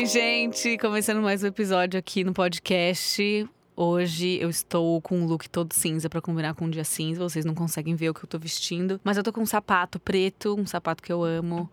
Oi, 0.00 0.06
gente! 0.06 0.78
Começando 0.78 1.20
mais 1.20 1.44
um 1.44 1.48
episódio 1.48 2.00
aqui 2.00 2.24
no 2.24 2.32
podcast. 2.32 3.46
Hoje 3.76 4.38
eu 4.40 4.48
estou 4.48 4.98
com 5.02 5.18
um 5.18 5.26
look 5.26 5.46
todo 5.50 5.74
cinza 5.74 6.08
para 6.08 6.22
combinar 6.22 6.54
com 6.54 6.64
um 6.64 6.70
dia 6.70 6.84
cinza. 6.84 7.20
Vocês 7.20 7.44
não 7.44 7.54
conseguem 7.54 7.94
ver 7.94 8.08
o 8.08 8.14
que 8.14 8.24
eu 8.24 8.26
tô 8.26 8.38
vestindo, 8.38 8.98
mas 9.04 9.18
eu 9.18 9.22
tô 9.22 9.30
com 9.30 9.42
um 9.42 9.46
sapato 9.46 10.00
preto, 10.00 10.58
um 10.58 10.64
sapato 10.64 11.02
que 11.02 11.12
eu 11.12 11.22
amo, 11.22 11.70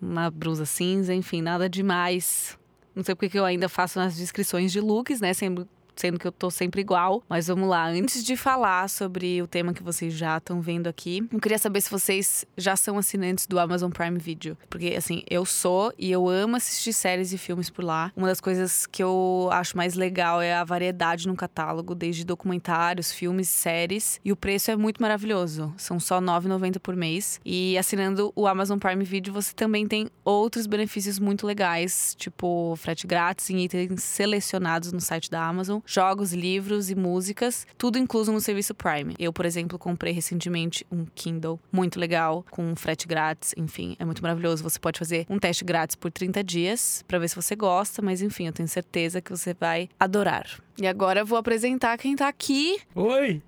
uma 0.00 0.30
blusa 0.30 0.64
cinza, 0.64 1.12
enfim, 1.12 1.42
nada 1.42 1.68
demais. 1.68 2.56
Não 2.94 3.02
sei 3.02 3.16
porque 3.16 3.30
que 3.30 3.38
eu 3.40 3.44
ainda 3.44 3.68
faço 3.68 3.98
nas 3.98 4.14
descrições 4.14 4.70
de 4.70 4.80
looks, 4.80 5.20
né? 5.20 5.34
Sempre 5.34 5.66
sendo 5.96 6.18
que 6.18 6.26
eu 6.26 6.32
tô 6.32 6.50
sempre 6.50 6.80
igual. 6.80 7.22
Mas 7.28 7.48
vamos 7.48 7.68
lá, 7.68 7.86
antes 7.86 8.22
de 8.22 8.36
falar 8.36 8.88
sobre 8.88 9.42
o 9.42 9.46
tema 9.46 9.72
que 9.72 9.82
vocês 9.82 10.12
já 10.12 10.36
estão 10.36 10.60
vendo 10.60 10.86
aqui, 10.86 11.26
eu 11.32 11.40
queria 11.40 11.58
saber 11.58 11.80
se 11.80 11.90
vocês 11.90 12.44
já 12.56 12.76
são 12.76 12.98
assinantes 12.98 13.46
do 13.46 13.58
Amazon 13.58 13.90
Prime 13.90 14.18
Video. 14.18 14.56
Porque, 14.68 14.94
assim, 14.96 15.22
eu 15.28 15.44
sou 15.44 15.92
e 15.98 16.10
eu 16.12 16.28
amo 16.28 16.56
assistir 16.56 16.92
séries 16.92 17.32
e 17.32 17.38
filmes 17.38 17.70
por 17.70 17.84
lá. 17.84 18.12
Uma 18.14 18.28
das 18.28 18.40
coisas 18.40 18.86
que 18.86 19.02
eu 19.02 19.48
acho 19.50 19.76
mais 19.76 19.94
legal 19.94 20.40
é 20.40 20.54
a 20.54 20.64
variedade 20.64 21.26
no 21.26 21.34
catálogo, 21.34 21.94
desde 21.94 22.24
documentários, 22.24 23.10
filmes, 23.10 23.48
séries. 23.48 24.20
E 24.24 24.30
o 24.30 24.36
preço 24.36 24.70
é 24.70 24.76
muito 24.76 25.00
maravilhoso. 25.00 25.72
São 25.76 25.98
só 25.98 26.18
R$ 26.18 26.26
9,90 26.26 26.78
por 26.78 26.94
mês. 26.94 27.40
E 27.44 27.78
assinando 27.78 28.32
o 28.36 28.46
Amazon 28.46 28.78
Prime 28.78 29.04
Video, 29.04 29.32
você 29.32 29.52
também 29.54 29.86
tem 29.86 30.08
outros 30.24 30.66
benefícios 30.66 31.18
muito 31.18 31.46
legais, 31.46 32.14
tipo 32.18 32.74
frete 32.76 33.06
grátis 33.06 33.48
em 33.50 33.64
itens 33.64 34.02
selecionados 34.02 34.92
no 34.92 35.00
site 35.00 35.30
da 35.30 35.46
Amazon 35.46 35.80
jogos, 35.86 36.32
livros 36.32 36.90
e 36.90 36.94
músicas, 36.94 37.66
tudo 37.78 37.98
incluso 37.98 38.32
no 38.32 38.40
serviço 38.40 38.74
Prime. 38.74 39.14
Eu, 39.18 39.32
por 39.32 39.46
exemplo, 39.46 39.78
comprei 39.78 40.12
recentemente 40.12 40.84
um 40.90 41.06
Kindle 41.14 41.58
muito 41.72 41.98
legal, 41.98 42.44
com 42.50 42.74
frete 42.76 43.06
grátis, 43.06 43.54
enfim, 43.56 43.96
é 43.98 44.04
muito 44.04 44.22
maravilhoso. 44.22 44.62
Você 44.62 44.78
pode 44.78 44.98
fazer 44.98 45.24
um 45.30 45.38
teste 45.38 45.64
grátis 45.64 45.96
por 45.96 46.10
30 46.10 46.42
dias 46.42 47.04
para 47.06 47.18
ver 47.18 47.28
se 47.28 47.36
você 47.36 47.54
gosta, 47.54 48.02
mas 48.02 48.20
enfim, 48.20 48.46
eu 48.46 48.52
tenho 48.52 48.68
certeza 48.68 49.20
que 49.20 49.30
você 49.30 49.54
vai 49.54 49.88
adorar. 49.98 50.46
E 50.78 50.86
agora 50.86 51.20
eu 51.20 51.26
vou 51.26 51.38
apresentar 51.38 51.96
quem 51.96 52.14
tá 52.14 52.28
aqui. 52.28 52.78
Oi! 52.94 53.42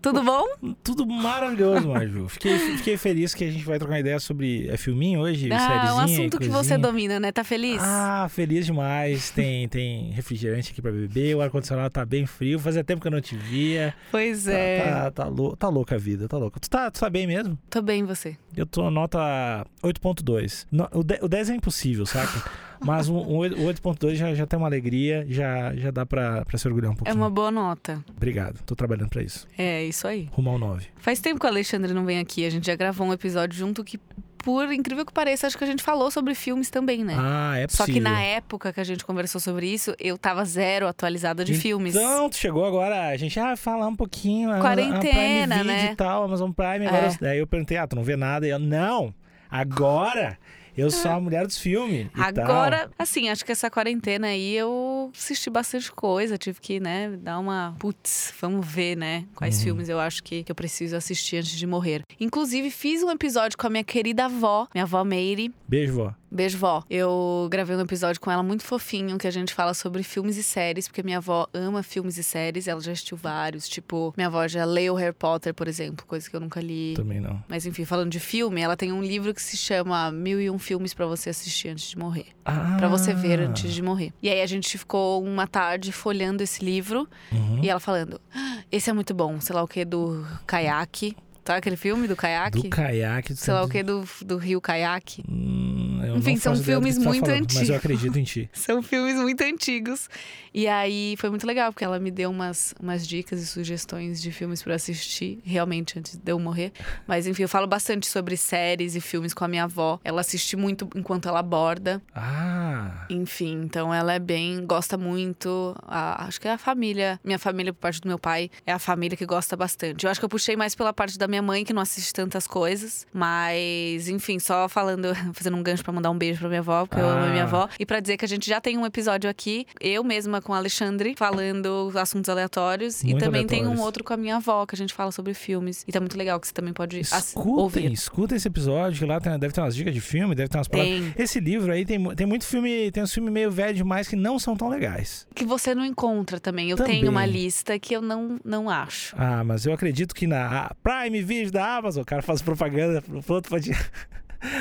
Tudo 0.00 0.22
bom? 0.22 0.44
Tudo 0.84 1.04
maravilhoso, 1.06 1.88
Maju. 1.88 2.28
Fiquei, 2.28 2.56
fiquei 2.76 2.96
feliz 2.96 3.34
que 3.34 3.44
a 3.44 3.50
gente 3.50 3.64
vai 3.64 3.78
trocar 3.78 3.98
ideia 3.98 4.20
sobre 4.20 4.68
é 4.68 4.76
filminho 4.76 5.20
hoje, 5.20 5.50
ah, 5.52 5.58
sériezinha, 5.58 5.94
um 5.94 5.98
assunto 6.00 6.38
que 6.38 6.48
você 6.48 6.78
domina, 6.78 7.18
né? 7.18 7.32
Tá 7.32 7.42
feliz? 7.42 7.80
Ah, 7.82 8.28
feliz 8.30 8.64
demais. 8.66 9.30
Tem, 9.30 9.68
tem 9.68 10.10
refrigerante 10.12 10.70
aqui 10.70 10.80
pra 10.80 10.92
beber, 10.92 11.34
o 11.36 11.40
ar-condicionado 11.42 11.90
tá 11.90 12.04
bem 12.04 12.26
frio. 12.26 12.58
Fazia 12.60 12.84
tempo 12.84 13.00
que 13.00 13.08
eu 13.08 13.12
não 13.12 13.20
te 13.20 13.34
via. 13.36 13.92
Pois 14.10 14.44
Tá- 14.44 14.52
é. 14.52 14.82
Tá, 14.84 15.10
tá, 15.10 15.24
lou- 15.26 15.56
tá 15.56 15.68
louca 15.68 15.96
a 15.96 15.98
vida, 15.98 16.28
tá 16.28 16.38
louca. 16.38 16.60
Tu 16.60 16.70
tá, 16.70 16.90
tu 16.90 17.00
tá 17.00 17.10
bem 17.10 17.26
mesmo? 17.26 17.58
Tô 17.68 17.82
bem, 17.82 18.04
você. 18.04 18.36
Eu 18.56 18.66
tô 18.66 18.90
nota 18.90 19.66
8.2. 19.82 20.66
No- 20.70 20.88
O, 20.92 21.02
de- 21.02 21.18
o 21.22 21.28
10 21.28 21.50
é 21.50 21.54
impossível, 21.54 22.06
saca? 22.06 22.28
Mas 22.80 23.08
um, 23.08 23.16
um 23.18 23.38
8.2 23.40 24.14
já, 24.14 24.34
já 24.34 24.46
tem 24.46 24.58
uma 24.58 24.68
alegria, 24.68 25.26
já, 25.28 25.74
já 25.74 25.90
dá 25.90 26.06
pra, 26.06 26.44
pra 26.44 26.56
se 26.58 26.66
orgulhar 26.68 26.90
um 26.90 26.94
É 26.94 26.96
pouquinho. 26.96 27.16
uma 27.16 27.30
boa 27.30 27.50
nota. 27.50 28.02
Obrigado, 28.16 28.62
tô 28.64 28.74
trabalhando 28.76 29.08
pra 29.10 29.22
isso. 29.22 29.46
É, 29.56 29.84
isso 29.84 30.06
aí. 30.06 30.28
Rumo 30.32 30.50
ao 30.50 30.58
9. 30.58 30.86
Faz 30.96 31.20
tempo 31.20 31.40
que 31.40 31.46
o 31.46 31.48
Alexandre 31.48 31.92
não 31.92 32.04
vem 32.04 32.18
aqui. 32.18 32.44
A 32.46 32.50
gente 32.50 32.66
já 32.66 32.76
gravou 32.76 33.06
um 33.06 33.12
episódio 33.12 33.58
junto 33.58 33.82
que, 33.84 33.98
por 34.38 34.72
incrível 34.72 35.04
que 35.04 35.12
pareça, 35.12 35.46
acho 35.46 35.58
que 35.58 35.64
a 35.64 35.66
gente 35.66 35.82
falou 35.82 36.10
sobre 36.10 36.34
filmes 36.34 36.70
também, 36.70 37.02
né? 37.04 37.14
Ah, 37.18 37.58
é 37.58 37.66
Só 37.68 37.78
possível. 37.84 37.94
que 37.94 38.00
na 38.00 38.22
época 38.22 38.72
que 38.72 38.80
a 38.80 38.84
gente 38.84 39.04
conversou 39.04 39.40
sobre 39.40 39.66
isso, 39.66 39.94
eu 39.98 40.16
tava 40.16 40.44
zero 40.44 40.86
atualizada 40.86 41.44
de 41.44 41.54
filmes. 41.54 41.94
Então, 41.96 42.30
tu 42.30 42.36
chegou 42.36 42.64
agora, 42.64 43.08
a 43.08 43.16
gente, 43.16 43.38
ah, 43.40 43.56
falar 43.56 43.88
um 43.88 43.96
pouquinho. 43.96 44.50
a- 44.50 44.58
a 44.58 44.60
Quarentena, 44.60 45.56
Prime 45.56 45.72
Video 45.72 45.84
né? 45.86 45.92
e 45.92 45.96
tal, 45.96 46.22
Amazon 46.24 46.50
Prime. 46.52 46.86
Agora, 46.86 47.06
É. 47.06 47.08
eu- 47.08 47.16
daí 47.20 47.38
eu 47.40 47.46
perguntei, 47.46 47.76
ah, 47.76 47.86
tu 47.86 47.96
não 47.96 48.04
vê 48.04 48.16
nada? 48.16 48.46
E 48.46 48.50
eu, 48.50 48.58
não, 48.58 49.12
agora 49.50 50.38
eu 50.80 50.90
sou 50.90 51.10
a 51.10 51.20
mulher 51.20 51.46
dos 51.46 51.58
filmes. 51.58 52.06
e 52.16 52.20
Agora, 52.20 52.90
assim, 52.98 53.28
acho 53.28 53.44
que 53.44 53.52
essa 53.52 53.70
quarentena 53.70 54.28
aí 54.28 54.54
eu 54.54 55.10
assisti 55.16 55.50
bastante 55.50 55.90
coisa. 55.92 56.38
Tive 56.38 56.60
que, 56.60 56.80
né, 56.80 57.10
dar 57.20 57.38
uma. 57.38 57.74
Putz, 57.78 58.32
vamos 58.40 58.66
ver, 58.66 58.96
né? 58.96 59.24
Quais 59.34 59.58
Uhum. 59.58 59.64
filmes 59.64 59.88
eu 59.88 59.98
acho 59.98 60.22
que, 60.22 60.42
que 60.44 60.50
eu 60.52 60.56
preciso 60.56 60.96
assistir 60.96 61.36
antes 61.38 61.50
de 61.58 61.66
morrer. 61.66 62.02
Inclusive, 62.20 62.70
fiz 62.70 63.02
um 63.02 63.10
episódio 63.10 63.56
com 63.58 63.66
a 63.66 63.70
minha 63.70 63.84
querida 63.84 64.26
avó, 64.26 64.66
minha 64.74 64.84
avó 64.84 65.02
Meire. 65.04 65.52
Beijo, 65.66 65.94
vó. 65.94 66.14
Beijo, 66.30 66.58
vó. 66.58 66.82
Eu 66.90 67.48
gravei 67.50 67.74
um 67.76 67.80
episódio 67.80 68.20
com 68.20 68.30
ela 68.30 68.42
muito 68.42 68.62
fofinho, 68.62 69.16
que 69.18 69.26
a 69.26 69.30
gente 69.30 69.54
fala 69.54 69.72
sobre 69.74 70.02
filmes 70.02 70.36
e 70.36 70.42
séries, 70.42 70.86
porque 70.86 71.02
minha 71.02 71.18
avó 71.18 71.46
ama 71.54 71.82
filmes 71.82 72.16
e 72.18 72.22
séries, 72.22 72.68
ela 72.68 72.80
já 72.80 72.92
assistiu 72.92 73.16
vários. 73.16 73.68
Tipo, 73.68 74.12
minha 74.16 74.26
avó 74.28 74.46
já 74.46 74.64
leu 74.64 74.94
Harry 74.94 75.14
Potter, 75.14 75.54
por 75.54 75.66
exemplo, 75.68 76.04
coisa 76.06 76.28
que 76.28 76.36
eu 76.36 76.40
nunca 76.40 76.60
li. 76.60 76.94
Também 76.94 77.20
não. 77.20 77.42
Mas 77.48 77.64
enfim, 77.66 77.84
falando 77.84 78.10
de 78.10 78.20
filme, 78.20 78.60
ela 78.60 78.76
tem 78.76 78.92
um 78.92 79.02
livro 79.02 79.32
que 79.32 79.42
se 79.42 79.56
chama 79.56 80.10
Mil 80.12 80.40
e 80.40 80.50
Um 80.50 80.58
Filmes 80.58 80.92
pra 80.94 81.06
você 81.06 81.30
assistir 81.30 81.68
antes 81.68 81.88
de 81.90 81.98
morrer. 81.98 82.26
Ah. 82.44 82.76
Pra 82.78 82.88
você 82.88 83.14
ver 83.14 83.40
antes 83.40 83.72
de 83.72 83.82
morrer. 83.82 84.12
E 84.22 84.28
aí 84.28 84.42
a 84.42 84.46
gente 84.46 84.76
ficou 84.78 85.22
uma 85.22 85.46
tarde 85.46 85.92
folhando 85.92 86.42
esse 86.42 86.64
livro 86.64 87.08
Uhum. 87.32 87.60
e 87.62 87.68
ela 87.70 87.80
falando: 87.80 88.20
"Ah, 88.34 88.58
esse 88.70 88.90
é 88.90 88.92
muito 88.92 89.14
bom, 89.14 89.40
sei 89.40 89.54
lá 89.54 89.62
o 89.62 89.68
que, 89.68 89.84
do 89.84 90.26
caiaque. 90.46 91.16
Sabe 91.44 91.60
aquele 91.60 91.76
filme 91.76 92.06
do 92.06 92.14
caiaque? 92.14 92.60
Do 92.64 92.68
caiaque. 92.68 93.34
Sei 93.34 93.54
lá 93.54 93.62
o 93.62 93.68
que, 93.70 93.82
do, 93.82 94.06
do 94.20 94.36
rio 94.36 94.60
caiaque. 94.60 95.22
Hum, 95.26 95.67
eu 96.04 96.16
Enfim, 96.16 96.36
são 96.36 96.54
filmes 96.56 96.96
tá 96.98 97.04
muito 97.04 97.20
falando, 97.26 97.40
Mas 97.44 97.52
antigos. 97.56 97.68
eu 97.70 97.76
acredito 97.76 98.18
em 98.18 98.24
ti. 98.24 98.48
São 98.54 98.82
filmes 98.82 99.14
muito 99.16 99.40
antigos. 99.42 100.08
E 100.54 100.66
aí 100.66 101.14
foi 101.18 101.28
muito 101.30 101.46
legal, 101.46 101.72
porque 101.72 101.84
ela 101.84 101.98
me 102.00 102.10
deu 102.10 102.30
umas, 102.30 102.74
umas 102.80 103.06
dicas 103.06 103.40
e 103.40 103.46
sugestões 103.46 104.20
de 104.20 104.32
filmes 104.32 104.62
pra 104.62 104.72
eu 104.72 104.76
assistir, 104.76 105.40
realmente, 105.44 105.98
antes 105.98 106.16
de 106.16 106.32
eu 106.32 106.38
morrer. 106.38 106.72
Mas 107.06 107.26
enfim, 107.26 107.42
eu 107.42 107.48
falo 107.48 107.66
bastante 107.66 108.06
sobre 108.06 108.36
séries 108.36 108.94
e 108.96 109.00
filmes 109.00 109.32
com 109.34 109.44
a 109.44 109.48
minha 109.48 109.64
avó. 109.64 110.00
Ela 110.02 110.20
assiste 110.22 110.56
muito 110.56 110.88
enquanto 110.96 111.28
ela 111.28 111.42
borda. 111.42 112.02
Ah. 112.14 113.06
Enfim, 113.10 113.60
então 113.64 113.92
ela 113.92 114.12
é 114.14 114.18
bem, 114.18 114.64
gosta 114.66 114.96
muito. 114.96 115.74
a- 115.86 116.24
acho 116.26 116.40
que 116.40 116.48
é 116.48 116.52
a 116.52 116.58
família, 116.58 117.20
minha 117.22 117.38
família 117.38 117.72
por 117.72 117.80
parte 117.80 118.00
do 118.00 118.08
meu 118.08 118.18
pai, 118.18 118.50
é 118.66 118.72
a 118.72 118.78
família 118.78 119.16
que 119.16 119.26
gosta 119.26 119.56
bastante. 119.56 120.04
Eu 120.04 120.10
acho 120.10 120.18
que 120.20 120.24
eu 120.24 120.28
puxei 120.28 120.56
mais 120.56 120.74
pela 120.74 120.92
parte 120.92 121.18
da 121.18 121.28
minha 121.28 121.42
mãe, 121.42 121.64
que 121.64 121.72
não 121.72 121.82
assiste 121.82 122.12
tantas 122.12 122.46
coisas. 122.46 123.06
Mas, 123.12 124.08
enfim, 124.08 124.38
só 124.38 124.68
falando, 124.68 125.08
fazendo 125.34 125.56
um 125.56 125.62
gancho 125.62 125.84
pra 125.88 125.92
mandar 125.94 126.10
um 126.10 126.18
beijo 126.18 126.40
pra 126.40 126.48
minha 126.48 126.60
avó, 126.60 126.84
porque 126.86 127.00
eu 127.00 127.08
amo 127.08 127.24
a 127.24 127.28
minha 127.30 127.42
Ah. 127.44 127.46
avó. 127.46 127.68
E 127.80 127.86
pra 127.86 127.98
dizer 127.98 128.18
que 128.18 128.24
a 128.24 128.28
gente 128.28 128.46
já 128.46 128.60
tem 128.60 128.76
um 128.76 128.84
episódio 128.84 129.28
aqui, 129.30 129.66
eu 129.80 130.04
mesma 130.04 130.42
com 130.42 130.52
o 130.52 130.54
Alexandre, 130.54 131.14
falando 131.16 131.90
assuntos 131.94 132.28
aleatórios. 132.28 133.02
e 133.02 133.06
Muito 133.08 133.24
também 133.24 133.46
tem 133.46 133.60
um 133.60 133.62
aleatórios. 133.62 133.84
outro 133.86 134.04
com 134.04 134.12
a 134.12 134.16
minha 134.16 134.36
avó, 134.36 134.66
que 134.66 134.74
a 134.74 134.78
gente 134.78 134.92
fala 134.92 135.10
sobre 135.12 135.32
filmes. 135.32 135.84
E 135.88 135.92
tá 135.92 135.98
muito 136.00 136.16
legal, 136.18 136.38
que 136.38 136.46
você 136.46 136.52
também 136.52 136.72
pode 136.74 137.00
Escutem, 137.00 137.52
ouvir. 137.62 137.92
escuta 137.92 138.36
esse 138.36 138.46
episódio, 138.48 138.98
que 138.98 139.04
lá 139.06 139.18
tem- 139.20 139.38
deve 139.38 139.52
ter 139.54 139.60
umas 139.60 139.74
dicas 139.74 139.94
de 139.94 140.00
filme, 140.00 140.34
deve 140.34 140.48
ter 140.48 140.58
umas 140.58 140.68
palavras. 140.68 140.94
Tem. 141.00 141.14
Esse 141.16 141.40
livro 141.40 141.72
aí 141.72 141.86
tem, 141.86 142.02
tem 142.14 142.26
muito 142.26 142.44
filme, 142.44 142.90
tem 142.90 143.02
uns 143.02 143.12
filmes 143.14 143.32
meio 143.32 143.50
velho 143.50 143.74
demais 143.74 144.06
que 144.08 144.16
não 144.16 144.38
são 144.38 144.54
tão 144.56 144.68
legais. 144.68 145.26
Que 145.34 145.44
você 145.44 145.74
não 145.74 145.84
encontra 145.84 146.38
também. 146.38 146.70
Eu 146.70 146.76
Também. 146.76 147.00
tenho 147.00 147.10
uma 147.10 147.24
lista 147.24 147.78
que 147.78 147.94
eu 147.94 148.02
não, 148.02 148.38
não 148.44 148.68
acho. 148.68 149.14
Ah, 149.18 149.42
mas 149.44 149.64
eu 149.64 149.72
acredito 149.72 150.14
que 150.14 150.26
na 150.26 150.70
Prime 150.82 151.22
Video 151.22 151.50
da 151.50 151.76
Amazon, 151.76 152.02
o 152.02 152.06
cara 152.06 152.20
faz 152.22 152.42
propaganda 152.42 153.00
pro 153.00 153.22
outro 153.34 153.50
pode... 153.50 153.70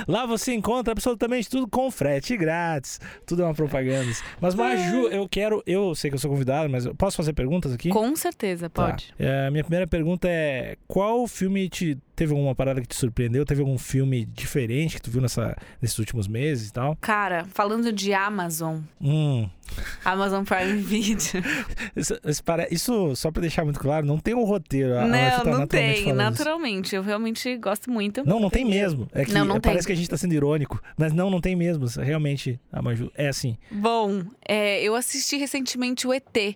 Lá 0.08 0.26
você 0.26 0.54
encontra 0.54 0.92
absolutamente 0.92 1.50
tudo 1.50 1.68
com 1.68 1.90
frete 1.92 2.36
grátis. 2.36 3.00
Tudo 3.26 3.44
é 3.44 3.46
uma 3.46 3.54
propaganda. 3.54 4.12
Mas, 4.42 4.56
Maju, 4.56 5.08
eu 5.10 5.28
quero. 5.30 5.62
Eu 5.66 5.94
sei 5.96 6.10
que 6.10 6.16
eu 6.16 6.20
sou 6.20 6.32
convidado, 6.32 6.70
mas 6.70 6.86
eu 6.86 6.96
posso 6.96 7.18
fazer 7.18 7.34
perguntas 7.34 7.74
aqui? 7.74 7.90
Com 7.90 8.16
certeza, 8.16 8.70
Tá. 8.70 8.88
pode. 8.92 9.14
É, 9.20 9.48
a 9.48 9.52
minha 9.52 9.64
primeira 9.64 9.88
pergunta 9.88 10.28
é: 10.28 10.78
qual 10.88 11.28
filme 11.28 11.70
te. 11.70 11.98
Teve 12.18 12.34
alguma 12.34 12.56
parada 12.56 12.82
que 12.82 12.88
te 12.88 12.96
surpreendeu? 12.96 13.46
Teve 13.46 13.62
algum 13.62 13.78
filme 13.78 14.26
diferente 14.26 14.96
que 14.96 15.02
tu 15.04 15.12
viu 15.12 15.22
nessa, 15.22 15.56
nesses 15.80 16.00
últimos 16.00 16.28
meses 16.28 16.70
e 16.70 16.74
tal? 16.74 16.98
Cara, 17.00 17.46
falando 17.54 17.94
de 17.94 18.12
Amazon, 18.12 18.80
Hum. 19.00 19.48
Amazon 20.04 20.44
Prime 20.44 20.78
Video. 20.82 21.44
Isso, 21.96 22.16
isso 22.72 23.16
só 23.16 23.30
pra 23.31 23.42
deixar 23.42 23.64
muito 23.64 23.80
claro, 23.80 24.04
não 24.06 24.18
tem 24.18 24.34
um 24.34 24.44
roteiro. 24.46 24.96
não, 25.08 25.10
tá 25.44 25.44
não 25.46 25.68
tem. 25.68 26.04
falando. 26.06 26.18
Naturalmente. 26.18 26.96
Eu 26.96 27.04
realmente 27.04 27.56
gosto 27.58 27.92
muito. 27.92 28.25
Não, 28.25 28.40
não 28.40 28.50
tem 28.50 28.66
mesmo. 28.66 29.08
É 29.13 29.24
que 29.24 29.31
Não, 29.34 29.46
não 29.46 29.60
parece 29.62 29.81
tem. 29.81 29.88
que 29.88 29.92
a 29.92 29.96
gente 29.96 30.10
tá 30.10 30.18
sendo 30.18 30.34
irônico. 30.34 30.81
Mas 30.98 31.13
não, 31.13 31.30
não 31.30 31.40
tem 31.40 31.56
mesmo. 31.56 31.86
Realmente, 32.02 32.60
a 32.72 32.81
Maju 32.81 33.12
é 33.16 33.28
assim. 33.28 33.58
Bom, 33.70 34.24
é, 34.48 34.81
eu 34.81 34.96
assisti 34.96 35.38
recentemente 35.38 36.08
o 36.08 36.13
ET, 36.13 36.56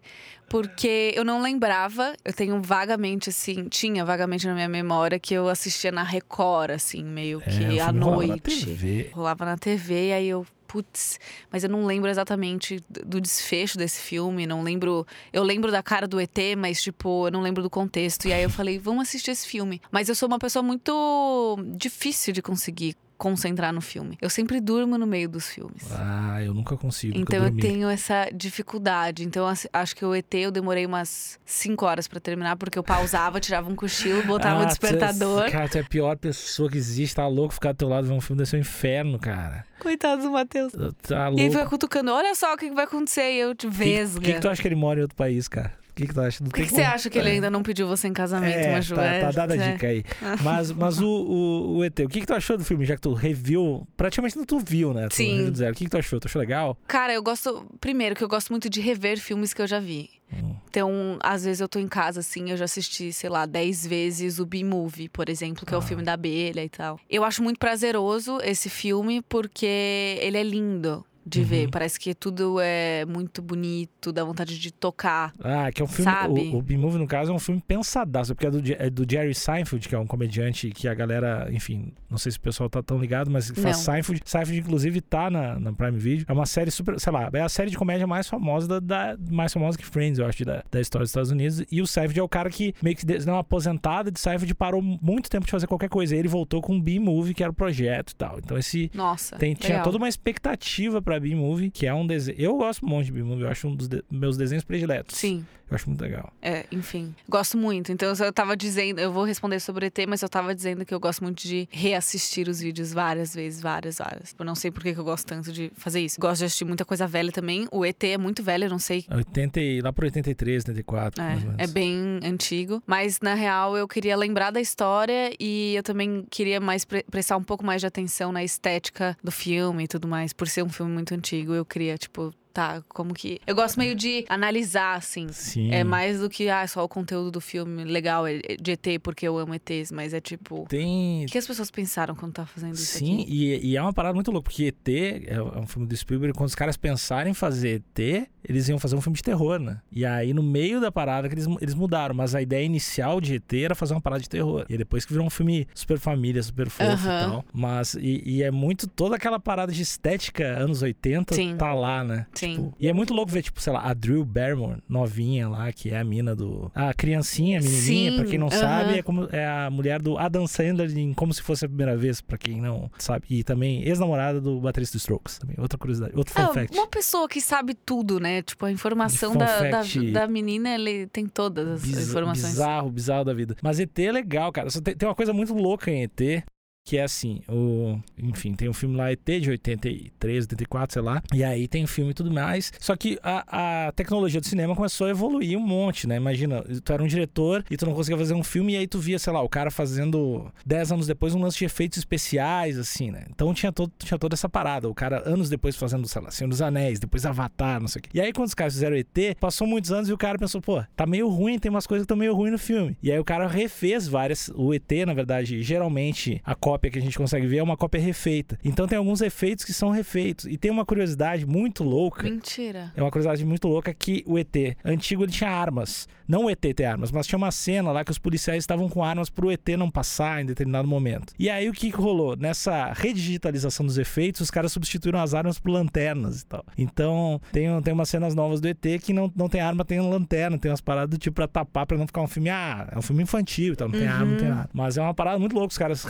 porque 0.52 1.14
eu 1.16 1.24
não 1.24 1.42
lembrava, 1.42 2.14
eu 2.26 2.34
tenho 2.34 2.62
vagamente, 2.62 3.30
assim, 3.30 3.70
tinha 3.70 4.04
vagamente 4.04 4.46
na 4.46 4.54
minha 4.54 4.68
memória 4.68 5.18
que 5.18 5.34
eu 5.34 5.48
assistia 5.48 5.94
na 5.94 6.04
Record, 6.04 6.72
assim, 6.72 7.06
meio 7.06 7.42
É, 7.46 7.50
que 7.50 7.80
à 7.80 7.86
filme 7.88 8.00
rolava 8.02 8.22
na 8.22 8.28
noite. 8.28 8.66
TV. 8.66 9.10
Rolava 9.14 9.46
na 9.46 9.58
TV, 9.58 10.10
e 10.10 10.14
aí 10.14 10.28
eu. 10.28 10.46
Putz, 10.68 11.20
mas 11.52 11.66
eu 11.66 11.70
não 11.70 11.86
lembro 11.86 12.10
exatamente 12.10 12.82
do 12.90 13.20
desfecho 13.20 13.78
desse 13.78 14.00
filme, 14.00 14.48
não 14.48 14.64
lembro. 14.64 15.06
Eu 15.34 15.44
lembro 15.44 15.70
da 15.70 15.84
cara 15.84 16.08
do 16.08 16.18
ET, 16.20 16.38
mas, 16.58 16.82
tipo, 16.82 17.28
eu 17.28 17.32
não 17.32 17.42
lembro 17.42 17.62
do 17.62 17.70
contexto. 17.70 18.26
E 18.28 18.32
aí 18.32 18.42
eu 18.44 18.50
falei, 18.50 18.80
vamos 18.80 19.02
assistir 19.04 19.32
esse 19.32 19.46
filme. 19.46 19.82
Mas 19.92 20.08
eu 20.08 20.16
sou 20.16 20.28
uma 20.30 20.40
pessoa 20.40 20.64
muito 20.64 21.58
difícil 21.76 22.32
de 22.34 22.42
conseguir 22.42 22.96
concentrar 23.22 23.72
no 23.72 23.82
filme. 23.82 24.18
Eu 24.20 24.32
sempre 24.32 24.60
durmo 24.60 24.98
no 24.98 25.06
meio 25.06 25.30
dos 25.30 25.48
filmes. 25.48 25.84
Ah, 25.92 26.42
eu 26.44 26.56
nunca 26.56 26.76
consigo. 26.76 27.16
Então 27.16 27.38
eu 27.38 27.44
dormi. 27.46 27.62
tenho 27.62 27.88
essa 27.88 28.28
dificuldade. 28.34 29.24
Então 29.24 29.46
assim, 29.48 29.68
acho 29.72 29.96
que 29.96 30.04
o 30.04 30.16
ET 30.16 30.34
eu 30.34 30.50
demorei 30.50 30.88
umas 30.88 31.40
5 31.46 31.86
horas 31.86 32.08
pra 32.08 32.20
terminar, 32.20 32.56
porque 32.56 32.80
eu 32.80 32.84
pausava, 32.84 33.40
tirava 33.40 33.70
um 33.70 33.76
cochilo, 33.76 34.24
botava 34.24 34.62
o 34.62 34.64
Ah, 34.64 34.66
despertador. 34.66 35.42
Tu, 35.44 35.48
é- 35.48 35.52
cara, 35.52 35.70
tu 35.70 35.78
é 35.78 35.82
a 35.82 35.84
pior 35.84 36.18
pessoa 36.18 36.68
que 36.70 36.78
existe. 36.78 37.16
Tá 37.16 37.28
louco 37.28 37.54
ficar 37.54 37.74
do 37.74 37.78
teu 37.78 37.88
lado 37.90 38.08
ver 38.08 38.14
um 38.14 38.22
filme 38.22 38.42
desse 38.42 38.56
é 38.56 38.58
um 38.58 38.62
inferno, 38.62 39.20
cara. 39.20 39.64
Coitado 39.80 40.24
do 40.24 40.32
Matheus. 40.32 40.72
Tá 41.04 41.16
E 41.16 41.16
aí 41.16 41.30
louco. 41.30 41.52
fica 41.52 41.66
cutucando, 41.68 42.12
olha 42.12 42.34
só 42.34 42.54
o 42.54 42.58
que 42.58 42.70
que 42.70 42.76
vai 42.76 42.86
acontecer. 42.86 43.32
E 43.34 43.40
eu 43.40 43.54
te 43.54 43.68
Por 43.68 43.74
que, 43.74 43.78
vesga. 43.84 44.20
por 44.20 44.26
que, 44.26 44.34
que 44.34 44.40
tu 44.40 44.50
acha 44.50 44.62
que 44.62 44.68
ele 44.68 44.76
mora 44.76 45.00
em 45.00 45.04
outro 45.04 45.16
país, 45.16 45.48
cara? 45.48 45.74
Por 45.92 45.96
que, 45.96 46.08
que 46.08 46.14
tu 46.14 46.22
acha? 46.22 46.44
Não 46.44 46.50
Por 46.50 46.56
que, 46.56 46.62
tem 46.62 46.70
que 46.70 46.76
você 46.76 46.82
acha 46.84 47.10
que 47.10 47.20
ele 47.20 47.30
ainda 47.30 47.50
não 47.52 47.62
pediu 47.62 47.86
você 47.88 48.08
em 48.08 48.14
casamento, 48.14 48.56
é, 48.58 48.72
Maju? 48.72 48.96
tá, 48.96 49.04
É, 49.04 49.22
tá 49.22 49.32
dada 49.32 49.54
a 49.54 49.58
é. 49.58 49.72
dica 49.74 49.88
aí. 49.88 50.04
Mas, 50.42 50.72
mas 50.72 51.00
o, 51.00 51.06
o, 51.08 51.78
o 51.78 51.84
ET, 51.84 52.00
o 52.00 52.08
que, 52.08 52.22
que 52.22 52.26
tu 52.26 52.34
achou 52.34 52.58
do 52.58 52.64
filme? 52.64 52.86
Já 52.86 52.96
que 52.96 53.02
tu 53.02 53.14
reviu, 53.14 53.86
praticamente 53.98 54.38
não 54.38 54.46
tu 54.46 54.58
viu, 54.60 54.94
né? 54.94 55.08
Tu 55.10 55.16
Sim. 55.16 55.54
zero. 55.54 55.74
O 55.74 55.76
que, 55.76 55.84
que 55.86 55.90
tu 55.92 55.98
achou? 55.98 56.20
Tu 56.20 56.28
achou 56.28 56.40
legal? 56.40 56.78
Cara, 56.88 57.14
eu 57.14 57.22
gosto. 57.22 57.66
Primeiro, 57.80 58.16
que 58.16 58.24
eu 58.24 58.28
gosto 58.30 58.50
muito 58.52 58.70
de 58.70 58.80
rever 58.82 59.20
filmes 59.20 59.54
que 59.54 59.62
eu 59.62 59.68
já 59.68 59.80
vi. 59.80 60.10
Hum. 60.34 60.56
Então, 60.70 61.18
às 61.22 61.44
vezes 61.44 61.60
eu 61.60 61.68
tô 61.68 61.78
em 61.78 61.88
casa, 61.90 62.22
assim, 62.22 62.50
eu 62.52 62.56
já 62.58 62.64
assisti, 62.64 63.12
sei 63.12 63.30
lá, 63.30 63.46
10 63.46 63.86
vezes 63.86 64.40
o 64.40 64.46
B-Movie, 64.46 65.10
por 65.10 65.28
exemplo, 65.28 65.66
que 65.66 65.74
é 65.74 65.78
o 65.78 65.82
Ah. 65.82 65.84
filme 65.84 66.04
da 66.04 66.14
abelha 66.14 66.64
e 66.64 66.70
tal. 66.70 66.98
Eu 67.10 67.26
acho 67.26 67.44
muito 67.44 67.60
prazeroso 67.60 68.40
esse 68.42 68.70
filme 68.70 69.22
porque 69.28 70.18
ele 70.22 70.38
é 70.38 70.44
lindo 70.44 71.06
de 71.26 71.40
Uhum. 71.42 71.46
ver. 71.46 71.70
Parece 71.70 72.00
que 72.00 72.14
tudo 72.16 72.58
é 72.60 73.06
muito 73.06 73.42
bonito, 73.42 74.12
dá 74.12 74.24
vontade 74.24 74.58
de 74.58 74.72
tocar. 74.72 75.34
Ah, 75.44 75.72
que 75.72 75.82
é 75.82 75.86
um 75.86 75.88
filme. 75.88 76.12
Sabe? 76.12 76.42
O, 76.54 76.58
o 76.58 76.62
B-Movie, 76.62 76.98
no 77.00 77.08
caso, 77.08 77.32
é 77.32 77.36
um 77.36 77.40
filme 77.40 77.62
pensadaço, 77.66 78.34
porque 78.36 78.48
é 78.48 78.52
do, 78.52 78.62
é 78.84 78.90
do 78.90 79.06
Jerry 79.10 79.34
Seinfeld, 79.36 79.88
que 79.88 79.96
é 79.96 80.00
um 80.00 80.08
comediante 80.08 80.70
que 80.72 80.88
a 80.88 80.94
galera, 80.94 81.48
enfim, 81.52 81.94
não 82.10 82.18
sei 82.18 82.32
se 82.32 82.38
o 82.38 82.42
pessoal 82.42 82.70
tá 82.70 82.82
tão 82.82 82.98
ligado, 82.98 83.30
mas 83.30 83.50
faz 83.50 83.78
Não. 83.78 83.84
Seinfeld. 83.84 84.22
Seinfeld, 84.26 84.60
inclusive, 84.60 85.02
tá 85.02 85.30
na, 85.30 85.60
na 85.60 85.74
Prime 85.74 85.98
Video. 85.98 86.26
É 86.28 86.34
uma 86.34 86.46
série 86.46 86.72
super, 86.72 87.00
sei 87.00 87.12
lá, 87.14 87.30
é 87.34 87.42
a 87.42 87.50
série 87.50 87.70
de 87.70 87.78
comédia 87.78 88.08
mais 88.08 88.28
famosa 88.28 88.68
da, 88.68 88.80
da- 88.80 89.18
mais 89.30 89.54
famosa 89.54 89.78
que 89.78 89.86
Friends, 89.86 90.20
eu 90.20 90.26
acho, 90.26 90.44
da, 90.46 90.64
da 90.72 90.82
história 90.82 91.04
dos 91.04 91.10
Estados 91.12 91.32
Unidos. 91.32 91.64
E 91.72 91.82
o 91.82 91.88
Seinfeld 91.88 92.20
é 92.20 92.24
o 92.24 92.30
cara 92.30 92.50
que 92.50 92.74
meio 92.82 92.96
que 92.96 93.06
deu 93.06 93.20
uma 93.28 93.40
aposentada 93.40 94.12
de 94.12 94.20
Seinfeld 94.20 94.54
parou 94.56 94.82
muito 94.82 95.30
tempo 95.30 95.46
de 95.46 95.52
fazer 95.52 95.68
qualquer 95.68 95.90
coisa. 95.90 96.16
E 96.16 96.20
ele 96.20 96.28
voltou 96.28 96.62
com 96.62 96.76
o 96.78 96.82
B-Movie, 96.82 97.34
que 97.34 97.44
era 97.44 97.52
o 97.52 97.56
projeto 97.56 98.12
e 98.12 98.16
tal. 98.16 98.38
Então 98.40 98.58
esse 98.58 98.90
Nossa. 98.94 99.36
tem, 99.38 99.54
tinha 99.54 99.70
legal. 99.78 99.84
toda 99.84 99.98
uma 99.98 100.10
expectativa 100.10 101.02
pra 101.02 101.11
B-Movie, 101.20 101.70
que 101.72 101.86
é 101.86 101.94
um 101.94 102.06
desenho. 102.06 102.38
Eu 102.40 102.58
gosto 102.58 102.86
muito 102.86 103.06
de 103.08 103.12
B-Movie, 103.12 103.44
eu 103.44 103.50
acho 103.50 103.68
um 103.68 103.76
dos 103.76 103.88
de- 103.88 104.04
meus 104.12 104.38
desenhos 104.38 104.64
prediletos. 104.64 105.16
Sim. 105.18 105.46
Eu 105.72 105.76
acho 105.76 105.88
muito 105.90 106.02
legal. 106.02 106.32
É, 106.42 106.66
enfim. 106.72 107.16
Gosto 107.30 107.58
muito. 107.58 107.92
Então, 107.92 108.14
eu 108.14 108.34
tava 108.34 108.58
dizendo, 108.58 109.00
eu 109.00 109.12
vou 109.12 109.24
responder 109.24 109.60
sobre 109.62 109.86
ET, 109.86 109.98
mas 110.08 110.22
eu 110.22 110.28
tava 110.30 110.54
dizendo 110.54 110.86
que 110.86 110.94
eu 110.94 111.00
gosto 111.00 111.24
muito 111.24 111.42
de 111.42 111.68
reassistir 111.72 112.50
os 112.50 112.60
vídeos 112.60 112.92
várias 112.92 113.34
vezes, 113.34 113.62
várias, 113.62 113.98
várias. 113.98 114.36
Eu 114.38 114.44
não 114.46 114.54
sei 114.54 114.70
por 114.70 114.84
que 114.84 114.90
eu 114.90 115.04
gosto 115.04 115.26
tanto 115.26 115.52
de 115.52 115.72
fazer 115.76 116.02
isso. 116.02 116.20
Gosto 116.20 116.40
de 116.40 116.46
assistir 116.46 116.66
muita 116.66 116.84
coisa 116.84 117.08
velha 117.08 117.32
também. 117.32 117.68
O 117.72 117.86
ET 117.86 118.04
é 118.04 118.18
muito 118.18 118.44
velho, 118.44 118.66
eu 118.66 118.70
não 118.70 118.80
sei. 118.80 119.06
80, 119.10 119.60
e- 119.62 119.82
lá 119.82 119.94
por 119.94 120.04
83, 120.04 120.64
84, 120.68 121.24
mais 121.24 121.38
ou 121.38 121.44
É, 121.44 121.54
menos. 121.56 121.64
é 121.64 121.68
bem 121.74 122.20
antigo. 122.24 122.84
Mas, 122.86 123.20
na 123.22 123.34
real, 123.34 123.78
eu 123.78 123.88
queria 123.88 124.18
lembrar 124.18 124.52
da 124.52 124.60
história 124.60 125.34
e 125.40 125.74
eu 125.76 125.84
também 125.84 126.26
queria 126.30 126.60
mais 126.60 126.84
pre- 126.84 127.04
prestar 127.10 127.38
um 127.38 127.44
pouco 127.44 127.66
mais 127.66 127.80
de 127.82 127.88
atenção 127.88 128.32
na 128.34 128.44
estética 128.44 129.18
do 129.24 129.32
filme 129.32 129.86
e 129.86 129.88
tudo 129.88 130.06
mais. 130.08 130.34
Por 130.34 130.48
ser 130.50 130.64
um 130.64 130.70
filme 130.70 130.92
muito 130.92 131.14
antigo, 131.14 131.54
eu 131.54 131.64
queria, 131.66 131.98
tipo, 131.98 132.34
tá, 132.52 132.84
como 132.90 133.14
que. 133.14 133.40
Eu 133.46 133.56
gosto 133.56 133.78
meio 133.78 133.96
de 133.96 134.26
analisar, 134.30 134.98
assim. 134.98 135.28
Sim. 135.32 135.72
É 135.72 135.84
mais 135.84 136.20
do 136.20 136.30
que 136.30 136.50
ah, 136.50 136.68
só 136.68 136.84
o 136.84 136.88
conteúdo 136.88 137.32
do 137.32 137.42
filme 137.42 137.84
legal 137.84 138.28
é 138.28 138.40
de 138.60 138.72
ET 138.72 139.02
porque 139.02 139.28
eu 139.28 139.38
amo 139.38 139.54
ETs, 139.56 139.92
mas 139.92 140.14
é 140.14 140.22
tipo. 140.22 140.66
Tem. 140.68 141.26
O 141.26 141.28
que 141.28 141.38
as 141.38 141.48
pessoas 141.48 141.72
pensaram 141.72 142.16
quando 142.16 142.34
tá 142.34 142.46
fazendo 142.46 142.74
isso 142.74 143.00
Sim, 143.00 143.26
e, 143.28 143.72
e 143.72 143.78
é 143.78 143.82
uma 143.82 143.94
parada 143.94 144.14
muito 144.14 144.32
louca, 144.32 144.50
porque 144.50 144.66
ET 144.66 144.90
é 145.28 145.42
um 145.42 145.68
filme 145.68 145.88
do 145.88 145.96
Spielberg. 145.96 146.38
Quando 146.38 146.50
os 146.50 146.56
caras 146.56 146.78
pensarem 146.78 147.32
em 147.32 147.36
fazer 147.36 147.82
ET, 147.98 148.28
eles 148.48 148.68
iam 148.70 148.80
fazer 148.80 148.96
um 148.96 149.02
filme 149.02 149.16
de 149.16 149.24
terror, 149.24 149.60
né? 149.60 149.80
E 149.92 150.06
aí, 150.06 150.34
no 150.34 150.44
meio 150.44 150.80
da 150.82 150.92
parada, 150.92 151.28
que 151.30 151.36
eles, 151.36 151.48
eles 151.60 151.74
mudaram. 151.74 152.16
Mas 152.16 152.34
a 152.36 152.42
ideia 152.42 152.66
inicial 152.66 153.20
de 153.22 153.36
ET 153.36 153.54
era 153.54 153.76
fazer 153.76 153.94
uma 153.94 154.02
parada 154.02 154.22
de 154.22 154.30
terror. 154.30 154.66
E 154.70 154.78
depois 154.78 155.06
que 155.06 155.14
virou 155.14 155.26
um 155.26 155.30
filme 155.30 155.68
super 155.74 156.00
família, 156.00 156.42
super 156.42 156.70
fofo 156.70 157.08
e 157.08 157.10
Aham. 157.10 157.20
tal. 157.20 157.46
Mas, 157.54 157.94
e, 157.96 158.22
e 158.26 158.44
é 158.44 158.52
muito 158.52 158.88
toda 158.88 159.16
aquela 159.16 159.40
parada 159.40 159.72
de 159.72 159.82
estética 159.82 160.46
anos 160.58 160.82
80 160.82 161.34
Sim. 161.36 161.56
tá 161.58 161.74
lá, 161.74 162.04
né? 162.04 162.26
Sim. 162.34 162.52
Tipo, 162.56 162.74
e 162.80 162.88
é 162.88 162.94
muito 162.94 163.14
louco 163.14 163.32
ver, 163.32 163.42
tipo, 163.44 163.62
sei 163.62 163.74
lá, 163.74 163.82
a 163.84 163.94
Drew 163.94 164.24
Barrymore, 164.26 164.82
novinha 164.88 165.48
lá, 165.50 165.72
que 165.72 165.90
é 165.90 166.00
a 166.00 166.04
mina 166.04 166.36
do. 166.36 166.72
A 166.74 166.94
criancinha, 166.94 167.60
a 167.60 167.62
menininha, 167.62 168.12
Sim, 168.12 168.18
pra 168.18 168.26
quem 168.26 168.40
não 168.40 168.48
aham. 168.48 168.58
sabe, 168.60 168.98
é, 169.00 169.04
como, 169.04 169.28
é 169.32 169.46
a 169.46 169.70
mulher 169.70 170.02
do 170.02 170.18
Adam 170.18 170.48
Sandler 170.48 170.90
em 170.98 171.14
Como 171.14 171.34
Se 171.34 171.42
Fosse 171.42 171.66
a 171.66 171.68
Primeira 171.68 171.96
Vez, 171.98 172.22
pra 172.22 172.38
quem 172.38 172.62
não 172.62 172.90
sabe. 172.98 173.26
E 173.30 173.44
também 173.44 173.84
ex-namorada 173.84 174.40
do 174.42 174.60
baterista 174.60 174.98
do 174.98 175.00
Strokes. 175.00 175.38
Também. 175.40 175.56
Outra 175.60 175.78
curiosidade, 175.78 176.14
outro 176.16 176.34
fun 176.34 176.42
Ah, 176.42 176.54
fact. 176.54 176.76
uma 176.78 176.88
pessoa 176.88 177.28
que 177.28 177.40
sabe 177.42 177.74
tudo, 177.74 178.20
né? 178.20 178.31
Tipo, 178.44 178.68
a 178.68 178.72
informação 178.72 179.36
da, 179.36 179.62
da, 179.70 179.82
da 180.12 180.28
menina, 180.28 180.76
ele 180.76 181.08
tem 181.08 181.26
todas 181.28 181.68
as 181.68 181.82
Biz- 181.82 182.10
informações. 182.10 182.52
Bizarro, 182.54 182.92
bizarro 182.92 183.26
da 183.26 183.34
vida. 183.34 183.56
Mas 183.64 183.80
ET 183.80 183.98
é 183.98 184.12
legal, 184.12 184.52
cara. 184.52 184.70
Tem, 184.84 184.96
tem 184.96 185.10
uma 185.10 185.16
coisa 185.16 185.34
muito 185.34 185.54
louca 185.56 185.90
em 185.90 186.04
ET. 186.04 186.44
Que 186.84 186.98
é 186.98 187.04
assim, 187.04 187.42
o. 187.48 188.00
Enfim, 188.18 188.54
tem 188.54 188.68
um 188.68 188.74
filme 188.74 188.96
lá 188.96 189.12
ET 189.12 189.24
de 189.26 189.52
83, 189.52 190.46
84, 190.46 190.94
sei 190.94 191.02
lá. 191.02 191.22
E 191.34 191.44
aí 191.44 191.68
tem 191.68 191.86
filme 191.86 192.12
e 192.12 192.14
tudo 192.14 192.32
mais. 192.32 192.74
Só 192.80 192.96
que 192.96 193.20
a, 193.22 193.88
a 193.88 193.92
tecnologia 193.92 194.42
do 194.42 194.48
cinema 194.48 194.76
começou 194.76 195.08
a 195.08 195.12
evoluir 195.12 195.58
um 195.58 195.62
monte, 195.62 196.08
né? 196.08 196.16
Imagina, 196.16 196.64
tu 196.84 196.92
era 196.92 197.04
um 197.04 197.08
diretor 197.08 197.64
e 197.70 197.78
tu 197.78 197.86
não 197.86 197.94
conseguia 197.94 198.18
fazer 198.18 198.34
um 198.34 198.44
filme, 198.44 198.74
e 198.74 198.78
aí 198.78 198.88
tu 198.88 199.00
via, 199.00 199.20
sei 199.20 199.32
lá, 199.32 199.42
o 199.42 199.50
cara 199.50 199.70
fazendo 199.70 200.52
10 200.66 200.92
anos 200.92 201.08
depois 201.08 201.36
um 201.36 201.42
lance 201.42 201.58
de 201.60 201.66
efeitos 201.66 202.00
especiais, 202.00 202.78
assim, 202.78 203.12
né? 203.12 203.26
Então 203.30 203.54
tinha, 203.54 203.72
todo, 203.72 203.92
tinha 204.00 204.18
toda 204.18 204.34
essa 204.34 204.50
parada. 204.50 204.90
O 204.90 204.96
cara, 204.96 205.22
anos 205.30 205.50
depois, 205.50 205.76
fazendo, 205.76 206.08
sei 206.08 206.22
lá, 206.22 206.32
Senhor 206.32 206.50
dos 206.50 206.62
Anéis, 206.62 207.00
depois 207.00 207.26
Avatar, 207.26 207.80
não 207.80 207.88
sei 207.88 208.00
o 208.00 208.04
quê. 208.04 208.10
E 208.14 208.20
aí, 208.22 208.34
quando 208.34 208.48
os 208.48 208.56
caras 208.56 208.74
fizeram 208.74 208.96
ET, 208.96 209.38
passou 209.40 209.68
muitos 209.68 209.92
anos 209.92 210.10
e 210.10 210.14
o 210.14 210.18
cara 210.18 210.38
pensou, 210.38 210.60
pô, 210.60 210.84
tá 210.96 211.06
meio 211.06 211.30
ruim, 211.30 211.60
tem 211.60 211.70
umas 211.70 211.86
coisas 211.86 212.04
que 212.04 212.06
estão 212.06 212.18
meio 212.18 212.34
ruim 212.34 212.50
no 212.50 212.58
filme. 212.58 212.98
E 213.04 213.12
aí 213.12 213.20
o 213.20 213.24
cara 213.24 213.48
refez 213.48 214.08
várias. 214.08 214.50
O 214.56 214.74
ET, 214.74 214.92
na 215.06 215.14
verdade, 215.14 215.62
geralmente 215.62 216.42
a 216.44 216.56
cópia 216.72 216.90
que 216.92 217.00
a 217.00 217.02
gente 217.02 217.18
consegue 217.18 217.46
ver 217.48 217.58
é 217.58 217.64
uma 217.64 217.76
cópia 217.76 218.00
refeita. 218.00 218.58
Então 218.64 218.88
tem 218.88 218.98
alguns 218.98 219.20
efeitos 219.22 219.66
que 219.66 219.74
são 219.74 219.90
refeitos. 219.90 220.46
E 220.46 220.58
tem 220.58 220.72
uma 220.72 220.86
curiosidade 220.86 221.46
muito 221.46 221.84
louca. 221.84 222.24
Mentira. 222.24 222.92
É 222.96 223.02
uma 223.02 223.12
curiosidade 223.12 223.44
muito 223.46 223.68
louca 223.68 223.94
que 223.94 224.24
o 224.26 224.38
ET 224.40 224.56
antigo 224.86 225.24
ele 225.24 225.32
tinha 225.32 225.50
armas. 225.50 226.08
Não 226.28 226.46
o 226.46 226.50
ET 226.50 226.62
ter 226.62 226.86
armas, 226.86 227.12
mas 227.12 227.28
tinha 227.28 227.38
uma 227.38 227.52
cena 227.52 227.92
lá 227.92 228.06
que 228.06 228.12
os 228.12 228.18
policiais 228.18 228.64
estavam 228.64 228.88
com 228.88 229.04
armas 229.04 229.30
pro 229.30 229.52
ET 229.52 229.68
não 229.78 229.92
passar 229.92 230.42
em 230.42 230.46
determinado 230.46 230.88
momento. 230.88 231.34
E 231.38 231.50
aí 231.50 231.68
o 231.70 231.74
que, 231.74 231.90
rolou? 231.90 232.38
Nessa 232.38 232.94
redigitalização 232.94 233.86
dos 233.86 233.98
efeitos, 233.98 234.40
os 234.40 234.50
caras 234.50 234.72
substituíram 234.72 235.20
as 235.20 235.34
armas 235.34 235.60
por 235.60 235.72
lanternas 235.72 236.42
e 236.42 236.46
tal. 236.46 236.64
Então 236.78 237.42
tem, 237.52 237.68
tem 237.82 237.94
umas 237.94 238.08
cenas 238.08 238.34
novas 238.34 238.62
do 238.62 238.68
ET 238.70 238.82
que 239.04 239.12
não, 239.12 239.30
não 239.36 239.50
tem 239.50 239.60
arma, 239.60 239.84
tem 239.84 240.00
lanterna, 240.00 240.58
tem 240.58 240.72
umas 240.72 240.80
paradas 240.80 241.10
do 241.10 241.18
tipo 241.18 241.36
pra 241.36 241.48
tapar, 241.48 241.86
pra 241.86 241.98
não 241.98 242.08
ficar 242.08 242.22
um 242.22 242.28
filme. 242.28 242.50
Ah, 242.50 242.88
é 242.92 242.98
um 242.98 243.02
filme 243.02 243.24
infantil 243.24 243.74
e 243.74 243.76
tal, 243.76 243.90
não 243.90 244.00
tem 244.00 244.08
Uhum. 244.08 244.14
arma, 244.14 244.26
não 244.32 244.38
tem 244.38 244.50
nada. 244.50 244.70
Mas 244.74 244.98
é 244.98 245.02
uma 245.02 245.14
parada 245.14 245.38
muito 245.38 245.54
louca 245.54 245.72
os 245.72 245.78
caras 245.78 246.04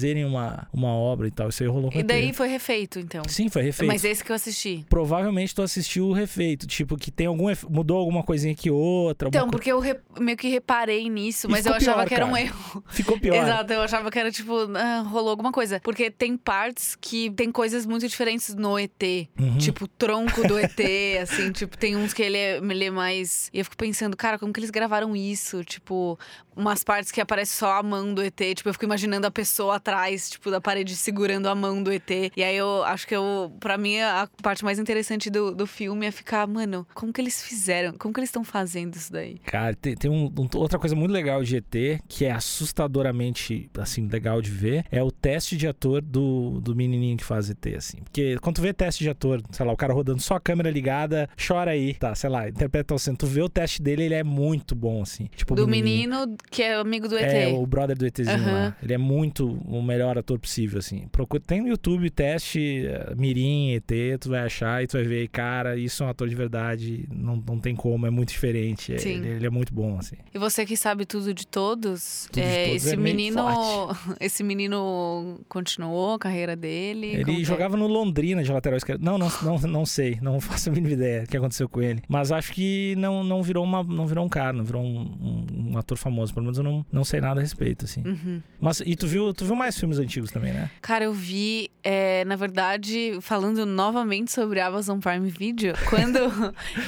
refazerem 0.00 0.24
uma, 0.24 0.66
uma 0.72 0.88
obra 0.88 1.28
e 1.28 1.30
tal. 1.30 1.48
Isso 1.48 1.62
aí 1.62 1.68
rolou 1.68 1.90
com 1.90 1.98
E 1.98 2.02
daí 2.02 2.32
foi 2.32 2.48
refeito, 2.48 2.98
então. 2.98 3.22
Sim, 3.28 3.48
foi 3.48 3.62
refeito 3.62 3.88
Mas 3.88 4.04
esse 4.04 4.24
que 4.24 4.32
eu 4.32 4.36
assisti. 4.36 4.84
provavelmente 4.88 5.54
tu 5.54 5.62
assistiu 5.62 6.06
o 6.08 6.12
refeito. 6.12 6.66
Tipo, 6.66 6.96
que 6.96 7.10
tem 7.10 7.26
algum. 7.26 7.50
efe- 7.50 7.66
Mudou 7.70 7.98
alguma 7.98 8.22
coisinha 8.22 8.52
aqui 8.52 8.70
outra. 8.70 9.28
Então, 9.28 9.46
co- 9.46 9.52
porque 9.52 9.70
eu 9.70 9.78
re- 9.80 10.00
meio 10.18 10.36
que 10.36 10.48
reparei 10.48 11.08
nisso, 11.08 11.46
E 11.46 11.50
mas 11.50 11.66
eu 11.66 11.74
achava 11.74 11.98
pior, 11.98 12.08
que 12.08 12.14
era 12.14 12.26
um 12.26 12.30
cara. 12.30 12.42
erro. 12.42 12.84
Ficou 12.88 13.18
pior. 13.18 13.34
Exato, 13.36 13.72
eu 13.72 13.82
achava 13.82 14.10
que 14.10 14.18
era 14.18 14.30
tipo, 14.30 14.54
ah, 14.76 15.00
rolou 15.08 15.30
alguma 15.30 15.52
coisa. 15.52 15.80
Porque 15.80 16.10
tem 16.10 16.36
partes 16.36 16.96
que 17.00 17.30
tem 17.30 17.52
coisas 17.52 17.86
muito 17.86 18.06
diferentes 18.08 18.54
no 18.54 18.78
ET. 18.78 18.90
Uhum. 19.38 19.58
Tipo, 19.58 19.84
o 19.84 19.88
tronco 19.88 20.46
do 20.46 20.58
ET, 20.58 20.78
assim, 21.22 21.52
tipo, 21.52 21.76
tem 21.76 21.96
uns 21.96 22.12
que 22.12 22.22
ele 22.22 22.36
é, 22.36 22.56
ele 22.58 22.84
é 22.86 22.90
mais. 22.90 23.48
E 23.52 23.58
eu 23.58 23.64
fico 23.64 23.76
pensando, 23.76 24.16
cara, 24.16 24.38
como 24.38 24.52
que 24.52 24.60
eles 24.60 24.70
gravaram 24.70 25.14
isso? 25.14 25.62
Tipo, 25.64 26.18
umas 26.56 26.82
partes 26.84 27.10
que 27.12 27.20
aparece 27.20 27.52
só 27.56 27.72
a 27.78 27.82
mão 27.82 28.12
do 28.14 28.22
ET. 28.22 28.38
Tipo, 28.54 28.68
eu 28.68 28.72
fico 28.72 28.84
imaginando 28.84 29.26
a 29.26 29.30
pessoa 29.30 29.76
atrás, 29.76 29.89
tipo, 30.30 30.50
da 30.50 30.60
parede 30.60 30.94
segurando 30.96 31.46
a 31.48 31.54
mão 31.54 31.82
do 31.82 31.92
ET. 31.92 32.10
E 32.36 32.42
aí 32.42 32.56
eu 32.56 32.82
acho 32.84 33.06
que 33.06 33.14
eu, 33.14 33.52
pra 33.60 33.76
mim, 33.78 33.98
a 34.00 34.28
parte 34.42 34.64
mais 34.64 34.78
interessante 34.78 35.30
do, 35.30 35.54
do 35.54 35.66
filme 35.66 36.06
é 36.06 36.10
ficar, 36.10 36.46
mano, 36.46 36.86
como 36.94 37.12
que 37.12 37.20
eles 37.20 37.42
fizeram? 37.42 37.92
Como 37.98 38.12
que 38.14 38.20
eles 38.20 38.28
estão 38.28 38.44
fazendo 38.44 38.94
isso 38.94 39.12
daí? 39.12 39.38
Cara, 39.46 39.74
tem, 39.74 39.94
tem 39.94 40.10
um- 40.10 40.26
um- 40.26 40.48
outra 40.58 40.78
coisa 40.78 40.94
muito 40.96 41.12
legal 41.12 41.42
de 41.42 41.56
ET, 41.56 42.00
que 42.08 42.24
é 42.24 42.30
assustadoramente, 42.32 43.70
assim, 43.78 44.06
legal 44.08 44.40
de 44.42 44.50
ver, 44.50 44.84
é 44.90 45.02
o 45.02 45.10
teste 45.10 45.56
de 45.56 45.66
ator 45.68 46.02
do, 46.02 46.60
do 46.60 46.74
menininho 46.74 47.16
que 47.16 47.24
faz 47.24 47.48
ET, 47.50 47.66
assim. 47.76 47.98
Porque 48.02 48.36
quando 48.40 48.56
tu 48.56 48.62
vê 48.62 48.72
teste 48.72 49.04
de 49.04 49.10
ator, 49.10 49.42
sei 49.50 49.64
lá, 49.66 49.72
o 49.72 49.76
cara 49.76 49.92
rodando 49.92 50.20
só 50.20 50.34
a 50.34 50.40
câmera 50.40 50.70
ligada, 50.70 51.28
chora 51.46 51.70
aí, 51.72 51.94
tá, 51.94 52.14
sei 52.14 52.30
lá, 52.30 52.48
interpreta 52.48 52.94
o 52.94 52.98
centro. 52.98 53.26
Tu 53.28 53.32
vê 53.32 53.42
o 53.42 53.48
teste 53.48 53.82
dele, 53.82 54.04
ele 54.04 54.14
é 54.14 54.24
muito 54.24 54.74
bom, 54.74 55.02
assim. 55.02 55.28
Tipo, 55.36 55.54
do 55.54 55.66
menino 55.68 56.36
que 56.50 56.62
é 56.62 56.74
amigo 56.74 57.08
do 57.08 57.16
ET. 57.18 57.24
É, 57.32 57.48
o 57.48 57.66
brother 57.66 57.96
do 57.96 58.06
ETzinho 58.06 58.36
Aham. 58.38 58.52
lá. 58.52 58.76
Ele 58.82 58.94
é 58.94 58.98
muito, 58.98 59.46
o 59.80 59.82
melhor 59.82 60.16
ator 60.18 60.38
possível, 60.38 60.78
assim. 60.78 61.08
Procura, 61.10 61.42
tem 61.44 61.60
no 61.60 61.68
YouTube, 61.68 62.08
teste 62.10 62.84
uh, 62.86 63.16
Mirim, 63.18 63.72
ET, 63.74 63.90
tu 64.20 64.30
vai 64.30 64.40
achar 64.40 64.82
e 64.82 64.86
tu 64.86 64.92
vai 64.92 65.04
ver, 65.04 65.28
cara, 65.28 65.76
isso 65.76 66.02
é 66.02 66.06
um 66.06 66.10
ator 66.10 66.28
de 66.28 66.34
verdade, 66.34 67.08
não, 67.12 67.36
não 67.36 67.58
tem 67.58 67.74
como, 67.74 68.06
é 68.06 68.10
muito 68.10 68.28
diferente. 68.30 68.92
É, 68.92 68.96
ele, 69.00 69.28
ele, 69.28 69.46
é 69.46 69.50
muito 69.50 69.72
bom, 69.74 69.98
assim. 69.98 70.16
E 70.34 70.38
você 70.38 70.64
que 70.64 70.76
sabe 70.76 71.04
tudo 71.04 71.32
de 71.34 71.46
todos, 71.46 72.28
Tudo 72.32 72.42
de 72.42 72.48
é, 72.48 72.64
todos 72.66 72.84
esse 72.86 72.94
é 72.94 72.96
menino. 72.96 73.40
Esse 74.20 74.42
menino 74.42 75.40
continuou 75.48 76.14
a 76.14 76.18
carreira 76.18 76.54
dele? 76.54 77.06
Ele 77.06 77.40
é? 77.40 77.44
jogava 77.44 77.76
no 77.76 77.86
Londrina 77.86 78.42
de 78.42 78.52
lateral 78.52 78.76
esquerdo. 78.76 79.02
Não, 79.02 79.16
não, 79.18 79.28
não, 79.42 79.58
não 79.58 79.86
sei, 79.86 80.18
não 80.20 80.40
faço 80.40 80.68
a 80.68 80.72
mínima 80.72 80.92
ideia 80.94 81.22
do 81.22 81.28
que 81.28 81.36
aconteceu 81.36 81.68
com 81.68 81.80
ele. 81.82 82.02
Mas 82.08 82.30
acho 82.32 82.52
que 82.52 82.94
não, 82.96 83.24
não, 83.24 83.42
virou, 83.42 83.64
uma, 83.64 83.82
não 83.82 84.06
virou 84.06 84.24
um 84.24 84.28
cara, 84.28 84.52
não 84.52 84.64
virou 84.64 84.82
um, 84.82 85.00
um- 85.00 85.70
um 85.72 85.78
ator 85.78 85.96
famoso. 85.96 86.32
Pelo 86.34 86.44
menos 86.44 86.58
eu 86.58 86.64
não, 86.64 86.84
não 86.92 87.04
sei 87.04 87.20
nada 87.20 87.40
a 87.40 87.42
respeito, 87.42 87.84
assim. 87.84 88.02
Uhum. 88.04 88.42
Mas, 88.60 88.80
e 88.84 88.94
tu 88.96 89.06
viu, 89.06 89.32
tu 89.32 89.44
viu 89.44 89.54
mais 89.56 89.69
filmes 89.78 89.98
antigos 89.98 90.30
também, 90.30 90.52
né? 90.52 90.70
Cara, 90.80 91.04
eu 91.04 91.12
vi, 91.12 91.70
é, 91.82 92.24
na 92.24 92.36
verdade, 92.36 93.18
falando 93.20 93.64
novamente 93.66 94.32
sobre 94.32 94.60
Amazon 94.60 94.98
Prime 94.98 95.28
Video, 95.30 95.74
quando 95.88 96.18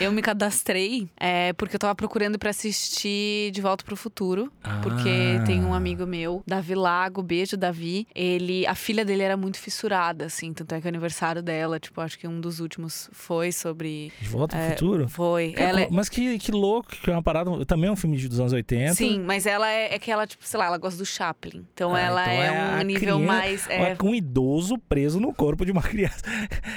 eu 0.00 0.10
me 0.12 0.22
cadastrei, 0.22 1.08
é 1.16 1.52
porque 1.54 1.76
eu 1.76 1.80
tava 1.80 1.94
procurando 1.94 2.38
pra 2.38 2.50
assistir 2.50 3.50
De 3.52 3.60
Volta 3.60 3.84
pro 3.84 3.96
Futuro. 3.96 4.52
Porque 4.82 5.38
Ah. 5.40 5.44
tem 5.44 5.64
um 5.64 5.74
amigo 5.74 6.06
meu, 6.06 6.42
Davi 6.46 6.74
Lago, 6.74 7.22
beijo, 7.22 7.56
Davi. 7.56 8.06
Ele, 8.14 8.66
a 8.66 8.74
filha 8.74 9.04
dele 9.04 9.22
era 9.22 9.36
muito 9.36 9.58
fissurada, 9.58 10.26
assim, 10.26 10.52
tanto 10.52 10.74
é 10.74 10.80
que 10.80 10.86
o 10.86 10.88
aniversário 10.88 11.42
dela, 11.42 11.78
tipo, 11.78 12.00
acho 12.00 12.18
que 12.18 12.26
um 12.26 12.40
dos 12.40 12.60
últimos 12.60 13.08
foi 13.12 13.52
sobre. 13.52 14.12
De 14.20 14.28
Volta 14.28 14.56
ao 14.56 14.62
É, 14.62 14.70
Futuro? 14.70 15.08
Foi. 15.08 15.52
Cara, 15.52 15.68
Ela 15.70 15.80
é- 15.82 15.88
Mas 15.90 16.08
que, 16.08 16.38
que 16.38 16.50
louco, 16.52 16.90
que 16.90 17.10
é 17.10 17.12
uma 17.12 17.22
parada. 17.22 17.64
Também 17.66 17.88
é 17.88 17.92
um 17.92 17.96
filme 17.96 18.16
de- 18.16 18.28
dos 18.28 18.40
anos 18.40 18.52
80. 18.52 18.94
Sim, 18.94 19.20
mas 19.20 19.46
ela 19.46 19.68
é, 19.70 19.94
é 19.94 19.98
que 19.98 20.10
ela, 20.10 20.26
tipo, 20.26 20.44
sei 20.46 20.58
lá, 20.58 20.66
ela 20.66 20.78
gosta 20.78 20.98
do 20.98 21.06
Chaplin. 21.06 21.64
Então 21.74 21.94
Ah, 21.94 22.00
ela 22.00 22.22
então 22.22 22.42
é, 22.42 22.46
é 22.46 22.50
um 22.76 22.80
a 22.80 22.84
nível 22.84 23.16
criança- 23.18 23.24
mais. 23.26 23.70
é, 23.70 23.96
Um 24.02 24.14
idoso 24.14 24.78
preso 24.78 25.20
no 25.20 25.32
corpo 25.32 25.64
de 25.64 25.72
uma 25.72 25.82
criança. 25.82 26.22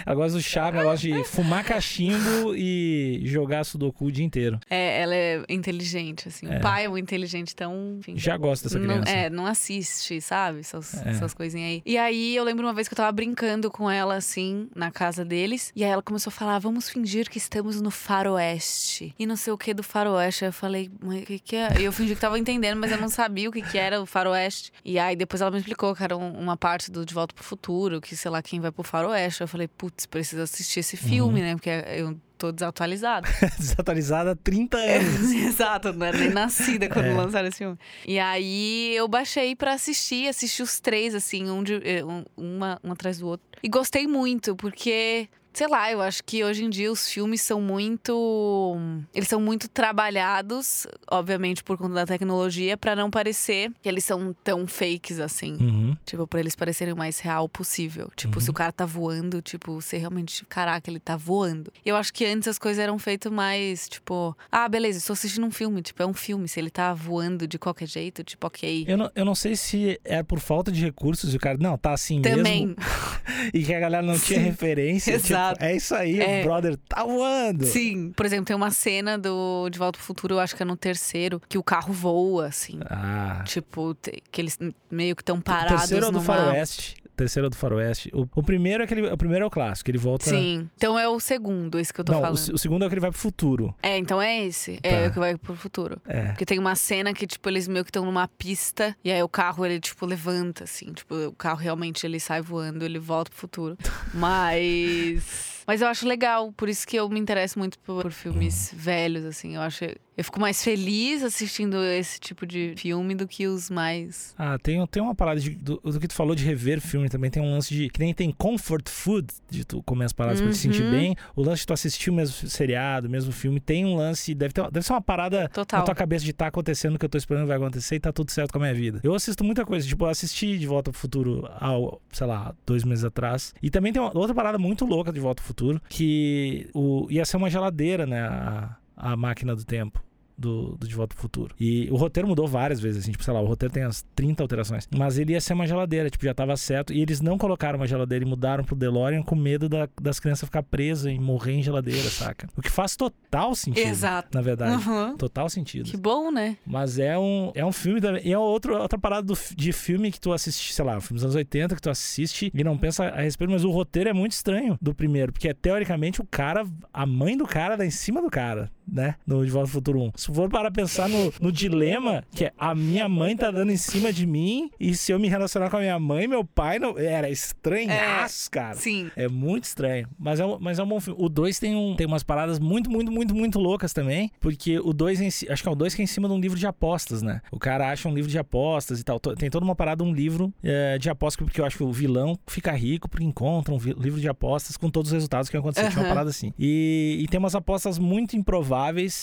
Ela 0.05 0.15
gosta 0.15 0.37
do 0.37 0.43
chá, 0.43 0.67
ela 0.67 0.83
gosta 0.83 1.07
de 1.07 1.23
fumar 1.23 1.63
cachimbo 1.63 2.55
e 2.55 3.21
jogar 3.25 3.63
sudoku 3.63 4.05
o 4.05 4.11
dia 4.11 4.25
inteiro. 4.25 4.59
É, 4.69 5.01
ela 5.01 5.15
é 5.15 5.43
inteligente, 5.49 6.27
assim. 6.27 6.47
É. 6.47 6.57
O 6.57 6.61
pai 6.61 6.85
é 6.85 6.87
muito 6.87 7.03
inteligente, 7.05 7.51
então. 7.53 7.97
Enfim, 7.99 8.17
Já 8.17 8.37
gosto 8.37 8.63
dessa 8.63 8.79
não, 8.79 8.87
criança. 9.01 9.11
é, 9.11 9.29
não 9.29 9.45
assiste, 9.45 10.19
sabe? 10.21 10.59
Essas, 10.59 11.05
É. 11.05 11.09
essas 11.09 11.33
coisinhas 11.33 11.69
aí. 11.69 11.81
E 11.85 11.97
aí 11.97 12.35
eu 12.35 12.43
lembro 12.43 12.65
uma 12.65 12.73
vez 12.73 12.87
que 12.87 12.93
eu 12.93 12.97
tava 12.97 13.11
brincando 13.11 13.69
com 13.71 13.89
ela, 13.89 14.15
assim, 14.15 14.67
na 14.75 14.91
casa 14.91 15.23
deles. 15.25 15.71
E 15.75 15.83
aí 15.83 15.89
ela 15.89 16.01
começou 16.01 16.29
a 16.29 16.33
falar: 16.33 16.59
vamos 16.59 16.89
fingir 16.89 17.29
que 17.29 17.37
estamos 17.37 17.81
no 17.81 17.91
faroeste. 17.91 19.13
E 19.17 19.25
não 19.25 19.35
sei 19.35 19.53
o 19.53 19.57
que 19.57 19.73
do 19.73 19.83
faroeste. 19.83 20.43
Aí 20.45 20.49
eu 20.49 20.53
falei, 20.53 20.89
o 21.01 21.09
que, 21.25 21.39
que 21.39 21.55
é? 21.55 21.69
E 21.79 21.83
eu 21.83 21.91
fingi 21.91 22.15
que 22.15 22.21
tava 22.21 22.37
entendendo, 22.39 22.79
mas 22.79 22.91
eu 22.91 22.97
não 22.99 23.09
sabia 23.09 23.49
o 23.49 23.51
que, 23.51 23.61
que 23.61 23.77
era 23.77 24.01
o 24.01 24.05
faroeste. 24.05 24.71
E 24.83 24.97
aí 24.99 25.15
depois 25.15 25.41
ela 25.41 25.51
me 25.51 25.57
explicou 25.57 25.84
que 25.93 26.03
era 26.03 26.15
um- 26.15 26.39
uma 26.39 26.55
parte 26.55 26.89
do 26.89 27.05
De 27.05 27.13
Volta 27.13 27.35
pro 27.35 27.43
Futuro, 27.43 27.99
que 27.99 28.15
sei 28.15 28.31
lá 28.31 28.41
quem 28.41 28.59
vai 28.61 28.71
pro 28.71 28.83
faroeste. 28.83 29.41
Eu 29.41 29.47
falei, 29.47 29.67
putz, 29.67 30.05
preciso 30.05 30.41
assistir 30.41 30.79
esse 30.79 30.95
filme, 30.95 31.41
Uhum. 31.41 31.45
né? 31.47 31.53
Porque 31.55 31.69
eu 31.69 32.17
tô 32.37 32.51
desatualizada. 32.51 33.27
Desatualizada 33.59 34.31
há 34.31 34.35
30 34.35 34.77
anos. 34.77 35.31
Exato, 35.31 35.93
não 35.93 36.05
era 36.05 36.17
nem 36.17 36.29
nascida 36.29 36.87
quando 36.89 37.05
É. 37.05 37.13
lançaram 37.13 37.47
esse 37.47 37.57
filme. 37.59 37.77
E 38.05 38.17
aí 38.19 38.95
eu 38.95 39.07
baixei 39.07 39.55
pra 39.55 39.73
assistir, 39.73 40.27
assisti 40.27 40.61
os 40.63 40.79
três, 40.79 41.13
assim, 41.13 41.49
um, 41.49 41.61
de, 41.63 41.75
eh, 41.83 42.03
um- 42.03 42.23
uma, 42.37 42.79
um 42.83 42.91
atrás 42.91 43.19
do 43.19 43.27
outro. 43.27 43.45
E 43.61 43.67
gostei 43.69 44.07
muito, 44.07 44.55
porque. 44.55 45.27
Sei 45.55 45.67
lá, 45.69 45.89
eu 45.89 46.01
acho 46.01 46.21
que 46.21 46.43
hoje 46.43 46.65
em 46.65 46.69
dia 46.69 46.91
os 46.91 47.09
filmes 47.09 47.41
são 47.41 47.61
muito. 47.61 48.77
Eles 49.13 49.29
são 49.29 49.39
muito 49.39 49.69
trabalhados, 49.69 50.85
obviamente 51.09 51.63
por 51.63 51.77
conta 51.77 51.93
da 51.93 52.05
tecnologia, 52.05 52.75
pra 52.75 52.93
não 52.93 53.09
parecer 53.09 53.71
que 53.81 53.87
eles 53.87 54.03
são 54.03 54.35
tão 54.43 54.67
fakes 54.67 55.17
assim. 55.17 55.53
Uhum. 55.53 55.97
Tipo, 56.05 56.27
pra 56.27 56.41
eles 56.41 56.57
parecerem 56.57 56.93
o 56.93 56.97
mais 56.97 57.19
real 57.19 57.47
possível. 57.47 58.11
Tipo, 58.17 58.41
se 58.41 58.49
o 58.49 58.53
cara 58.53 58.73
tá 58.73 58.85
voando, 58.85 59.41
tipo, 59.41 59.79
você 59.79 59.95
realmente. 59.95 60.45
Caraca, 60.45 60.89
ele 60.89 60.99
tá 60.99 61.15
voando. 61.15 61.71
Eu 61.85 61.95
acho 61.95 62.13
que 62.13 62.25
antes 62.25 62.49
as 62.49 62.59
coisas 62.59 62.83
eram 62.83 62.99
feitas 62.99 63.31
mais, 63.31 63.87
tipo, 63.87 64.35
ah, 64.51 64.67
beleza, 64.67 64.97
estou 64.97 65.13
assistindo 65.13 65.47
um 65.47 65.51
filme. 65.51 65.81
Tipo, 65.81 66.03
é 66.03 66.05
um 66.05 66.13
filme. 66.13 66.49
Se 66.49 66.59
ele 66.59 66.69
tá 66.69 66.93
voando 66.93 67.47
de 67.47 67.57
qualquer 67.57 67.87
jeito, 67.87 68.25
tipo, 68.25 68.45
ok. 68.45 68.83
Eu 68.89 68.97
não, 68.97 69.09
eu 69.15 69.23
não 69.23 69.33
sei 69.33 69.55
se 69.55 70.01
é 70.03 70.21
por 70.21 70.41
falta 70.41 70.69
de 70.69 70.83
recursos 70.83 71.33
e 71.33 71.37
o 71.37 71.39
cara, 71.39 71.57
não, 71.57 71.77
tá 71.77 71.93
assim 71.93 72.21
Também. 72.21 72.67
mesmo. 72.67 72.75
E 73.53 73.63
que 73.63 73.73
a 73.73 73.79
galera 73.79 74.03
não 74.03 74.17
tinha 74.17 74.39
Sim. 74.39 74.45
referência. 74.45 75.17
tipo, 75.19 75.27
Exato. 75.47 75.63
é 75.63 75.75
isso 75.75 75.95
aí, 75.95 76.19
É. 76.19 76.41
o 76.41 76.43
brother 76.45 76.77
tá 76.87 77.03
voando. 77.03 77.65
Sim. 77.65 78.11
Por 78.15 78.25
exemplo, 78.25 78.45
tem 78.45 78.55
uma 78.55 78.71
cena 78.71 79.17
do 79.17 79.69
De 79.69 79.77
Volta 79.79 79.97
pro 79.97 80.05
Futuro, 80.05 80.35
eu 80.35 80.39
acho 80.39 80.55
que 80.55 80.63
é 80.63 80.65
no 80.65 80.75
terceiro, 80.77 81.41
que 81.47 81.57
o 81.57 81.63
carro 81.63 81.93
voa, 81.93 82.47
assim. 82.47 82.79
Ah. 82.89 83.43
Tipo, 83.45 83.95
que 84.31 84.41
eles 84.41 84.57
meio 84.89 85.15
que 85.15 85.21
estão 85.21 85.37
O 85.37 85.41
parados 85.41 85.81
terceiro 85.81 86.05
é 86.05 86.09
o 86.09 86.11
do 86.11 86.17
numa... 86.19 86.25
Faroeste. 86.25 86.97
O 87.15 87.17
terceiro 87.17 87.45
é 87.45 87.47
o 87.47 87.49
do 87.49 87.55
Faroeste. 87.55 88.11
O, 88.13 88.27
o 88.35 88.43
primeiro 88.43 88.83
é 88.83 88.85
aquele. 88.85 89.07
O 89.09 89.15
primeiro 89.17 89.45
é 89.45 89.47
o 89.47 89.49
clássico, 89.49 89.89
ele 89.89 89.97
volta. 89.97 90.25
Sim. 90.25 90.69
Então 90.75 90.99
é 90.99 91.07
o 91.07 91.17
segundo, 91.17 91.79
esse 91.79 91.93
que 91.93 92.01
eu 92.01 92.03
tô 92.03 92.11
não, 92.11 92.19
o, 92.19 92.21
falando. 92.23 92.37
se- 92.37 92.51
o 92.51 92.57
segundo 92.57 92.83
é 92.83 92.85
o 92.85 92.89
que 92.89 92.93
ele 92.95 92.99
vai 92.99 93.09
pro 93.09 93.17
futuro. 93.19 93.73
É, 93.81 93.97
então 93.97 94.21
é 94.21 94.43
esse. 94.43 94.77
Tá. 94.81 94.89
É 94.89 95.07
o 95.07 95.11
que 95.13 95.19
vai 95.19 95.37
pro 95.37 95.55
futuro. 95.55 96.01
É. 96.05 96.23
Porque 96.27 96.45
tem 96.45 96.59
uma 96.59 96.75
cena 96.75 97.13
que, 97.13 97.25
tipo, 97.25 97.47
eles 97.47 97.69
meio 97.69 97.85
que 97.85 97.89
estão 97.89 98.03
numa 98.03 98.27
pista 98.27 98.93
e 99.01 99.09
aí 99.09 99.23
o 99.23 99.29
carro, 99.29 99.65
ele, 99.65 99.79
tipo, 99.79 100.05
levanta, 100.05 100.65
assim. 100.65 100.91
Tipo, 100.91 101.15
o 101.27 101.31
carro 101.31 101.57
realmente 101.57 102.05
ele 102.05 102.19
sai 102.19 102.41
voando, 102.41 102.83
ele 102.83 102.99
volta 102.99 103.29
pro 103.31 103.39
futuro. 103.39 103.77
Mas. 104.13 105.63
Mas 105.65 105.81
eu 105.81 105.87
acho 105.87 106.07
legal, 106.07 106.51
por 106.51 106.69
isso 106.69 106.85
que 106.85 106.95
eu 106.97 107.09
me 107.09 107.19
interesso 107.19 107.57
muito 107.57 107.79
por, 107.79 108.03
por 108.03 108.11
filmes 108.11 108.71
velhos, 108.75 109.25
assim. 109.25 109.55
Eu 109.55 109.61
acho. 109.61 109.85
Eu 110.17 110.23
fico 110.23 110.39
mais 110.39 110.63
feliz 110.63 111.21
assistindo 111.23 111.75
esse 111.83 112.19
tipo 112.19 112.45
de 112.45 112.73
filme 112.77 113.13
do 113.13 113.27
que 113.27 113.47
os 113.47 113.69
mais. 113.69 114.33
Ah, 114.37 114.57
tem, 114.57 114.85
tem 114.87 115.03
uma 115.03 115.13
parada 115.13 115.39
de- 115.41 115.49
do, 115.55 115.77
do 115.83 115.99
que 115.99 116.07
tu 116.07 116.13
falou 116.13 116.33
de 116.33 116.43
rever 116.45 116.79
filme 116.79 117.09
também. 117.09 117.29
Tem 117.29 117.43
um 117.43 117.51
lance 117.51 117.73
de. 117.73 117.89
Que 117.89 117.99
nem 117.99 118.13
tem 118.13 118.31
comfort 118.31 118.87
food, 118.87 119.27
de 119.49 119.65
tu 119.65 119.83
comer 119.83 120.05
as 120.05 120.13
paradas 120.13 120.39
pra 120.39 120.49
te 120.51 120.57
sentir 120.57 120.83
Uhum. 120.83 120.91
bem. 120.91 121.15
O 121.35 121.41
lance 121.43 121.61
de 121.61 121.67
tu 121.67 121.73
assistir 121.73 122.09
o 122.09 122.13
mesmo 122.13 122.47
seriado, 122.49 123.07
o 123.07 123.11
mesmo 123.11 123.31
filme. 123.33 123.59
Tem 123.59 123.85
um 123.85 123.95
lance. 123.95 124.33
Deve, 124.33 124.53
ter, 124.53 124.71
deve 124.71 124.85
ser 124.85 124.93
uma 124.93 125.01
parada 125.01 125.49
Total. 125.49 125.79
na 125.81 125.85
tua 125.85 125.95
cabeça 125.95 126.23
de 126.23 126.31
tá 126.31 126.47
acontecendo 126.47 126.95
o 126.95 126.99
que 126.99 127.03
eu 127.05 127.09
tô 127.09 127.17
esperando 127.17 127.43
que 127.43 127.47
vai 127.49 127.57
acontecer 127.57 127.95
e 127.95 127.99
tá 127.99 128.13
tudo 128.13 128.31
certo 128.31 128.51
com 128.53 128.57
a 128.57 128.61
minha 128.61 128.73
vida. 128.73 129.01
Eu 129.03 129.13
assisto 129.13 129.43
muita 129.43 129.65
coisa. 129.65 129.85
Tipo, 129.85 130.05
eu 130.05 130.09
assisti 130.09 130.57
De 130.57 130.65
Volta 130.65 130.91
pro 130.91 130.99
Futuro 130.99 131.45
há, 131.51 131.71
sei 132.13 132.25
lá, 132.27 132.55
dois 132.65 132.85
meses 132.85 133.03
atrás. 133.03 133.53
E 133.61 133.69
também 133.69 133.91
tem 133.91 134.01
uma, 134.01 134.17
outra 134.17 134.33
parada 134.33 134.57
muito 134.57 134.85
louca 134.85 135.11
de 135.11 135.19
Volta 135.19 135.41
pro 135.41 135.47
Futuro. 135.47 135.81
Que 135.89 136.69
o, 136.73 137.05
ia 137.09 137.25
ser 137.25 137.35
uma 137.35 137.49
geladeira, 137.49 138.05
né? 138.05 138.21
A, 138.21 138.77
a 138.97 139.17
máquina 139.17 139.53
do 139.53 139.65
tempo. 139.65 140.01
Do, 140.37 140.75
do 140.77 140.87
De 140.87 140.93
Volta 140.95 141.13
pro 141.15 141.21
Futuro. 141.21 141.55
E 141.59 141.87
o 141.91 141.95
roteiro 141.95 142.27
mudou 142.27 142.47
várias 142.47 142.79
vezes, 142.79 143.03
assim, 143.03 143.11
tipo, 143.11 143.23
sei 143.23 143.33
lá, 143.33 143.41
o 143.41 143.45
roteiro 143.45 143.73
tem 143.73 143.83
as 143.83 144.03
30 144.15 144.43
alterações. 144.43 144.87
Mas 144.95 145.17
ele 145.17 145.31
ia 145.33 145.41
ser 145.41 145.53
uma 145.53 145.65
geladeira, 145.65 146.09
tipo, 146.09 146.25
já 146.25 146.33
tava 146.33 146.55
certo. 146.57 146.91
E 146.93 147.01
eles 147.01 147.21
não 147.21 147.37
colocaram 147.37 147.79
uma 147.79 147.87
geladeira 147.87 148.25
e 148.25 148.27
mudaram 148.27 148.63
pro 148.63 148.75
DeLorean 148.75 149.23
com 149.23 149.35
medo 149.35 149.69
da- 149.69 149.87
das 150.01 150.19
crianças 150.19 150.47
ficar 150.47 150.63
presas 150.63 151.13
e 151.13 151.17
morrer 151.19 151.53
em 151.53 151.63
geladeira, 151.63 152.09
saca? 152.09 152.47
O 152.55 152.61
que 152.61 152.69
faz 152.69 152.95
total 152.95 153.55
sentido. 153.55 153.87
Exato. 153.87 154.29
Na 154.33 154.41
verdade. 154.41 154.87
Uhum. 154.87 155.15
Total 155.17 155.49
sentido. 155.49 155.89
Que 155.89 155.97
bom, 155.97 156.31
né? 156.31 156.57
Mas 156.65 156.99
é 156.99 157.17
um, 157.17 157.51
é 157.55 157.65
um 157.65 157.71
filme 157.71 158.01
também. 158.01 158.21
E 158.25 158.31
é 158.33 158.37
outro, 158.37 158.77
outra 158.77 158.99
parada 158.99 159.23
do 159.25 159.35
de 159.55 159.71
filme 159.71 160.11
que 160.11 160.19
tu 160.19 160.33
assiste, 160.33 160.73
sei 160.73 160.83
lá, 160.85 160.99
filmes 160.99 161.21
dos 161.21 161.23
anos 161.25 161.35
80 161.35 161.75
que 161.75 161.81
tu 161.81 161.89
assiste 161.89 162.51
e 162.53 162.63
não 162.63 162.77
pensa 162.77 163.05
a 163.05 163.21
respeito, 163.21 163.51
mas 163.51 163.63
o 163.63 163.71
roteiro 163.71 164.09
é 164.09 164.13
muito 164.13 164.33
estranho 164.33 164.77
do 164.81 164.93
primeiro, 164.93 165.31
porque 165.31 165.47
é, 165.47 165.53
teoricamente 165.53 166.21
o 166.21 166.25
cara, 166.29 166.65
a 166.93 167.05
mãe 167.05 167.37
do 167.37 167.45
cara 167.45 167.75
dá 167.75 167.85
em 167.85 167.89
cima 167.91 168.21
do 168.21 168.29
cara, 168.29 168.69
né? 168.87 169.15
No 169.25 169.43
De 169.45 169.51
Volta 169.51 169.67
ao 169.67 169.71
Futuro 169.73 169.99
1. 170.01 170.11
Se 170.15 170.33
for 170.33 170.49
para 170.49 170.69
pensar 170.71 171.09
no, 171.09 171.33
no 171.41 171.51
dilema, 171.51 172.23
que 172.31 172.45
é 172.45 172.53
a 172.57 172.73
minha 172.75 173.07
mãe 173.09 173.35
tá 173.35 173.49
dando 173.51 173.71
em 173.71 173.77
cima 173.77 174.11
de 174.13 174.25
mim 174.25 174.69
e 174.79 174.95
se 174.95 175.11
eu 175.11 175.19
me 175.19 175.27
relacionar 175.27 175.69
com 175.69 175.77
a 175.77 175.79
minha 175.79 175.99
mãe, 175.99 176.27
meu 176.27 176.43
pai 176.43 176.79
não. 176.79 176.97
Era 176.97 177.29
estranhaço, 177.29 178.49
cara. 178.51 178.75
Sim. 178.75 179.09
É 179.15 179.27
muito 179.27 179.65
estranho. 179.65 180.07
Mas 180.17 180.39
é, 180.39 180.45
um- 180.45 180.57
mas 180.59 180.79
é 180.79 180.83
um 180.83 180.87
bom 180.87 180.99
filme. 180.99 181.19
O 181.21 181.27
2 181.29 181.59
tem, 181.59 181.75
um, 181.75 181.95
tem 181.95 182.05
umas 182.07 182.23
paradas 182.23 182.59
muito, 182.59 182.89
muito, 182.89 183.11
muito, 183.11 183.35
muito 183.35 183.59
loucas 183.59 183.93
também. 183.93 184.31
Porque 184.39 184.79
o 184.79 184.93
2 184.93 185.21
em 185.21 185.29
si, 185.29 185.47
acho 185.51 185.61
que 185.63 185.69
é 185.69 185.71
o 185.71 185.75
2 185.75 185.93
que 185.95 186.01
é 186.01 186.03
em 186.03 186.07
cima 186.07 186.27
de 186.27 186.33
um 186.33 186.39
livro 186.39 186.57
de 186.57 186.67
apostas, 186.67 187.21
né? 187.21 187.41
O 187.51 187.59
cara 187.59 187.91
acha 187.91 188.07
um 188.07 188.13
livro 188.13 188.29
de 188.29 188.37
apostas 188.37 188.99
e 188.99 189.03
tal. 189.03 189.19
Tem 189.19 189.49
toda 189.49 189.65
uma 189.65 189.75
parada, 189.75 190.03
um 190.03 190.13
livro 190.13 190.53
é, 190.63 190.97
de 190.97 191.09
apostas, 191.09 191.43
porque 191.45 191.59
eu 191.61 191.65
acho 191.65 191.77
que 191.77 191.83
o 191.83 191.91
vilão 191.91 192.37
fica 192.47 192.71
rico 192.71 193.09
porque 193.09 193.23
encontra 193.25 193.73
um 193.73 193.77
livro 193.77 194.19
de 194.19 194.27
apostas 194.29 194.77
com 194.77 194.89
todos 194.89 195.09
os 195.11 195.13
resultados 195.13 195.49
que 195.49 195.57
aconteceram. 195.57 195.91
Tinha 195.91 196.03
uma 196.03 196.09
parada 196.09 196.29
assim. 196.29 196.53
E, 196.57 197.19
e 197.21 197.27
tem 197.27 197.39
umas 197.39 197.55
apostas 197.55 197.97
muito 197.99 198.35
improváveis 198.35 198.74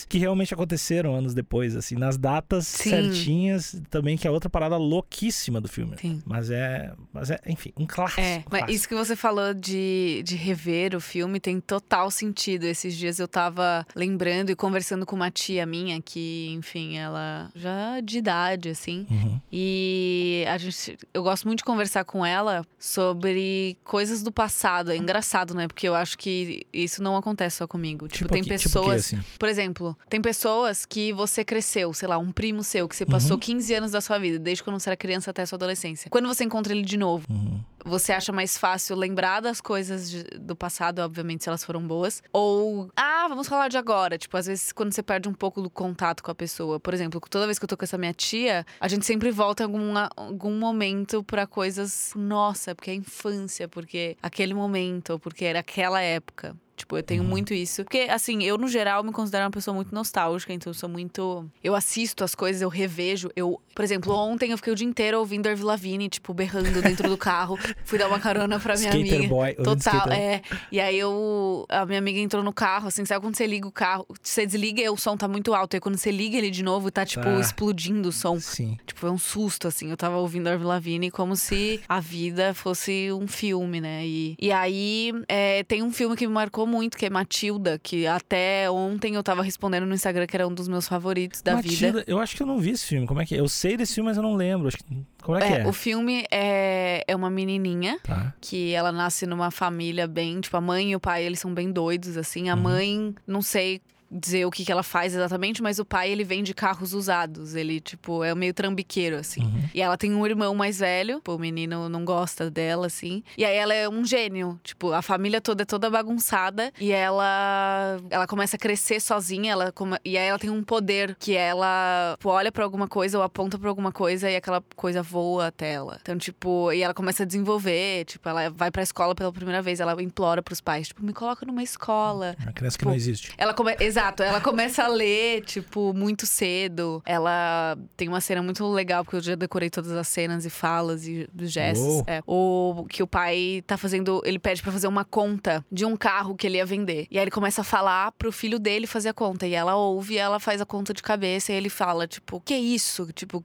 que 0.08 0.18
realmente 0.18 0.52
aconteceram 0.54 1.14
anos 1.14 1.34
depois, 1.34 1.76
assim, 1.76 1.94
nas 1.96 2.16
datas 2.16 2.66
Sim. 2.66 2.90
certinhas 2.90 3.80
também, 3.90 4.16
que 4.16 4.26
é 4.26 4.30
outra 4.30 4.48
parada 4.50 4.76
louquíssima 4.76 5.60
do 5.60 5.68
filme. 5.68 5.96
Sim. 6.00 6.22
Mas 6.24 6.50
é, 6.50 6.92
mas 7.12 7.30
é, 7.30 7.38
enfim, 7.46 7.72
um 7.76 7.86
clássico. 7.86 8.20
É, 8.20 8.38
um 8.38 8.42
mas 8.50 8.60
clássico. 8.60 8.70
isso 8.70 8.88
que 8.88 8.94
você 8.94 9.16
falou 9.16 9.54
de, 9.54 10.22
de 10.24 10.36
rever 10.36 10.94
o 10.96 11.00
filme 11.00 11.38
tem 11.40 11.60
total 11.60 12.10
sentido. 12.10 12.64
Esses 12.64 12.96
dias 12.96 13.18
eu 13.18 13.28
tava 13.28 13.86
lembrando 13.94 14.50
e 14.50 14.56
conversando 14.56 15.04
com 15.06 15.14
uma 15.16 15.30
tia 15.30 15.64
minha 15.66 16.00
que, 16.00 16.48
enfim, 16.52 16.96
ela 16.96 17.50
já 17.54 18.00
de 18.00 18.18
idade, 18.18 18.68
assim. 18.70 19.06
Uhum. 19.10 19.40
E 19.52 20.44
a 20.48 20.58
gente, 20.58 20.98
eu 21.12 21.22
gosto 21.22 21.46
muito 21.46 21.58
de 21.58 21.64
conversar 21.64 22.04
com 22.04 22.24
ela 22.24 22.64
sobre 22.78 23.76
coisas 23.84 24.22
do 24.22 24.32
passado. 24.32 24.90
É 24.92 24.96
engraçado, 24.96 25.54
né? 25.54 25.66
Porque 25.68 25.88
eu 25.88 25.94
acho 25.94 26.16
que 26.18 26.66
isso 26.72 27.02
não 27.02 27.16
acontece 27.16 27.58
só 27.58 27.66
comigo. 27.66 28.08
Tipo, 28.08 28.28
tem 28.30 28.40
aqui- 28.40 28.48
pessoas. 28.50 29.08
Tipo 29.08 29.16
assim? 29.16 29.26
Por 29.42 29.48
exemplo, 29.48 29.98
tem 30.08 30.22
pessoas 30.22 30.86
que 30.86 31.12
você 31.12 31.44
cresceu, 31.44 31.92
sei 31.92 32.06
lá, 32.06 32.16
um 32.16 32.30
primo 32.30 32.62
seu, 32.62 32.86
que 32.88 32.94
você 32.94 33.04
passou 33.04 33.32
Uhum. 33.32 33.40
15 33.40 33.74
anos 33.74 33.90
da 33.90 34.00
sua 34.00 34.16
vida, 34.16 34.38
desde 34.38 34.62
quando 34.62 34.78
você 34.78 34.88
era 34.90 34.96
criança 34.96 35.32
até 35.32 35.42
a 35.42 35.46
sua 35.46 35.56
adolescência. 35.56 36.08
Quando 36.08 36.28
você 36.28 36.44
encontra 36.44 36.72
ele 36.72 36.82
de 36.82 36.96
novo, 36.96 37.26
Uhum. 37.28 37.60
você 37.84 38.12
acha 38.12 38.30
mais 38.30 38.56
fácil 38.56 38.94
lembrar 38.94 39.40
das 39.40 39.60
coisas 39.60 40.08
de- 40.08 40.22
do 40.38 40.54
passado, 40.54 41.00
obviamente, 41.00 41.42
se 41.42 41.48
elas 41.48 41.64
foram 41.64 41.84
boas. 41.84 42.22
Ou, 42.32 42.88
ah, 42.96 43.26
vamos 43.28 43.48
falar 43.48 43.66
de 43.66 43.76
agora. 43.76 44.16
Tipo, 44.16 44.36
às 44.36 44.46
vezes 44.46 44.70
quando 44.70 44.92
você 44.92 45.02
perde 45.02 45.28
um 45.28 45.34
pouco 45.34 45.60
do 45.60 45.68
contato 45.68 46.22
com 46.22 46.30
a 46.30 46.34
pessoa. 46.36 46.78
Por 46.78 46.94
exemplo, 46.94 47.20
toda 47.28 47.44
vez 47.46 47.58
que 47.58 47.64
eu 47.64 47.68
tô 47.68 47.76
com 47.76 47.84
essa 47.84 47.98
minha 47.98 48.14
tia, 48.14 48.64
a 48.78 48.86
gente 48.86 49.04
sempre 49.04 49.32
volta 49.32 49.64
em 49.64 49.66
algum, 49.66 49.92
algum 50.16 50.56
momento 50.56 51.24
pra 51.24 51.48
coisas, 51.48 52.12
nossa, 52.14 52.76
porque 52.76 52.90
é 52.90 52.92
a 52.92 52.96
infância, 52.96 53.66
porque 53.66 54.16
aquele 54.22 54.54
momento, 54.54 55.18
porque 55.18 55.44
era 55.44 55.58
aquela 55.58 56.00
época. 56.00 56.56
Tipo, 56.82 56.96
eu 56.96 57.02
tenho 57.02 57.22
muito 57.22 57.54
isso. 57.54 57.84
Porque, 57.84 58.08
assim, 58.10 58.42
eu, 58.42 58.58
no 58.58 58.66
geral, 58.66 59.04
me 59.04 59.12
considero 59.12 59.44
uma 59.44 59.50
pessoa 59.52 59.72
muito 59.72 59.94
nostálgica, 59.94 60.52
então 60.52 60.70
eu 60.70 60.74
sou 60.74 60.88
muito. 60.88 61.48
Eu 61.62 61.76
assisto 61.76 62.24
as 62.24 62.34
coisas, 62.34 62.60
eu 62.60 62.68
revejo. 62.68 63.30
Eu, 63.36 63.60
por 63.72 63.84
exemplo, 63.84 64.12
ontem 64.12 64.50
eu 64.50 64.56
fiquei 64.56 64.72
o 64.72 64.76
dia 64.76 64.86
inteiro 64.86 65.18
ouvindo 65.20 65.46
Avril 65.46 65.66
Lavigne, 65.66 66.08
tipo, 66.08 66.34
berrando 66.34 66.82
dentro 66.82 67.08
do 67.08 67.16
carro. 67.16 67.56
Fui 67.84 67.98
dar 67.98 68.08
uma 68.08 68.18
carona 68.18 68.58
pra 68.58 68.74
minha 68.74 68.88
Skater 68.90 69.14
amiga. 69.16 69.28
boy. 69.28 69.54
Total, 69.54 69.76
skater- 69.76 70.12
é. 70.18 70.42
E 70.72 70.80
aí 70.80 70.98
eu. 70.98 71.64
A 71.68 71.86
minha 71.86 72.00
amiga 72.00 72.18
entrou 72.18 72.42
no 72.42 72.52
carro, 72.52 72.88
assim, 72.88 73.04
sabe 73.04 73.24
quando 73.24 73.36
você 73.36 73.46
liga 73.46 73.68
o 73.68 73.72
carro? 73.72 74.04
Você 74.20 74.44
desliga 74.44 74.82
e 74.82 74.88
o 74.88 74.96
som 74.96 75.16
tá 75.16 75.28
muito 75.28 75.54
alto. 75.54 75.74
E 75.74 75.76
aí 75.76 75.80
quando 75.80 75.96
você 75.96 76.10
liga 76.10 76.36
ele 76.36 76.50
de 76.50 76.62
novo, 76.64 76.90
tá, 76.90 77.06
tipo, 77.06 77.22
Tá. 77.24 77.38
explodindo 77.40 78.08
o 78.08 78.12
som. 78.12 78.40
Sim. 78.40 78.76
Tipo, 78.84 78.98
foi 79.00 79.10
um 79.10 79.18
susto, 79.18 79.68
assim. 79.68 79.88
Eu 79.90 79.96
tava 79.96 80.16
ouvindo 80.16 80.48
a 80.48 80.52
Avril 80.54 80.68
Lavigne 80.68 81.10
como 81.12 81.36
se 81.36 81.80
a 81.88 82.00
vida 82.00 82.52
fosse 82.54 83.10
um 83.12 83.28
filme, 83.28 83.80
né? 83.80 84.04
E, 84.04 84.34
e 84.40 84.50
aí, 84.50 85.12
é, 85.28 85.62
tem 85.64 85.82
um 85.82 85.92
filme 85.92 86.16
que 86.16 86.26
me 86.26 86.32
marcou 86.32 86.66
muito, 86.72 86.96
que 86.96 87.04
é 87.06 87.10
Matilda, 87.10 87.78
que 87.78 88.06
até 88.06 88.70
ontem 88.70 89.14
eu 89.14 89.22
tava 89.22 89.42
respondendo 89.42 89.84
no 89.86 89.94
Instagram 89.94 90.26
que 90.26 90.34
era 90.36 90.48
um 90.48 90.54
dos 90.54 90.66
meus 90.68 90.88
favoritos 90.88 91.42
da 91.42 91.56
vida. 91.56 91.68
Matilda, 91.68 92.04
eu 92.06 92.18
acho 92.18 92.34
que 92.34 92.42
eu 92.42 92.46
não 92.46 92.58
vi 92.58 92.70
esse 92.70 92.86
filme. 92.86 93.06
Como 93.06 93.20
é 93.20 93.26
que 93.26 93.34
é? 93.34 93.40
Eu 93.40 93.48
sei 93.48 93.76
desse 93.76 93.94
filme, 93.94 94.08
mas 94.08 94.16
eu 94.16 94.22
não 94.22 94.34
lembro. 94.34 94.68
Acho 94.68 94.78
que- 94.78 94.84
Como 95.22 95.38
é 95.38 95.46
que 95.46 95.52
é? 95.60 95.66
o 95.68 95.72
filme 95.72 96.24
é, 96.30 97.04
é 97.06 97.14
uma 97.14 97.28
menininha 97.30 97.98
Tá. 98.02 98.32
que 98.40 98.72
ela 98.72 98.90
nasce 98.90 99.26
numa 99.26 99.50
família 99.50 100.06
bem, 100.06 100.40
tipo, 100.40 100.56
a 100.56 100.60
mãe 100.60 100.92
e 100.92 100.96
o 100.96 101.00
pai, 101.00 101.24
eles 101.24 101.38
são 101.38 101.52
bem 101.52 101.70
doidos, 101.70 102.16
assim. 102.16 102.48
A 102.48 102.54
Uhum. 102.54 102.60
mãe, 102.62 103.14
não 103.26 103.42
sei 103.42 103.80
dizer 104.12 104.44
o 104.44 104.50
que, 104.50 104.64
que 104.64 104.70
ela 104.70 104.82
faz 104.82 105.14
exatamente, 105.14 105.62
mas 105.62 105.78
o 105.78 105.84
pai, 105.84 106.10
ele 106.10 106.22
vende 106.24 106.52
carros 106.52 106.92
usados. 106.92 107.54
Ele, 107.54 107.80
tipo, 107.80 108.22
é 108.22 108.34
meio 108.34 108.52
trambiqueiro, 108.52 109.16
assim. 109.16 109.42
Uhum. 109.42 109.64
E 109.74 109.80
ela 109.80 109.96
tem 109.96 110.14
um 110.14 110.26
irmão 110.26 110.54
mais 110.54 110.78
velho, 110.80 111.20
pô, 111.22 111.36
o 111.36 111.38
menino 111.38 111.88
não 111.88 112.04
gosta 112.04 112.50
dela, 112.50 112.86
assim. 112.86 113.22
E 113.38 113.44
aí 113.44 113.56
ela 113.56 113.72
é 113.74 113.88
um 113.88 114.04
gênio. 114.04 114.60
Tipo, 114.62 114.92
a 114.92 115.00
família 115.02 115.40
toda 115.40 115.62
é 115.62 115.66
toda 115.66 115.88
bagunçada. 115.90 116.72
E 116.80 116.92
ela 116.92 117.98
ela 118.10 118.26
começa 118.26 118.56
a 118.56 118.58
crescer 118.58 119.00
sozinha. 119.00 119.52
Ela 119.52 119.72
come- 119.72 119.98
E 120.04 120.18
aí 120.18 120.26
ela 120.28 120.38
tem 120.38 120.50
um 120.50 120.62
poder 120.62 121.16
que 121.18 121.34
ela 121.36 122.14
tipo, 122.18 122.28
olha 122.28 122.52
pra 122.52 122.64
alguma 122.64 122.86
coisa 122.88 123.18
ou 123.18 123.24
aponta 123.24 123.58
pra 123.58 123.68
alguma 123.68 123.92
coisa 123.92 124.30
e 124.30 124.36
aquela 124.36 124.62
coisa 124.76 125.02
voa 125.02 125.46
até 125.46 125.72
ela. 125.72 125.98
Então, 126.02 126.18
tipo, 126.18 126.72
e 126.72 126.82
ela 126.82 126.94
começa 126.94 127.22
a 127.22 127.26
desenvolver. 127.26 128.04
Tipo, 128.04 128.28
ela 128.28 128.50
vai 128.50 128.70
pra 128.70 128.82
escola 128.82 129.14
pela 129.14 129.32
primeira 129.32 129.62
vez. 129.62 129.80
Ela 129.80 130.00
implora 130.02 130.42
pros 130.42 130.60
pais, 130.60 130.88
tipo, 130.88 131.02
me 131.04 131.12
coloca 131.12 131.46
numa 131.46 131.62
escola. 131.62 132.36
Criança 132.54 132.76
que 132.76 132.82
Tipo, 132.82 132.90
não 132.90 132.96
existe. 132.96 133.32
Ela 133.38 133.54
come... 133.54 133.74
Exato, 133.80 134.01
ela 134.24 134.40
começa 134.40 134.84
a 134.84 134.88
ler, 134.88 135.42
tipo, 135.44 135.92
muito 135.94 136.26
cedo. 136.26 137.02
Ela 137.06 137.76
tem 137.96 138.08
uma 138.08 138.20
cena 138.20 138.42
muito 138.42 138.66
legal, 138.68 139.04
porque 139.04 139.16
eu 139.16 139.20
já 139.20 139.34
decorei 139.34 139.70
todas 139.70 139.92
as 139.92 140.08
cenas 140.08 140.44
e 140.44 140.50
falas 140.50 141.06
e 141.06 141.28
gestos. 141.42 142.02
É, 142.06 142.22
o 142.26 142.84
que 142.88 143.02
o 143.02 143.06
pai 143.06 143.62
tá 143.66 143.76
fazendo, 143.76 144.20
ele 144.24 144.38
pede 144.38 144.62
pra 144.62 144.72
fazer 144.72 144.86
uma 144.88 145.04
conta 145.04 145.64
de 145.70 145.84
um 145.84 145.96
carro 145.96 146.34
que 146.34 146.46
ele 146.46 146.56
ia 146.56 146.66
vender. 146.66 147.06
E 147.10 147.18
aí 147.18 147.24
ele 147.24 147.30
começa 147.30 147.60
a 147.60 147.64
falar 147.64 148.12
pro 148.12 148.32
filho 148.32 148.58
dele 148.58 148.86
fazer 148.86 149.10
a 149.10 149.14
conta. 149.14 149.46
E 149.46 149.54
ela 149.54 149.76
ouve 149.76 150.14
e 150.14 150.18
ela 150.18 150.40
faz 150.40 150.60
a 150.60 150.66
conta 150.66 150.92
de 150.92 151.02
cabeça. 151.02 151.52
E 151.52 151.54
ele 151.56 151.68
fala, 151.68 152.06
tipo, 152.06 152.40
que 152.40 152.54
isso? 152.54 153.06
Tipo, 153.12 153.42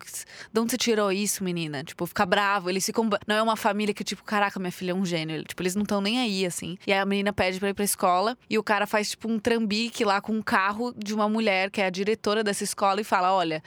de 0.53 0.59
onde 0.59 0.71
você 0.71 0.77
tirou 0.77 1.11
isso, 1.11 1.43
menina? 1.43 1.83
Tipo, 1.83 2.05
fica 2.05 2.25
bravo. 2.25 2.69
Eles 2.69 2.85
ficam. 2.85 3.09
Não 3.27 3.35
é 3.35 3.41
uma 3.41 3.55
família 3.55 3.93
que, 3.93 4.03
tipo, 4.03 4.23
caraca, 4.23 4.59
minha 4.59 4.71
filha 4.71 4.91
é 4.91 4.95
um 4.95 5.05
gênio. 5.05 5.35
Ele- 5.35 5.47
Tipo, 5.47 5.61
eles 5.63 5.75
não 5.75 5.83
estão 5.83 6.01
nem 6.01 6.19
aí, 6.19 6.45
assim. 6.45 6.77
E 6.85 6.91
aí 6.93 6.99
a 6.99 7.05
menina 7.05 7.31
pede 7.33 7.59
pra 7.59 7.69
ir 7.69 7.73
pra 7.73 7.83
escola. 7.85 8.37
E 8.49 8.57
o 8.57 8.63
cara 8.63 8.85
faz, 8.85 9.11
tipo, 9.11 9.29
um 9.29 9.39
trambique 9.39 10.03
lá 10.03 10.19
com 10.21 10.41
carro 10.47 10.93
de 10.95 11.13
uma 11.13 11.27
mulher, 11.27 11.69
que 11.69 11.81
é 11.81 11.85
a 11.85 11.89
diretora 11.89 12.41
dessa 12.41 12.63
escola, 12.63 13.01
e 13.01 13.03
fala: 13.03 13.33
olha. 13.33 13.61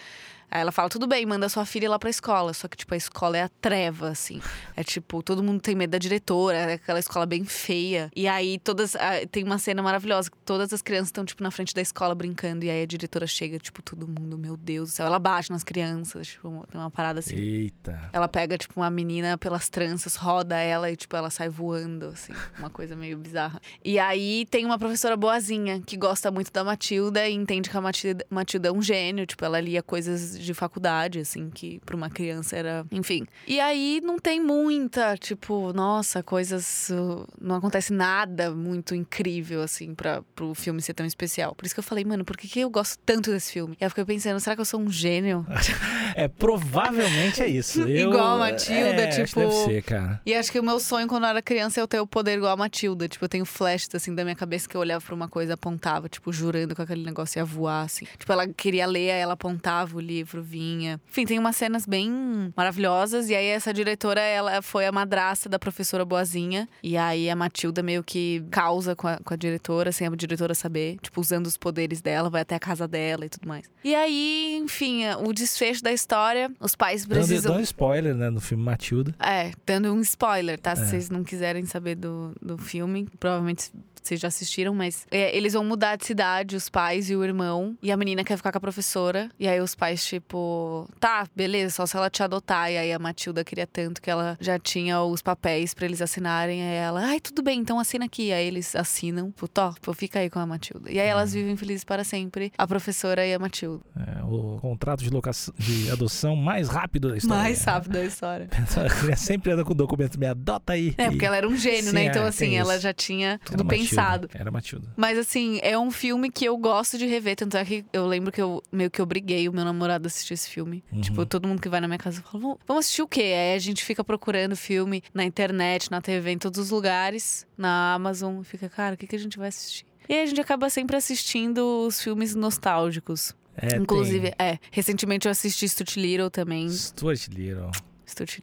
Aí 0.51 0.61
ela 0.61 0.73
fala, 0.73 0.89
tudo 0.89 1.07
bem, 1.07 1.25
manda 1.25 1.49
sua 1.49 1.65
filha 1.65 1.89
lá 1.89 1.99
pra 1.99 2.11
escola. 2.11 2.53
Só 2.53 2.67
que, 2.67 2.77
tipo, 2.77 2.93
a 2.93 2.97
escola 2.97 3.37
é 3.39 3.43
a 3.43 3.49
treva, 3.49 4.09
assim. 4.09 4.41
É 4.77 4.83
tipo, 4.83 5.23
todo 5.23 5.43
mundo 5.43 5.61
tem 5.61 5.75
medo 5.75 5.91
da 5.91 5.99
diretora, 5.99 6.57
é 6.57 6.73
aquela 6.75 6.99
escola 6.99 7.25
bem 7.27 7.45
feia. 7.45 8.11
E 8.17 8.27
aí 8.27 8.59
todas. 8.59 8.97
ah, 8.97 9.27
Tem 9.31 9.45
uma 9.45 9.59
cena 9.59 9.83
maravilhosa, 9.83 10.31
que 10.31 10.37
todas 10.39 10.73
as 10.73 10.83
crianças 10.83 11.09
estão, 11.09 11.25
tipo, 11.25 11.43
na 11.43 11.51
frente 11.51 11.75
da 11.75 11.81
escola 11.81 12.15
brincando. 12.15 12.65
E 12.65 12.71
aí 12.71 12.83
a 12.83 12.87
diretora 12.87 13.27
chega, 13.27 13.59
tipo, 13.59 13.83
todo 13.83 14.09
mundo, 14.09 14.37
meu 14.37 14.57
Deus 14.57 14.91
do 14.91 14.93
céu. 14.95 15.07
Ela 15.07 15.19
bate 15.19 15.51
nas 15.51 15.63
crianças, 15.63 16.29
tipo, 16.29 16.67
tem 16.71 16.81
uma 16.81 16.91
parada 16.91 17.21
assim. 17.21 17.37
Eita. 17.37 18.11
Ela 18.13 18.27
pega, 18.27 18.59
tipo, 18.59 18.81
uma 18.81 18.91
menina 18.91 19.39
pelas 19.39 19.69
tranças, 19.69 20.17
roda 20.17 20.57
ela 20.57 20.91
e, 20.91 20.97
tipo, 20.97 21.15
ela 21.17 21.31
sai 21.31 21.49
voando, 21.49 22.07
assim. 22.07 22.33
Uma 22.59 22.71
coisa 22.71 22.97
meio 22.97 23.17
bizarra. 23.19 23.61
E 23.85 23.99
aí 23.99 24.47
tem 24.51 24.65
uma 24.65 24.79
professora 24.79 25.17
boazinha 25.17 25.81
que 25.81 25.97
gosta 25.97 26.31
muito 26.31 26.51
da 26.53 26.65
Matilda 26.65 27.29
e 27.29 27.35
entende 27.35 27.71
que 27.71 27.77
a 27.77 27.81
Matilda, 27.81 28.25
Matilda 28.29 28.69
é 28.69 28.73
um 28.73 28.83
gênio. 28.83 29.27
Tipo, 29.27 29.45
ela 29.45 29.61
lia 29.61 29.83
coisas 29.83 30.40
de 30.45 30.55
faculdade, 30.55 31.19
assim, 31.21 31.51
que 31.51 31.81
pra 31.87 31.97
uma 31.97 32.11
criança 32.11 32.57
era. 32.57 32.85
Enfim. 32.91 33.27
E 33.47 33.59
aí 33.61 34.01
não 34.03 34.19
tem 34.19 34.41
muita, 34.41 35.17
tipo, 35.17 35.73
nossa, 35.73 36.23
coisas. 36.23 36.91
uh, 36.91 37.27
Não 37.41 37.57
acontece 37.57 37.93
nada 37.93 38.51
muito 38.51 38.95
incrível, 38.95 39.63
assim, 39.63 39.95
pra, 39.95 40.23
pro 40.35 40.55
filme 40.55 40.81
ser 40.83 40.95
tão 40.95 41.07
especial. 41.07 41.55
Por 41.55 41.65
isso 41.67 41.75
que 41.75 41.81
eu 41.81 41.85
falei, 41.85 42.05
mano, 42.05 42.25
por 42.25 42.37
que, 42.37 42.49
que 42.49 42.61
eu 42.61 42.71
gosto 42.71 42.99
tanto 43.05 43.31
desse 43.31 43.53
filme? 43.53 43.75
E 43.81 43.85
aí 43.85 43.87
eu 43.87 43.91
fiquei 43.91 44.05
pensando, 44.05 44.39
será 44.41 44.55
que 44.57 44.61
eu 44.61 44.65
sou 44.67 44.81
um 44.81 44.91
gênio? 44.91 45.47
É, 46.17 46.27
provavelmente 46.27 47.43
é 47.43 47.49
isso. 47.49 47.83
Eu- 47.89 48.11
Igual 48.11 48.35
a 48.35 48.39
Matilda, 48.39 49.03
é, 49.03 49.09
acho 49.09 49.19
que 49.19 49.25
tipo- 49.27 49.41
Deve 49.41 49.53
ser, 49.65 49.83
cara. 49.83 50.21
E 50.25 50.35
acho 50.35 50.51
que 50.51 50.59
o 50.59 50.63
meu 50.63 50.81
sonho 50.81 51.07
quando 51.07 51.23
eu 51.25 51.29
era 51.31 51.43
criança 51.43 51.81
é 51.81 51.83
eu 51.83 51.89
ter 51.89 52.01
o 52.01 52.07
poder 52.07 52.37
igual 52.37 52.53
a 52.53 52.57
Matilda. 52.57 53.09
Tipo, 53.09 53.25
eu 53.25 53.29
tenho 53.29 53.45
flashes, 53.45 53.89
assim, 53.95 54.15
da 54.15 54.25
minha 54.25 54.37
cabeça 54.37 54.69
que 54.69 54.77
eu 54.77 54.81
olhava 54.81 55.05
pra 55.05 55.15
uma 55.15 55.29
coisa 55.29 55.53
e 55.53 55.55
apontava, 55.55 56.09
tipo, 56.09 56.33
jurando 56.33 56.75
que 56.75 56.83
aquele 56.83 57.05
negócio 57.05 57.39
ia 57.39 57.45
voar, 57.45 57.83
assim. 57.85 58.07
Tipo, 58.19 58.33
ela 58.33 58.47
queria 58.49 58.87
ler, 58.87 59.07
ela 59.09 59.35
apontava 59.35 59.97
o 59.97 60.01
livro, 60.01 60.30
vinha. 60.39 61.01
Enfim, 61.09 61.25
tem 61.25 61.39
umas 61.39 61.57
cenas 61.57 61.87
bem 61.87 62.53
maravilhosas. 62.57 63.29
E 63.31 63.35
aí 63.35 63.47
essa 63.47 63.73
diretora, 63.73 64.21
ela 64.21 64.63
foi 64.63 64.87
a 64.87 64.93
madrasta 64.93 65.49
da 65.49 65.59
professora 65.59 66.05
Boazinha. 66.05 66.69
E 66.83 66.97
aí 66.97 67.29
a 67.31 67.35
Matilda 67.35 67.83
meio 67.83 68.05
que 68.05 68.45
causa 68.51 68.95
com 68.95 69.09
a, 69.09 69.17
com 69.19 69.35
a 69.35 69.37
diretora, 69.37 69.91
sem 69.93 70.07
a 70.07 70.11
diretora 70.11 70.55
saber. 70.55 70.99
Tipo, 71.03 71.21
usando 71.21 71.47
os 71.47 71.57
poderes 71.57 72.01
dela, 72.03 72.29
vai 72.29 72.43
até 72.43 72.55
a 72.55 72.61
casa 72.61 72.87
dela 72.87 73.25
e 73.25 73.29
tudo 73.29 73.49
mais. 73.49 73.65
E 73.83 73.95
aí, 73.95 74.61
enfim, 74.63 75.05
o 75.27 75.33
desfecho 75.33 75.83
da 75.83 75.93
história, 75.93 76.51
os 76.61 76.75
pais 76.75 77.07
precisam... 77.07 77.55
dando 77.55 77.65
spoiler, 77.65 78.15
né, 78.15 78.29
no 78.29 78.41
filme 78.41 78.63
Matilda. 78.63 79.15
É, 79.19 79.53
dando 79.67 79.93
um 79.93 80.01
spoiler, 80.01 80.59
tá? 80.59 80.77
Se 80.77 80.83
É. 80.83 80.85
vocês 80.87 81.09
não 81.11 81.25
quiserem 81.25 81.65
saber 81.65 81.95
do, 81.95 82.35
do 82.43 82.59
filme, 82.59 83.09
provavelmente 83.19 83.71
vocês 84.03 84.19
já 84.19 84.29
assistiram, 84.29 84.75
mas 84.75 85.07
é, 85.11 85.37
eles 85.37 85.53
vão 85.53 85.63
mudar 85.65 85.97
de 85.97 86.07
cidade, 86.07 86.57
os 86.57 86.69
pais 86.69 87.11
e 87.11 87.17
o 87.17 87.23
irmão, 87.23 87.77
e 87.83 87.93
a 87.93 87.97
menina 87.97 88.25
quer 88.25 88.37
ficar 88.37 88.51
com 88.51 88.59
a 88.59 88.61
professora. 88.61 89.31
E 89.39 89.47
aí 89.47 89.61
os 89.61 89.75
pais, 89.75 90.11
tipo, 90.21 90.89
tá, 90.99 91.27
beleza, 91.35 91.75
só 91.77 91.87
se 91.87 91.97
ela 91.97 92.09
te 92.11 92.23
adotar. 92.23 92.71
E 92.71 92.77
aí 92.79 92.93
a 92.93 92.99
Matilda 92.99 93.45
queria 93.45 93.67
tanto 93.67 94.01
que 94.01 94.11
ela 94.11 94.37
já 94.41 94.59
tinha 94.59 95.01
os 95.03 95.23
papéis 95.23 95.75
pra 95.75 95.87
eles 95.87 96.01
assinarem. 96.01 96.63
Aí 96.63 96.75
ela, 96.77 97.05
ai, 97.05 97.21
tudo 97.21 97.43
bem, 97.43 97.59
então 97.61 97.79
assina 97.79 98.05
aqui. 98.05 98.33
Aí 98.33 98.47
eles 98.47 98.75
assinam, 98.77 99.31
tipo, 99.31 99.49
top, 99.49 99.79
fica 99.95 100.19
aí 100.21 100.31
com 100.31 100.39
a 100.39 100.47
Matilda. 100.47 100.91
E 100.91 101.01
aí 101.01 101.07
elas 101.09 101.33
vivem 101.33 101.57
felizes 101.57 101.85
para 101.85 102.05
sempre, 102.05 102.53
a 102.57 102.67
professora 102.67 103.27
e 103.27 103.35
a 103.35 103.39
Matilda. 103.39 103.83
É, 103.97 104.23
o 104.25 104.59
contrato 104.61 105.03
de, 105.03 105.11
locação, 105.11 105.53
de 105.59 105.91
adoção 105.91 106.37
mais 106.37 106.69
rápido 106.69 107.11
da 107.11 107.17
história. 107.17 107.43
Mais 107.43 107.65
rápido 107.65 107.93
da 107.93 108.05
história. 108.05 108.49
Ela 109.03 109.17
sempre 109.17 109.53
anda 109.53 109.65
com 109.65 109.73
o 109.73 109.75
documento, 109.75 110.19
me 110.19 110.27
adota 110.27 110.73
aí. 110.75 110.95
É, 110.97 111.09
porque 111.11 111.25
ela 111.25 111.37
era 111.37 111.49
um 111.49 111.57
gênio, 111.57 111.91
Sim, 111.91 111.93
né? 111.93 112.05
é, 112.05 112.07
Então, 112.07 112.25
assim, 112.27 112.57
ela 112.57 112.79
já 112.79 112.93
tinha 112.93 113.31
Era 113.31 113.39
tudo 113.45 113.65
Matilda, 113.65 113.89
pensado. 113.91 114.31
Era 114.35 114.51
Matilda. 114.51 114.89
Mas 114.97 115.19
assim, 115.19 115.59
é 115.63 115.79
um 115.79 115.91
filme 115.91 116.31
que 116.31 116.45
eu 116.45 116.57
gosto 116.57 116.99
de 116.99 117.07
rever. 117.07 117.37
Tanto 117.37 117.57
é 117.57 117.65
que 117.65 117.85
eu 117.93 118.07
lembro 118.07 118.31
que 118.33 118.41
eu 118.41 118.63
meio 118.71 118.91
que 118.91 119.01
obriguei 119.01 119.49
o 119.49 119.53
meu 119.53 119.65
namorado 119.65 120.10
assistir 120.11 120.35
esse 120.35 120.49
filme. 120.51 120.85
Uhum. 120.93 121.01
Tipo, 121.01 121.25
todo 121.27 121.49
mundo 121.49 121.61
que 121.63 121.69
vai 121.69 121.81
na 121.81 121.89
minha 121.89 121.99
casa 121.99 122.21
fala: 122.23 122.57
"Vamos- 122.67 122.81
assistir 122.81 123.03
o 123.03 123.09
quê? 123.09 123.21
Aí 123.23 123.55
a 123.55 123.59
gente 123.59 123.85
fica 123.85 124.05
procurando 124.05 124.55
filme 124.57 125.03
na 125.15 125.25
internet, 125.25 125.91
na 125.91 126.01
TV, 126.01 126.31
em 126.33 126.39
todos 126.39 126.59
os 126.61 126.71
lugares, 126.71 127.47
na 127.57 127.95
Amazon. 127.95 128.43
Fica, 128.43 128.69
cara, 128.69 128.95
o 128.95 128.99
que, 128.99 129.07
que 129.07 129.17
a 129.17 129.19
gente 129.19 129.39
vai 129.39 129.49
assistir? 129.49 129.85
E 130.09 130.15
aí 130.15 130.23
a 130.23 130.27
gente 130.27 130.41
acaba 130.41 130.69
sempre 130.69 130.97
assistindo 130.97 131.87
os 131.87 132.03
filmes 132.03 132.35
nostálgicos. 132.35 133.35
É, 133.57 133.77
Inclusive, 133.77 134.33
é. 134.39 134.59
Recentemente 134.71 135.27
eu 135.27 135.33
assisti 135.33 135.69
Stuart 135.69 135.97
Little 135.97 136.31
também. 136.31 136.67
tem 136.67 136.77
Stuart 136.77 137.29
Little. 137.29 137.71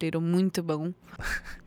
Little 0.02 0.22
muito 0.22 0.62
bom. 0.64 0.94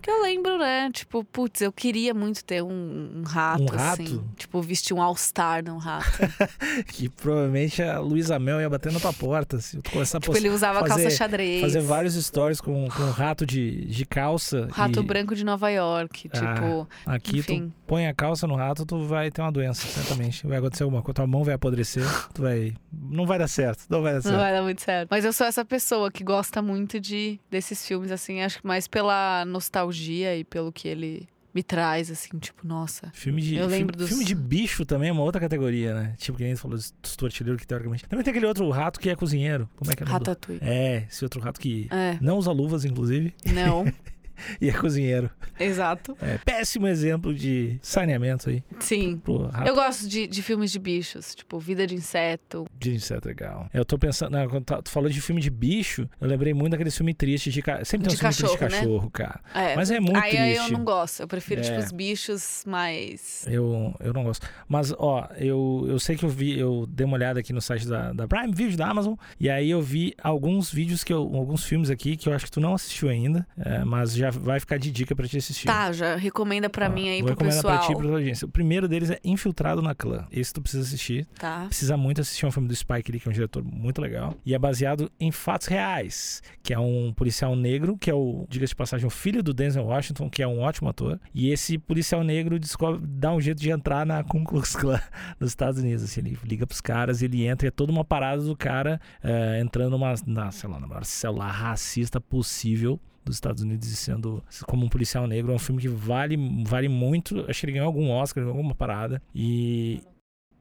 Que 0.00 0.10
eu 0.10 0.22
lembro, 0.22 0.58
né? 0.58 0.90
Tipo, 0.92 1.24
putz, 1.24 1.60
eu 1.60 1.72
queria 1.72 2.14
muito 2.14 2.44
ter 2.44 2.62
um, 2.62 3.18
um 3.18 3.22
rato, 3.22 3.62
Um 3.62 3.66
rato? 3.66 4.02
assim. 4.02 4.24
Tipo, 4.36 4.62
vestir 4.62 4.94
um 4.94 5.02
All-Star 5.02 5.64
num 5.64 5.76
rato. 5.78 6.06
Que 6.92 7.08
provavelmente 7.08 7.82
a 7.82 7.98
Luísa 7.98 8.38
Mel 8.38 8.60
ia 8.60 8.68
bater 8.70 8.92
na 8.92 9.00
tua 9.00 9.12
porta 9.12 9.60
se 9.60 9.78
tu 9.80 9.90
começar 9.90 10.18
a 10.18 10.20
tipo, 10.20 10.32
postar- 10.32 10.46
ele 10.46 10.54
usava 10.54 10.80
fazer- 10.80 11.02
calça 11.02 11.10
xadrez. 11.16 11.60
fazer 11.60 11.80
vários 11.80 12.14
stories 12.14 12.60
com, 12.60 12.88
com 12.88 13.02
um 13.02 13.10
rato 13.10 13.44
de, 13.46 13.84
de 13.86 14.04
calça. 14.06 14.68
Rato 14.70 15.00
e 15.00 15.02
branco 15.02 15.34
de 15.34 15.44
Nova 15.44 15.68
York, 15.70 16.30
Ah, 16.32 16.54
tipo... 16.54 16.88
Aqui 17.06 17.38
enfim. 17.38 17.68
tu 17.68 17.74
põe 17.86 18.06
a 18.06 18.14
calça 18.14 18.46
no 18.46 18.54
rato, 18.56 18.86
tu 18.86 19.06
vai 19.06 19.30
ter 19.30 19.42
uma 19.42 19.52
doença, 19.52 19.86
certamente. 19.86 20.46
Vai 20.46 20.58
acontecer 20.58 20.82
alguma 20.84 21.02
coisa, 21.02 21.14
tua 21.16 21.26
mão 21.26 21.44
vai 21.44 21.54
apodrecer, 21.54 22.04
tu 22.32 22.42
vai. 22.42 22.72
Não 22.92 23.26
vai 23.26 23.38
dar 23.38 23.48
certo, 23.48 23.84
não 23.88 24.02
vai 24.02 24.14
dar 24.14 24.22
certo. 24.22 24.32
Não 24.34 24.40
vai 24.40 24.52
dar 24.52 24.62
muito 24.62 24.80
certo. 24.80 25.08
Mas 25.10 25.24
eu 25.24 25.32
sou 25.32 25.46
essa 25.46 25.64
pessoa 25.64 26.10
que 26.10 26.22
gosta 26.24 26.62
muito 26.62 26.98
de 27.00 27.38
desses 27.50 27.86
filmes, 27.90 28.12
assim, 28.12 28.40
acho 28.40 28.60
que 28.60 28.66
mais 28.66 28.86
pela 28.86 29.44
nostalgia 29.44 30.36
e 30.36 30.44
pelo 30.44 30.70
que 30.72 30.86
ele 30.86 31.28
me 31.52 31.60
traz, 31.64 32.08
assim, 32.12 32.38
tipo, 32.38 32.64
nossa. 32.64 33.10
Filme 33.12 33.42
de, 33.42 33.56
Eu 33.56 33.62
filme, 33.62 33.76
lembro 33.78 33.96
dos- 33.96 34.08
filme 34.08 34.24
de 34.24 34.36
bicho 34.36 34.84
também 34.84 35.08
é 35.08 35.12
uma 35.12 35.22
outra 35.22 35.40
categoria, 35.40 35.92
né? 35.94 36.14
Tipo, 36.16 36.38
que 36.38 36.44
nem 36.44 36.54
tu 36.54 36.60
falou 36.60 36.78
do 36.78 36.82
Stuart 37.08 37.36
Little, 37.40 37.56
que 37.56 37.66
teoricamente. 37.66 38.04
Também 38.08 38.22
tem 38.24 38.30
aquele 38.30 38.46
outro 38.46 38.70
rato 38.70 39.00
que 39.00 39.10
é 39.10 39.16
cozinheiro. 39.16 39.68
Como 39.74 39.90
é 39.90 39.96
que 39.96 40.04
é 40.04 40.06
Ratatouille. 40.06 40.60
É, 40.62 41.06
esse 41.10 41.24
outro 41.24 41.40
rato 41.40 41.58
que 41.60 41.88
É, 41.90 42.16
não 42.20 42.38
usa 42.38 42.52
luvas, 42.52 42.84
inclusive, 42.84 43.34
não, 43.52 43.84
e 44.60 44.68
é 44.68 44.72
cozinheiro. 44.72 45.30
exato. 45.58 46.16
É 46.20 46.38
péssimo 46.38 46.86
exemplo 46.86 47.34
de 47.34 47.78
saneamento 47.82 48.48
aí 48.50 48.62
Sim. 48.80 49.20
Eu 49.66 49.74
gosto 49.74 50.08
de, 50.08 50.26
de 50.26 50.42
filmes 50.42 50.70
de 50.72 50.78
bichos, 50.78 51.34
tipo 51.34 51.58
Vida 51.58 51.86
de 51.86 51.94
Inseto. 51.94 52.66
de 52.78 52.94
inseto 52.94 53.28
legal. 53.28 53.68
Eu 53.72 53.84
tô 53.84 53.98
pensando, 53.98 54.32
não, 54.32 54.48
quando 54.48 54.64
tu 54.82 54.90
falou 54.90 55.08
de 55.10 55.20
filme 55.20 55.40
de 55.40 55.50
bicho, 55.50 56.08
eu 56.20 56.28
lembrei 56.28 56.54
muito 56.54 56.72
daquele 56.72 56.90
filme 56.90 57.12
triste 57.14 57.50
de 57.50 57.62
ca... 57.62 57.84
Sempre 57.84 58.08
tem 58.08 58.14
um 58.14 58.16
De 58.16 58.20
filme 58.20 58.34
triste 58.34 58.52
de 58.52 58.58
cachorro, 58.58 58.70
né? 58.70 58.78
cachorro, 58.80 59.10
cara. 59.10 59.40
É. 59.54 59.76
Mas 59.76 59.90
é 59.90 60.00
muito 60.00 60.16
aí, 60.18 60.36
aí 60.36 60.50
eu 60.52 60.56
triste. 60.58 60.72
não 60.72 60.84
gosto. 60.84 61.20
Eu 61.20 61.28
prefiro, 61.28 61.60
tipo, 61.62 61.74
É. 61.74 61.78
os 61.78 61.92
bichos 61.92 62.64
mais. 62.66 63.46
Eu, 63.48 63.94
eu 64.00 64.12
não 64.12 64.24
gosto. 64.24 64.46
Mas, 64.68 64.92
ó, 64.98 65.28
eu, 65.36 65.84
eu 65.88 65.98
sei 65.98 66.16
que 66.16 66.24
eu 66.24 66.28
vi, 66.28 66.58
eu 66.58 66.86
dei 66.88 67.04
uma 67.04 67.16
olhada 67.16 67.40
aqui 67.40 67.52
no 67.52 67.60
site 67.60 67.86
da, 67.86 68.12
da 68.12 68.26
Prime 68.28 68.52
Video 68.54 68.76
da 68.76 68.88
Amazon, 68.88 69.14
e 69.38 69.48
aí 69.50 69.70
eu 69.70 69.82
vi 69.82 70.14
alguns 70.22 70.72
vídeos 70.72 71.04
que 71.04 71.12
eu. 71.12 71.20
alguns 71.34 71.64
filmes 71.64 71.90
aqui 71.90 72.16
que 72.16 72.28
eu 72.28 72.32
acho 72.34 72.46
que 72.46 72.50
tu 72.50 72.60
não 72.60 72.74
assistiu 72.74 73.08
ainda, 73.08 73.46
é, 73.58 73.84
mas 73.84 74.14
já 74.14 74.29
vai 74.30 74.60
ficar 74.60 74.78
de 74.78 74.90
dica 74.90 75.14
pra 75.14 75.26
te 75.26 75.36
assistir. 75.38 75.66
Tá, 75.66 75.92
já 75.92 76.16
recomenda 76.16 76.68
pra 76.68 76.88
Ó, 76.88 76.92
mim 76.92 77.08
aí 77.08 77.22
vou 77.22 77.34
pro 77.34 77.44
recomendar 77.44 77.56
pessoal. 77.62 77.78
pra 77.78 77.86
ti 77.86 77.92
e 77.92 77.96
pra 77.96 78.08
audiência. 78.16 78.46
O 78.46 78.50
primeiro 78.50 78.88
deles 78.88 79.10
é 79.10 79.18
Infiltrado 79.24 79.82
na 79.82 79.94
Clã. 79.94 80.26
Esse 80.30 80.52
tu 80.52 80.60
precisa 80.62 80.82
assistir. 80.84 81.26
Tá. 81.38 81.66
Precisa 81.66 81.96
muito 81.96 82.20
assistir 82.20 82.46
um 82.46 82.50
filme 82.50 82.68
do 82.68 82.74
Spike 82.74 83.10
Lee, 83.12 83.20
que 83.20 83.28
é 83.28 83.30
um 83.30 83.34
diretor 83.34 83.62
muito 83.64 84.00
legal. 84.00 84.34
E 84.44 84.54
é 84.54 84.58
baseado 84.58 85.10
em 85.18 85.30
fatos 85.30 85.66
reais, 85.66 86.42
que 86.62 86.72
é 86.72 86.78
um 86.78 87.12
policial 87.14 87.54
negro, 87.56 87.96
que 87.98 88.10
é 88.10 88.14
o, 88.14 88.46
diga-se 88.48 88.70
de 88.70 88.76
passagem, 88.76 89.06
o 89.06 89.10
filho 89.10 89.42
do 89.42 89.52
Denzel 89.52 89.84
Washington, 89.84 90.28
que 90.28 90.42
é 90.42 90.46
um 90.46 90.60
ótimo 90.60 90.88
ator. 90.88 91.18
E 91.34 91.50
esse 91.50 91.78
policial 91.78 92.22
negro 92.22 92.58
descobre, 92.58 93.00
dá 93.06 93.32
um 93.32 93.40
jeito 93.40 93.60
de 93.60 93.70
entrar 93.70 94.04
na 94.06 94.22
Ku 94.22 94.42
Klux 94.44 94.74
Klan 94.74 95.00
nos 95.38 95.50
Estados 95.50 95.80
Unidos. 95.80 96.04
Assim, 96.04 96.20
ele 96.20 96.38
liga 96.44 96.66
pros 96.66 96.80
caras, 96.80 97.22
ele 97.22 97.46
entra, 97.46 97.66
e 97.66 97.68
é 97.68 97.70
toda 97.70 97.92
uma 97.92 98.04
parada 98.04 98.42
do 98.42 98.56
cara 98.56 99.00
eh, 99.22 99.60
entrando 99.60 99.90
numa, 99.90 100.14
na, 100.26 100.50
sei 100.50 100.68
lá, 100.68 100.80
na 100.80 100.86
maior 100.86 101.04
célula 101.04 101.46
racista 101.46 102.20
possível 102.20 103.00
dos 103.30 103.36
Estados 103.36 103.62
Unidos 103.62 103.88
e 103.88 103.96
sendo 103.96 104.42
como 104.66 104.84
um 104.84 104.88
policial 104.88 105.26
negro. 105.26 105.52
É 105.52 105.54
um 105.54 105.58
filme 105.58 105.80
que 105.80 105.88
vale, 105.88 106.36
vale 106.66 106.88
muito. 106.88 107.44
Acho 107.48 107.60
que 107.60 107.66
ele 107.66 107.72
ganhou 107.72 107.86
algum 107.86 108.10
Oscar, 108.10 108.46
alguma 108.46 108.74
parada. 108.74 109.22
E 109.34 110.02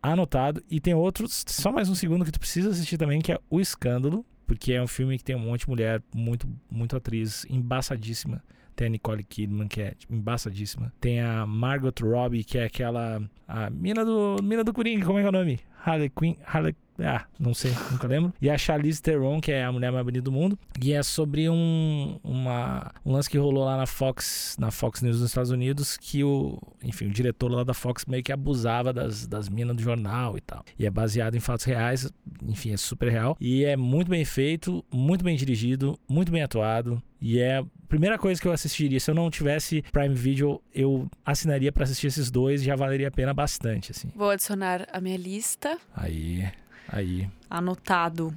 anotado. 0.02 0.64
E 0.70 0.80
tem 0.80 0.94
outros, 0.94 1.44
só 1.48 1.72
mais 1.72 1.90
um 1.90 1.96
segundo 1.96 2.26
que 2.26 2.32
tu 2.32 2.40
precisa 2.40 2.70
assistir 2.70 2.98
também, 2.98 3.22
que 3.22 3.32
é 3.32 3.40
O 3.50 3.60
Escândalo, 3.60 4.26
porque 4.48 4.74
é 4.74 4.82
um 4.82 4.88
filme 4.88 5.18
que 5.18 5.24
tem 5.24 5.36
um 5.36 5.40
monte 5.40 5.62
de 5.62 5.70
mulher, 5.70 6.02
muito, 6.16 6.48
muito 6.72 6.96
atriz, 6.96 7.46
embaçadíssima. 7.50 8.44
Tem 8.76 8.88
a 8.88 8.90
Nicole 8.90 9.24
Kidman, 9.24 9.68
que 9.68 9.82
é 9.82 9.94
embaçadíssima. 10.10 10.94
Tem 11.02 11.20
a 11.20 11.46
Margot 11.46 11.92
Robbie, 12.02 12.46
que 12.46 12.58
é 12.58 12.64
aquela. 12.64 13.22
A 13.46 13.70
mina 13.70 14.06
do, 14.06 14.38
mina 14.42 14.64
do 14.64 14.72
Coringa, 14.72 15.06
como 15.06 15.20
é 15.20 15.22
que 15.22 15.26
é 15.26 15.30
o 15.30 15.34
nome? 15.34 15.60
Harley 15.84 16.10
Quinn. 16.10 16.36
Harley, 16.46 16.76
ah, 17.00 17.26
não 17.40 17.54
sei, 17.54 17.72
nunca 17.92 18.08
lembro. 18.08 18.34
E 18.42 18.50
a 18.50 18.58
Charlize 18.58 19.02
Theron, 19.02 19.40
que 19.40 19.52
é 19.52 19.64
a 19.64 19.72
mulher 19.72 19.92
mais 19.92 20.04
bonita 20.04 20.24
do 20.24 20.32
mundo. 20.32 20.60
E 20.82 20.92
é 20.92 21.02
sobre 21.02 21.50
um, 21.50 22.20
uma, 22.24 22.92
um 23.06 23.14
lance 23.14 23.30
que 23.30 23.38
rolou 23.38 23.64
lá 23.64 23.78
na 23.78 23.86
Fox, 23.86 24.56
na 24.60 24.72
Fox 24.72 25.02
News 25.02 25.20
nos 25.20 25.30
Estados 25.30 25.52
Unidos, 25.52 25.98
que 25.98 26.24
o, 26.24 26.60
enfim, 26.84 27.06
o 27.06 27.10
diretor 27.10 27.52
lá 27.52 27.64
da 27.64 27.74
Fox 27.74 28.06
meio 28.06 28.24
que 28.24 28.32
abusava 28.32 28.92
das, 28.92 29.26
das 29.26 29.48
minas 29.48 29.76
do 29.76 29.82
jornal 29.82 30.38
e 30.38 30.42
tal. 30.42 30.64
E 30.78 30.86
é 30.86 30.90
baseado 30.90 31.36
em 31.36 31.40
fatos 31.40 31.66
reais, 31.66 32.12
enfim, 32.44 32.74
é 32.74 32.78
super 32.78 33.10
real. 33.10 33.38
E 33.40 33.64
é 33.64 33.78
muito 33.78 34.10
bem 34.10 34.26
feito, 34.26 34.84
muito 34.92 35.24
bem 35.24 35.36
dirigido, 35.36 35.98
muito 36.08 36.32
bem 36.32 36.44
atuado. 36.44 37.02
E 37.22 37.40
é 37.40 37.58
a 37.58 37.66
primeira 37.88 38.18
coisa 38.18 38.40
que 38.40 38.48
eu 38.48 38.52
assistiria. 38.52 39.00
Se 39.00 39.12
eu 39.12 39.16
não 39.16 39.30
tivesse 39.30 39.82
Prime 39.92 40.16
Video, 40.16 40.62
eu 40.74 41.10
assinaria 41.26 41.72
pra 41.72 41.84
assistir 41.84 42.08
esses 42.08 42.32
dois, 42.32 42.64
já 42.64 42.76
valeria 42.76 43.10
a 43.10 43.12
pena 43.12 43.34
bastante, 43.34 43.92
assim. 43.92 44.10
Vou 44.16 44.30
adicionar 44.30 44.88
a 44.92 45.02
minha 45.02 45.18
lista. 45.18 45.78
Aí, 45.96 46.48
aí. 46.88 47.30
Anotado. 47.50 48.34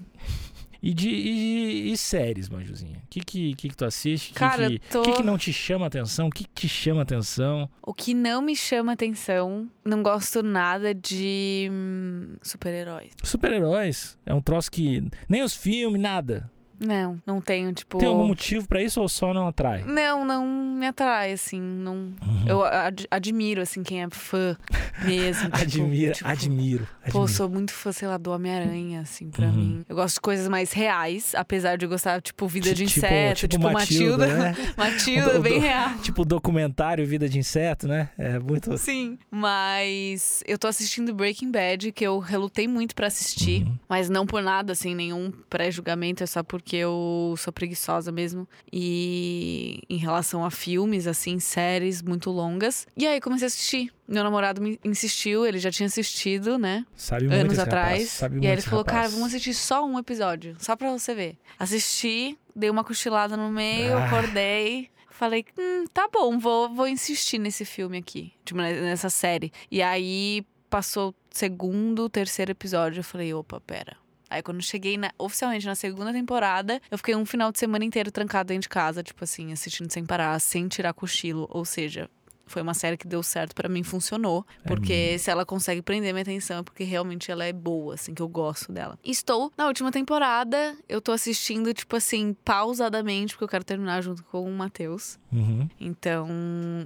E 0.82 0.92
de 0.92 1.08
e, 1.08 1.92
e 1.92 1.96
séries, 1.96 2.48
Manjuzinha? 2.48 2.98
O 3.04 3.08
que, 3.08 3.20
que, 3.20 3.54
que, 3.54 3.68
que 3.68 3.76
tu 3.76 3.84
assiste? 3.84 4.32
Que 4.32 4.34
Cara, 4.34 4.68
que, 4.68 4.80
tô- 4.90 5.02
que, 5.02 5.12
que 5.12 5.22
não 5.22 5.38
te 5.38 5.52
chama 5.52 5.86
atenção? 5.86 6.26
O 6.26 6.30
que, 6.30 6.42
que 6.42 6.50
te 6.62 6.68
chama 6.68 7.02
atenção? 7.02 7.70
O 7.80 7.94
que 7.94 8.12
não 8.12 8.42
me 8.42 8.56
chama 8.56 8.92
atenção, 8.92 9.70
não 9.84 10.02
gosto 10.02 10.42
nada 10.42 10.92
de 10.92 11.68
hum, 11.70 12.34
super-heróis. 12.42 13.12
Super-heróis. 13.22 14.18
É 14.26 14.34
um 14.34 14.42
troço 14.42 14.68
que. 14.72 15.08
Nem 15.28 15.44
os 15.44 15.54
filmes, 15.54 16.00
nada. 16.02 16.50
Não, 16.84 17.20
não 17.26 17.40
tenho, 17.40 17.72
tipo. 17.72 17.98
Tem 17.98 18.08
algum 18.08 18.26
motivo 18.26 18.66
pra 18.66 18.82
isso 18.82 19.00
ou 19.00 19.08
só 19.08 19.32
não 19.32 19.46
atrai? 19.46 19.84
Não, 19.84 20.24
não 20.24 20.46
me 20.46 20.86
atrai, 20.86 21.32
assim, 21.32 21.60
não. 21.60 21.94
Uhum. 21.94 22.44
Eu 22.46 22.64
ad- 22.64 23.06
admiro, 23.10 23.62
assim, 23.62 23.82
quem 23.82 24.02
é 24.02 24.08
fã 24.10 24.56
mesmo. 25.04 25.44
tipo, 25.50 25.56
Admira, 25.62 26.12
tipo, 26.12 26.28
admiro. 26.28 26.88
Pô, 27.10 27.20
admiro. 27.22 27.28
sou 27.28 27.48
muito 27.48 27.72
fã, 27.72 27.92
sei 27.92 28.08
lá, 28.08 28.16
do 28.18 28.30
Homem-Aranha, 28.32 29.00
assim, 29.02 29.30
pra 29.30 29.46
Uhum. 29.46 29.52
mim. 29.52 29.84
Eu 29.88 29.96
gosto 29.96 30.14
de 30.16 30.20
coisas 30.20 30.48
mais 30.48 30.72
reais, 30.72 31.34
apesar 31.36 31.76
de 31.76 31.84
eu 31.84 31.88
gostar, 31.88 32.20
tipo, 32.20 32.46
vida 32.48 32.74
de 32.74 32.86
Tipo- 32.86 32.98
inseto, 33.06 33.40
tipo 33.40 33.52
tipo, 33.58 33.70
Matilda, 33.72 34.26
Matilda. 34.26 34.42
né? 34.42 34.56
Matilda, 34.76 35.34
do- 35.34 35.42
bem 35.42 35.58
real. 35.58 35.94
Tipo 36.02 36.24
documentário 36.24 37.06
Vida 37.06 37.28
de 37.28 37.38
Inseto, 37.38 37.86
né? 37.86 38.08
É 38.18 38.38
muito. 38.38 38.76
Sim, 38.78 39.18
mas 39.30 40.42
eu 40.46 40.58
tô 40.58 40.66
assistindo 40.68 41.14
Breaking 41.14 41.50
Bad, 41.50 41.92
que 41.92 42.04
eu 42.06 42.18
relutei 42.18 42.66
muito 42.66 42.94
pra 42.94 43.06
assistir, 43.06 43.64
Uhum. 43.64 43.78
mas 43.88 44.08
não 44.08 44.26
por 44.26 44.42
nada, 44.42 44.72
assim, 44.72 44.94
nenhum 44.94 45.30
pré-julgamento, 45.50 46.22
é 46.22 46.26
só 46.26 46.42
porque 46.42 46.71
eu 46.76 47.34
sou 47.38 47.52
preguiçosa 47.52 48.10
mesmo. 48.12 48.46
E 48.72 49.80
em 49.88 49.96
relação 49.96 50.44
a 50.44 50.50
filmes, 50.50 51.06
assim, 51.06 51.38
séries 51.38 52.02
muito 52.02 52.30
longas. 52.30 52.86
E 52.96 53.06
aí 53.06 53.20
comecei 53.20 53.46
a 53.46 53.48
assistir. 53.48 53.92
Meu 54.06 54.22
namorado 54.24 54.60
me 54.60 54.78
insistiu, 54.84 55.46
ele 55.46 55.58
já 55.58 55.70
tinha 55.70 55.86
assistido, 55.86 56.58
né? 56.58 56.84
Sabe 56.94 57.26
muito 57.28 57.40
anos 57.40 57.58
atrás. 57.58 58.20
rapaz, 58.20 58.42
e 58.42 58.46
aí 58.46 58.52
ele 58.52 58.60
falou, 58.62 58.80
rapaz. 58.84 58.96
cara, 58.98 59.08
vamos 59.08 59.28
assistir 59.28 59.54
só 59.54 59.84
um 59.86 59.98
episódio, 59.98 60.54
só 60.58 60.76
pra 60.76 60.90
você 60.90 61.14
ver. 61.14 61.36
Assisti, 61.58 62.38
dei 62.54 62.68
uma 62.68 62.84
cochilada 62.84 63.36
no 63.36 63.50
meio, 63.50 63.96
Ah. 63.96 64.04
acordei. 64.06 64.90
Falei, 65.10 65.44
hum, 65.58 65.84
tá 65.94 66.08
bom, 66.12 66.38
vou, 66.38 66.74
vou 66.74 66.88
insistir 66.88 67.38
nesse 67.38 67.64
filme 67.64 67.98
aqui, 67.98 68.32
tipo, 68.44 68.60
ne- 68.60 68.80
nessa 68.80 69.08
série. 69.08 69.52
E 69.70 69.80
aí 69.80 70.44
passou 70.68 71.10
o 71.10 71.14
segundo, 71.30 72.08
terceiro 72.08 72.50
episódio, 72.50 73.00
eu 73.00 73.04
falei, 73.04 73.32
opa, 73.32 73.60
pera. 73.60 73.96
Aí 74.32 74.42
quando 74.42 74.62
cheguei 74.62 74.96
na- 74.96 75.12
oficialmente 75.18 75.66
na 75.66 75.74
segunda 75.74 76.12
temporada, 76.12 76.80
eu 76.90 76.96
fiquei 76.98 77.14
um 77.14 77.24
final 77.26 77.52
de 77.52 77.58
semana 77.58 77.84
inteiro 77.84 78.10
trancado 78.10 78.48
dentro 78.48 78.62
de 78.62 78.68
casa, 78.68 79.02
tipo 79.02 79.22
assim, 79.24 79.52
assistindo 79.52 79.90
sem 79.92 80.04
parar, 80.06 80.38
sem 80.40 80.68
tirar 80.68 80.92
cochilo. 80.94 81.46
Ou 81.50 81.64
seja, 81.64 82.08
foi 82.52 82.62
uma 82.62 82.74
série 82.74 82.96
que 82.96 83.06
deu 83.06 83.22
certo 83.22 83.54
pra 83.54 83.68
mim, 83.68 83.82
funcionou. 83.82 84.46
É 84.64 84.68
Porque 84.68 85.18
se 85.18 85.30
ela 85.30 85.44
consegue 85.44 85.80
prender 85.82 86.12
minha 86.12 86.22
atenção 86.22 86.58
é 86.58 86.62
porque 86.62 86.84
realmente 86.84 87.30
ela 87.30 87.44
é 87.44 87.52
boa, 87.52 87.94
assim, 87.94 88.14
que 88.14 88.22
eu 88.22 88.28
gosto 88.28 88.70
dela. 88.72 88.98
Estou 89.04 89.52
na 89.56 89.66
última 89.66 89.90
temporada, 89.90 90.76
eu 90.88 91.00
tô 91.00 91.12
assistindo, 91.12 91.72
tipo 91.72 91.96
assim, 91.96 92.36
pausadamente, 92.44 93.34
porque 93.34 93.44
eu 93.44 93.48
quero 93.48 93.64
terminar 93.64 94.02
junto 94.02 94.22
com 94.24 94.42
o 94.42 94.52
Matheus. 94.52 95.18
Uhum. 95.32 95.68
Então, 95.80 96.28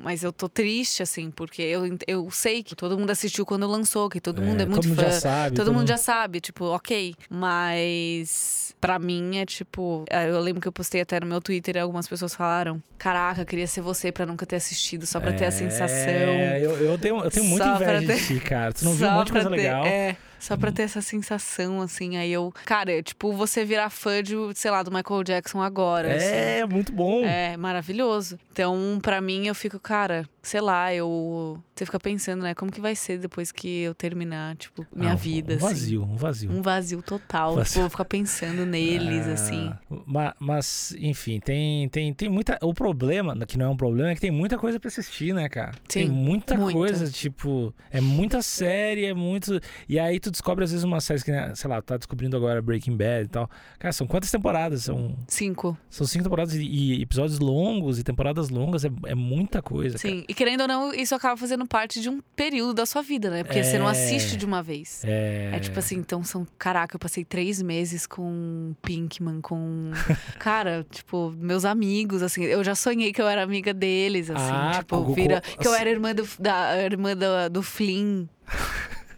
mas 0.03 0.23
eu 0.23 0.33
tô 0.33 0.49
triste, 0.49 1.03
assim, 1.03 1.31
porque 1.31 1.63
eu, 1.63 1.83
eu 2.07 2.31
sei 2.31 2.63
que 2.63 2.77
todo 2.77 2.97
mundo 2.99 3.11
assistiu 3.11 3.45
quando 3.45 3.67
lançou, 3.67 4.09
que 4.09 4.21
todo 4.21 4.41
mundo 4.41 4.61
é, 4.61 4.67
muito 4.67 4.83
todo 4.83 4.89
mundo 4.89 5.03
fã. 5.03 5.11
já 5.11 5.21
sabe. 5.21 5.57
Todo 5.57 5.73
mundo 5.73 5.89
já 5.89 5.97
sabe, 5.97 6.41
tipo, 6.41 6.65
ok. 6.67 7.15
Mas 7.29 8.75
pra 8.81 8.99
mim 8.99 9.39
é 9.39 9.47
tipo. 9.47 10.05
Eu 10.11 10.41
lembro 10.41 10.61
que 10.61 10.69
eu 10.69 10.73
postei 10.73 11.01
até 11.01 11.19
no 11.21 11.27
meu 11.27 11.41
Twitter 11.41 11.77
e 11.77 11.79
algumas 11.79 12.07
pessoas 12.07 12.35
falaram: 12.35 12.83
Caraca, 12.99 13.45
queria 13.45 13.67
ser 13.67 13.81
você 13.81 14.13
pra 14.13 14.25
nunca 14.25 14.47
ter 14.47 14.57
assistido, 14.57 15.07
só 15.07 15.19
pra 15.21 15.33
ter 15.33 15.45
a 15.45 15.49
sensação. 15.59 15.97
É, 16.13 16.61
eu, 16.63 16.71
eu 16.77 16.99
tenho, 16.99 17.23
eu 17.25 17.31
tenho 17.31 17.47
muita 17.47 17.65
Só 17.65 17.77
pra 17.77 17.97
inveja 17.97 18.01
de 18.15 18.27
ter- 18.27 18.35
ti, 18.35 18.41
cara. 18.41 18.73
Tu 18.73 18.85
não 18.85 18.93
viu 18.95 19.07
um 19.07 19.11
só 19.11 19.15
monte 19.17 19.27
de 19.27 19.33
coisa 19.33 19.51
ter- 19.51 19.57
legal. 19.57 19.87
É, 19.87 20.17
Só 20.39 20.57
pra 20.57 20.71
ter 20.73 20.83
essa 20.83 21.01
sensação, 21.01 21.81
assim. 21.81 22.17
Aí 22.17 22.33
eu. 22.33 22.53
Cara, 22.65 22.93
é 22.93 23.03
tipo, 23.03 23.33
você 23.33 23.65
virar 23.65 23.91
fã 23.91 24.23
de, 24.23 24.35
sei 24.55 24.71
lá, 24.71 24.83
do 24.83 24.91
Michael 24.91 25.25
Jackson 25.25 25.61
agora. 25.61 26.09
É, 26.09 26.63
assim. 26.63 26.73
muito 26.73 26.93
bom. 26.93 27.25
É, 27.25 27.57
maravilhoso. 27.57 28.39
Então, 28.53 28.99
pra 29.03 29.21
mim, 29.21 29.47
eu 29.47 29.55
fico, 29.55 29.79
cara, 29.81 30.29
sei 30.43 30.61
lá, 30.61 30.93
eu. 30.95 31.59
Você 31.75 31.85
fica 31.85 32.01
pensando, 32.01 32.43
né? 32.43 32.55
Como 32.55 32.73
que 32.73 32.81
vai 32.81 32.95
ser 32.95 33.19
depois 33.19 33.53
que 33.53 33.81
eu 33.83 33.95
terminar, 33.95 34.57
tipo, 34.57 34.87
minha 34.95 35.13
Ah, 35.13 35.15
vida, 35.15 35.53
um 35.55 35.57
assim. 35.57 35.67
vazio, 35.67 36.03
um 36.05 36.17
vazio. 36.17 36.51
Um 36.51 36.63
vazio 36.63 37.03
total. 37.03 37.55
Vazio. 37.57 37.65
Tipo, 37.67 37.79
eu 37.79 37.83
vou 37.83 37.91
ficar 37.91 38.05
pensando 38.07 38.65
neles, 38.65 39.27
Ah, 39.29 39.33
assim. 39.33 39.73
ma- 40.07 40.35
Mas, 40.39 40.95
enfim, 40.99 41.39
tem, 41.41 41.89
tem, 41.91 42.15
tem 42.15 42.29
muita. 42.29 42.59
O 42.63 42.73
problema, 42.73 43.37
que 43.47 43.59
não 43.59 43.67
é 43.67 43.69
um 43.69 43.77
problema, 43.77 44.11
é 44.11 44.15
que 44.15 44.21
tem 44.21 44.31
muita 44.31 44.57
coisa 44.59 44.81
pra 44.81 44.89
assistir, 44.89 45.35
né, 45.35 45.49
cara? 45.49 45.73
tem 45.89 46.07
Sim, 46.07 46.13
muita, 46.13 46.57
muita. 46.57 46.73
coisa, 46.73 47.11
tipo, 47.11 47.75
é 47.91 48.01
muita 48.01 48.41
série, 48.43 49.05
é 49.05 49.13
muito. 49.15 49.61
E 49.89 49.99
aí 49.99 50.19
tu 50.27 50.31
descobre, 50.33 50.65
às 50.65 50.71
vezes, 50.71 50.85
uma 50.85 51.01
série 51.01 51.23
que, 51.23 51.31
né, 51.33 51.53
sei 51.55 51.69
lá, 51.71 51.81
tá 51.83 51.97
descobrindo 51.97 52.37
agora 52.37 52.61
Breaking 52.63 52.97
Bad 52.97 53.25
e 53.25 53.29
tal. 53.29 53.51
Cara, 53.79 53.93
são 53.93 54.07
quantas 54.07 54.31
temporadas? 54.31 54.85
São, 54.85 55.17
Cinco. 55.27 55.77
são 55.91 56.07
cinco 56.07 56.25
temporadas 56.25 56.55
e, 56.55 56.63
e 56.63 57.03
episódios 57.03 57.39
longos 57.39 57.99
e 57.99 58.05
temporadas 58.05 58.49
longas, 58.49 58.85
é, 58.85 58.91
é 59.07 59.15
muita 59.15 59.61
coisa. 59.63 59.99
Sim. 59.99 60.25
E 60.29 60.35
querendo 60.35 60.63
ou 60.63 60.69
não, 60.69 60.93
isso 60.95 61.15
acaba 61.15 61.37
fazendo 61.37 61.67
parte 61.67 62.01
de 62.01 62.09
um 62.09 62.21
período 62.35 62.75
da 62.75 62.87
sua 62.87 63.03
vida, 63.03 63.31
né? 63.31 63.43
Porque 63.45 63.63
você 63.63 63.79
não 63.79 63.89
É. 63.89 63.93
assiste 63.93 64.37
de 64.37 64.45
uma 64.45 64.63
vez. 64.63 65.01
Cara. 65.03 65.13
É... 65.13 65.51
É 65.55 65.59
tipo 65.61 65.79
assim, 65.79 65.97
então 65.97 66.23
são. 66.23 66.47
Caraca, 66.59 66.95
eu 66.97 67.01
passei 67.01 67.25
três 67.25 67.63
meses 67.63 68.07
com 68.07 68.75
Pinkman, 68.83 69.41
com. 69.41 69.91
Cara, 70.39 70.87
tipo, 70.91 71.33
meus 71.39 71.65
amigos, 71.65 72.23
assim. 72.23 72.43
Eu 72.45 72.63
já 72.65 72.75
sonhei 72.75 73.13
que 73.13 73.21
eu 73.23 73.29
era 73.29 73.43
amiga 73.43 73.73
deles, 73.73 74.31
assim. 74.31 74.43
Ah, 74.53 74.73
tipo, 74.79 75.03
com- 75.05 75.15
vira. 75.15 75.41
com- 75.41 75.63
Que 75.63 75.69
eu 75.69 75.75
era 75.75 75.89
irmã 75.91 76.15
do, 76.15 76.27
da, 76.39 76.83
irmã 76.83 77.17
do, 77.17 77.51
do 77.51 77.63
Flynn. 77.63 78.27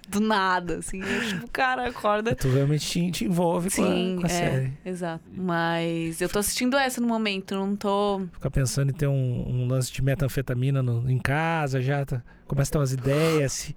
Do 0.08 0.20
nada, 0.20 0.78
assim. 0.78 1.02
Eu, 1.02 1.28
tipo, 1.28 1.50
cara, 1.50 1.86
acorda. 1.88 2.34
Tu 2.34 2.48
realmente 2.48 2.86
te, 2.88 3.10
te 3.10 3.24
envolve 3.26 3.70
com 3.70 3.82
a- 3.82 3.86
Sim, 3.86 4.16
com 4.20 4.26
a, 4.26 4.30
é, 4.30 4.32
série. 4.32 4.72
exato. 4.84 5.22
Mas 5.36 6.20
eu 6.22 6.28
tô 6.28 6.38
assistindo 6.38 6.76
essa 6.78 7.00
no 7.00 7.06
momento, 7.06 7.54
não 7.54 7.76
tô. 7.76 8.22
Ficar 8.32 8.50
pensando 8.50 8.90
em 8.90 8.94
ter 8.94 9.06
um, 9.06 9.44
um 9.48 9.68
lance 9.68 9.92
de 9.92 10.02
metanfetamina 10.02 10.82
no- 10.82 11.10
em 11.10 11.18
casa, 11.18 11.80
já 11.82 12.04
tá, 12.06 12.22
começa 12.46 12.70
a 12.70 12.72
ter 12.72 12.78
umas 12.78 12.92
ideias. 12.92 13.52
se- 13.52 13.76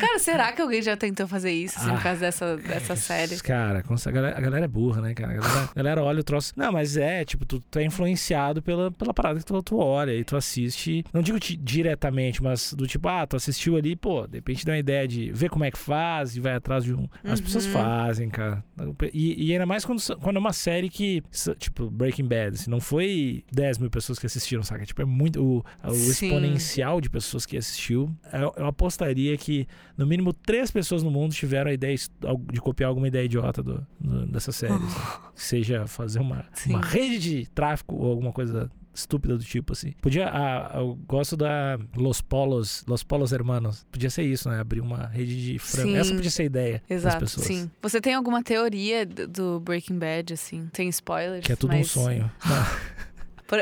Cara, 0.00 0.18
será 0.18 0.52
que 0.52 0.60
alguém 0.62 0.82
já 0.82 0.96
tentou 0.96 1.26
fazer 1.26 1.52
isso, 1.52 1.78
assim, 1.78 1.90
Ah, 1.90 1.94
por 1.94 2.02
causa 2.02 2.20
dessa, 2.20 2.56
dessa 2.56 2.96
série? 2.96 3.36
Cara, 3.40 3.80
a 3.82 4.10
galera, 4.10 4.38
a 4.38 4.40
galera 4.40 4.64
é 4.64 4.68
burra, 4.68 5.00
né, 5.00 5.14
cara? 5.14 5.32
A 5.32 5.36
galera, 5.36 5.60
a 5.70 5.74
galera 5.74 6.02
olha 6.02 6.20
o 6.20 6.24
troço. 6.24 6.52
Não, 6.56 6.72
mas 6.72 6.96
é, 6.96 7.24
tipo, 7.24 7.44
tu, 7.44 7.60
tu 7.70 7.78
é 7.78 7.84
influenciado 7.84 8.62
pela, 8.62 8.90
pela 8.90 9.12
parada 9.14 9.38
que 9.38 9.44
tu, 9.44 9.62
tu 9.62 9.76
olha 9.78 10.12
e 10.14 10.24
tu 10.24 10.36
assiste. 10.36 11.04
Não 11.12 11.22
digo 11.22 11.38
diretamente, 11.40 12.42
mas 12.42 12.72
do 12.72 12.86
tipo, 12.86 13.08
ah, 13.08 13.26
tu 13.26 13.36
assistiu 13.36 13.76
ali, 13.76 13.96
pô, 13.96 14.26
de 14.26 14.38
repente 14.38 14.64
dá 14.64 14.72
uma 14.72 14.78
ideia 14.78 15.06
de 15.06 15.30
ver 15.32 15.48
como 15.50 15.64
é 15.64 15.70
que 15.70 15.78
faz 15.78 16.36
e 16.36 16.40
vai 16.40 16.54
atrás 16.54 16.84
de 16.84 16.94
um. 16.94 17.08
As 17.22 17.38
Uhum. 17.38 17.44
pessoas 17.44 17.66
fazem, 17.66 18.28
cara. 18.28 18.64
E, 19.12 19.46
e 19.48 19.52
ainda 19.52 19.66
mais 19.66 19.84
quando, 19.84 20.00
quando 20.20 20.36
é 20.36 20.38
uma 20.38 20.52
série 20.52 20.88
que, 20.88 21.22
tipo, 21.58 21.90
Breaking 21.90 22.26
Bad, 22.26 22.54
assim, 22.54 22.70
não 22.70 22.80
foi 22.80 23.44
10 23.52 23.78
mil 23.78 23.90
pessoas 23.90 24.18
que 24.18 24.26
assistiram, 24.26 24.62
saca? 24.62 24.84
Tipo, 24.86 25.02
é 25.02 25.04
muito. 25.04 25.42
O, 25.44 25.64
o 25.84 25.92
exponencial 25.94 27.00
de 27.00 27.10
pessoas 27.10 27.44
que 27.46 27.56
assistiu. 27.56 28.10
Eu, 28.32 28.52
eu 28.56 28.66
apostaria 28.66 29.36
que, 29.36 29.53
no 29.96 30.06
mínimo, 30.06 30.32
três 30.32 30.70
pessoas 30.70 31.02
no 31.02 31.10
mundo 31.10 31.32
tiveram 31.34 31.70
a 31.70 31.74
ideia 31.74 31.96
de 32.52 32.60
copiar 32.60 32.88
alguma 32.88 33.08
ideia 33.08 33.24
idiota 33.24 33.62
do, 33.62 33.86
do- 34.00 34.26
dessa 34.26 34.52
série. 34.52 34.72
assim. 34.74 35.00
Seja 35.34 35.86
fazer 35.86 36.20
uma, 36.20 36.44
Sim. 36.52 36.70
uma 36.70 36.80
rede 36.84 37.18
de 37.18 37.50
tráfico 37.50 37.94
ou 37.96 38.10
alguma 38.10 38.32
coisa 38.32 38.70
estúpida 38.96 39.36
do 39.36 39.42
tipo, 39.42 39.72
assim. 39.72 39.90
Podia. 40.00 40.28
ah, 40.32 40.70
eu 40.76 40.94
gosto 41.08 41.36
da 41.36 41.76
Los 41.96 42.20
Polos, 42.20 42.84
Los 42.86 43.02
Polos 43.02 43.32
Hermanos. 43.32 43.84
Podia 43.90 44.08
ser 44.08 44.22
isso, 44.22 44.48
né? 44.48 44.60
Abrir 44.60 44.80
uma 44.80 45.06
rede 45.08 45.34
de 45.52 45.58
frango. 45.58 45.96
Essa 45.96 46.14
podia 46.14 46.30
ser 46.30 46.42
a 46.42 46.46
ideia 46.46 46.82
das 46.88 46.98
Exato, 46.98 47.18
pessoas. 47.18 47.46
sim. 47.46 47.68
Você 47.82 48.00
tem 48.00 48.14
alguma 48.14 48.40
teoria 48.42 49.04
do 49.04 49.58
Breaking 49.58 49.98
Bad, 49.98 50.32
assim? 50.32 50.68
Tem 50.72 50.88
spoilers? 50.90 51.44
Que 51.44 51.52
é 51.52 51.56
tudo 51.56 51.74
um 51.74 51.78
mas- 51.78 51.90
sonho. 51.90 52.30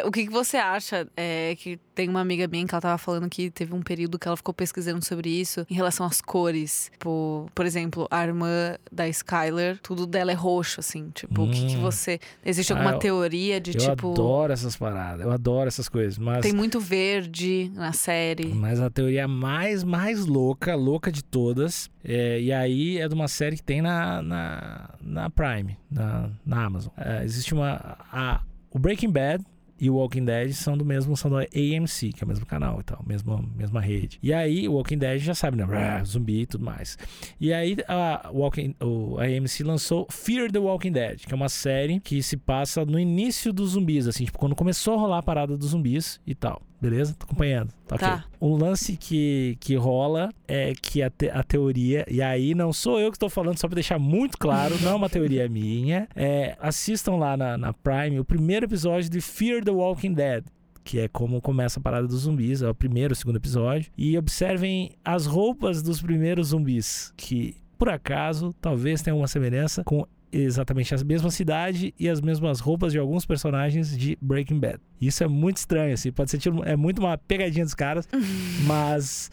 O 0.06 0.10
que, 0.12 0.24
que 0.26 0.32
você 0.32 0.56
acha? 0.56 1.06
É 1.16 1.54
que 1.56 1.78
tem 1.94 2.08
uma 2.08 2.20
amiga 2.20 2.46
minha 2.46 2.66
que 2.66 2.72
ela 2.74 2.80
tava 2.80 2.96
falando 2.98 3.28
que 3.28 3.50
teve 3.50 3.74
um 3.74 3.82
período 3.82 4.18
que 4.18 4.26
ela 4.28 4.36
ficou 4.36 4.54
pesquisando 4.54 5.04
sobre 5.04 5.28
isso 5.28 5.66
em 5.68 5.74
relação 5.74 6.06
às 6.06 6.20
cores. 6.20 6.88
Tipo, 6.92 7.46
por 7.54 7.66
exemplo, 7.66 8.06
a 8.10 8.24
irmã 8.24 8.76
da 8.90 9.08
Skyler, 9.08 9.78
tudo 9.82 10.06
dela 10.06 10.30
é 10.30 10.34
roxo, 10.34 10.80
assim. 10.80 11.10
Tipo, 11.12 11.42
o 11.42 11.50
que, 11.50 11.66
que 11.66 11.76
Hum. 11.76 11.80
você. 11.82 12.20
Existe 12.44 12.72
Ah, 12.72 12.76
alguma 12.76 12.92
eu- 12.94 12.98
teoria 13.00 13.60
de 13.60 13.72
eu 13.76 13.78
tipo. 13.90 14.12
adoro 14.12 14.52
essas 14.52 14.76
paradas. 14.76 15.26
Eu 15.26 15.32
adoro 15.32 15.66
essas 15.68 15.88
coisas. 15.88 16.16
Mas. 16.16 16.42
Tem 16.42 16.52
muito 16.52 16.78
verde 16.80 17.70
na 17.74 17.92
série. 17.92 18.46
Mas 18.54 18.80
a 18.80 18.88
teoria 18.88 19.26
mais, 19.26 19.82
mais 19.82 20.24
louca, 20.24 20.74
louca 20.76 21.10
de 21.10 21.22
todas, 21.24 21.90
é, 22.04 22.40
e 22.40 22.52
aí 22.52 22.98
é 22.98 23.08
de 23.08 23.14
uma 23.14 23.28
série 23.28 23.56
que 23.56 23.62
tem 23.62 23.82
na, 23.82 24.22
na, 24.22 24.90
na 25.02 25.28
Prime, 25.28 25.76
na, 25.90 26.30
na 26.46 26.64
Amazon. 26.64 26.92
É, 26.96 27.24
existe 27.24 27.52
uma. 27.52 27.98
A, 28.12 28.40
o 28.70 28.78
Breaking 28.78 29.10
Bad 29.10 29.44
e 29.82 29.90
o 29.90 29.96
Walking 29.96 30.24
Dead 30.24 30.52
são 30.52 30.78
do 30.78 30.84
mesmo, 30.84 31.16
são 31.16 31.28
do 31.28 31.36
AMC, 31.38 32.12
que 32.12 32.22
é 32.22 32.24
o 32.24 32.28
mesmo 32.28 32.46
canal 32.46 32.78
e 32.78 32.84
tal, 32.84 33.02
mesma, 33.04 33.44
mesma 33.56 33.80
rede. 33.80 34.16
E 34.22 34.32
aí 34.32 34.68
o 34.68 34.74
Walking 34.74 34.96
Dead 34.96 35.18
já 35.18 35.34
sabe, 35.34 35.56
né? 35.56 35.66
Brá, 35.66 36.04
Zumbi 36.04 36.42
e 36.42 36.46
tudo 36.46 36.64
mais. 36.64 36.96
E 37.40 37.52
aí 37.52 37.76
a, 37.88 38.30
Walking, 38.32 38.76
a 39.18 39.24
AMC 39.24 39.64
lançou 39.64 40.06
Fear 40.08 40.52
the 40.52 40.60
Walking 40.60 40.92
Dead, 40.92 41.26
que 41.26 41.34
é 41.34 41.34
uma 41.34 41.48
série 41.48 41.98
que 41.98 42.22
se 42.22 42.36
passa 42.36 42.84
no 42.84 42.96
início 42.96 43.52
dos 43.52 43.70
zumbis, 43.70 44.06
assim, 44.06 44.24
tipo, 44.24 44.38
quando 44.38 44.54
começou 44.54 44.94
a 44.94 44.98
rolar 44.98 45.18
a 45.18 45.22
parada 45.22 45.58
dos 45.58 45.70
zumbis 45.70 46.20
e 46.24 46.32
tal. 46.32 46.62
Beleza? 46.82 47.14
Tô 47.16 47.24
acompanhando. 47.26 47.72
Tá. 47.86 47.96
Tá. 47.96 48.24
O 48.40 48.56
lance 48.56 48.96
que, 48.96 49.56
que 49.60 49.76
rola 49.76 50.30
é 50.48 50.72
que 50.74 51.00
a, 51.00 51.08
te- 51.08 51.30
a 51.30 51.42
teoria, 51.44 52.04
e 52.10 52.20
aí 52.20 52.56
não 52.56 52.72
sou 52.72 52.98
eu 52.98 53.08
que 53.10 53.16
estou 53.16 53.30
falando, 53.30 53.56
só 53.58 53.68
pra 53.68 53.76
deixar 53.76 54.00
muito 54.00 54.36
claro, 54.36 54.74
não 54.82 54.90
é 54.90 54.94
uma 54.96 55.08
teoria 55.08 55.46
minha. 55.48 56.08
É, 56.16 56.56
assistam 56.60 57.14
lá 57.14 57.36
na, 57.36 57.56
na 57.56 57.72
Prime 57.72 58.18
o 58.18 58.24
primeiro 58.24 58.66
episódio 58.66 59.08
de 59.08 59.20
Fear 59.20 59.62
the 59.64 59.70
Walking 59.70 60.12
Dead. 60.12 60.44
Que 60.84 60.98
é 60.98 61.06
como 61.08 61.40
começa 61.40 61.78
a 61.78 61.82
parada 61.82 62.08
dos 62.08 62.22
zumbis, 62.22 62.60
é 62.60 62.68
o 62.68 62.74
primeiro, 62.74 63.12
o 63.12 63.16
segundo 63.16 63.36
episódio. 63.36 63.88
E 63.96 64.18
observem 64.18 64.90
as 65.04 65.26
roupas 65.26 65.80
dos 65.80 66.02
primeiros 66.02 66.48
zumbis, 66.48 67.14
que 67.16 67.54
por 67.78 67.88
acaso 67.88 68.52
talvez 68.60 69.00
tenha 69.00 69.14
uma 69.14 69.28
semelhança 69.28 69.84
com 69.84 70.04
exatamente 70.32 70.94
a 70.94 70.98
mesma 71.04 71.30
cidade 71.30 71.94
e 71.98 72.08
as 72.08 72.20
mesmas 72.20 72.60
roupas 72.60 72.92
de 72.92 72.98
alguns 72.98 73.26
personagens 73.26 73.96
de 73.96 74.16
Breaking 74.20 74.58
Bad. 74.58 74.80
Isso 75.00 75.22
é 75.22 75.28
muito 75.28 75.58
estranho, 75.58 75.94
assim, 75.94 76.10
pode 76.10 76.30
ser 76.30 76.38
tipo, 76.38 76.64
é 76.64 76.76
muito 76.76 76.98
uma 77.00 77.18
pegadinha 77.18 77.64
dos 77.64 77.74
caras, 77.74 78.08
mas 78.66 79.30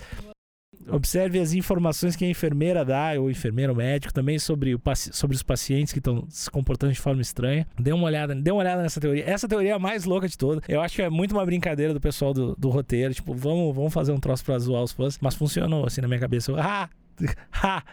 observe 0.91 1.39
as 1.39 1.53
informações 1.53 2.15
que 2.15 2.25
a 2.25 2.29
enfermeira 2.29 2.83
dá, 2.83 3.13
ou 3.19 3.29
enfermeiro, 3.29 3.71
ou 3.71 3.77
médico, 3.77 4.13
também 4.13 4.39
sobre, 4.39 4.75
o, 4.75 4.81
sobre 5.11 5.35
os 5.35 5.43
pacientes 5.43 5.93
que 5.93 5.99
estão 5.99 6.25
se 6.29 6.49
comportando 6.49 6.93
de 6.93 6.99
forma 6.99 7.21
estranha. 7.21 7.67
Dê 7.79 7.91
uma 7.91 8.05
olhada, 8.05 8.35
dê 8.35 8.51
uma 8.51 8.61
olhada 8.61 8.81
nessa 8.81 8.99
teoria. 8.99 9.23
Essa 9.29 9.47
teoria 9.47 9.71
é 9.71 9.73
a 9.73 9.79
mais 9.79 10.05
louca 10.05 10.27
de 10.27 10.37
todas. 10.37 10.63
Eu 10.67 10.81
acho 10.81 10.95
que 10.95 11.01
é 11.01 11.09
muito 11.09 11.31
uma 11.31 11.45
brincadeira 11.45 11.93
do 11.93 12.01
pessoal 12.01 12.33
do, 12.33 12.55
do 12.55 12.69
roteiro, 12.69 13.13
tipo, 13.13 13.33
vamos, 13.33 13.75
vamos 13.75 13.93
fazer 13.93 14.11
um 14.11 14.19
troço 14.19 14.43
pra 14.43 14.57
zoar 14.59 14.83
os 14.83 14.91
fãs, 14.91 15.17
mas 15.21 15.35
funcionou 15.35 15.85
assim 15.85 16.01
na 16.01 16.07
minha 16.07 16.19
cabeça. 16.19 16.51
Eu, 16.51 16.59
ah! 16.59 16.89
Ah! 17.61 17.83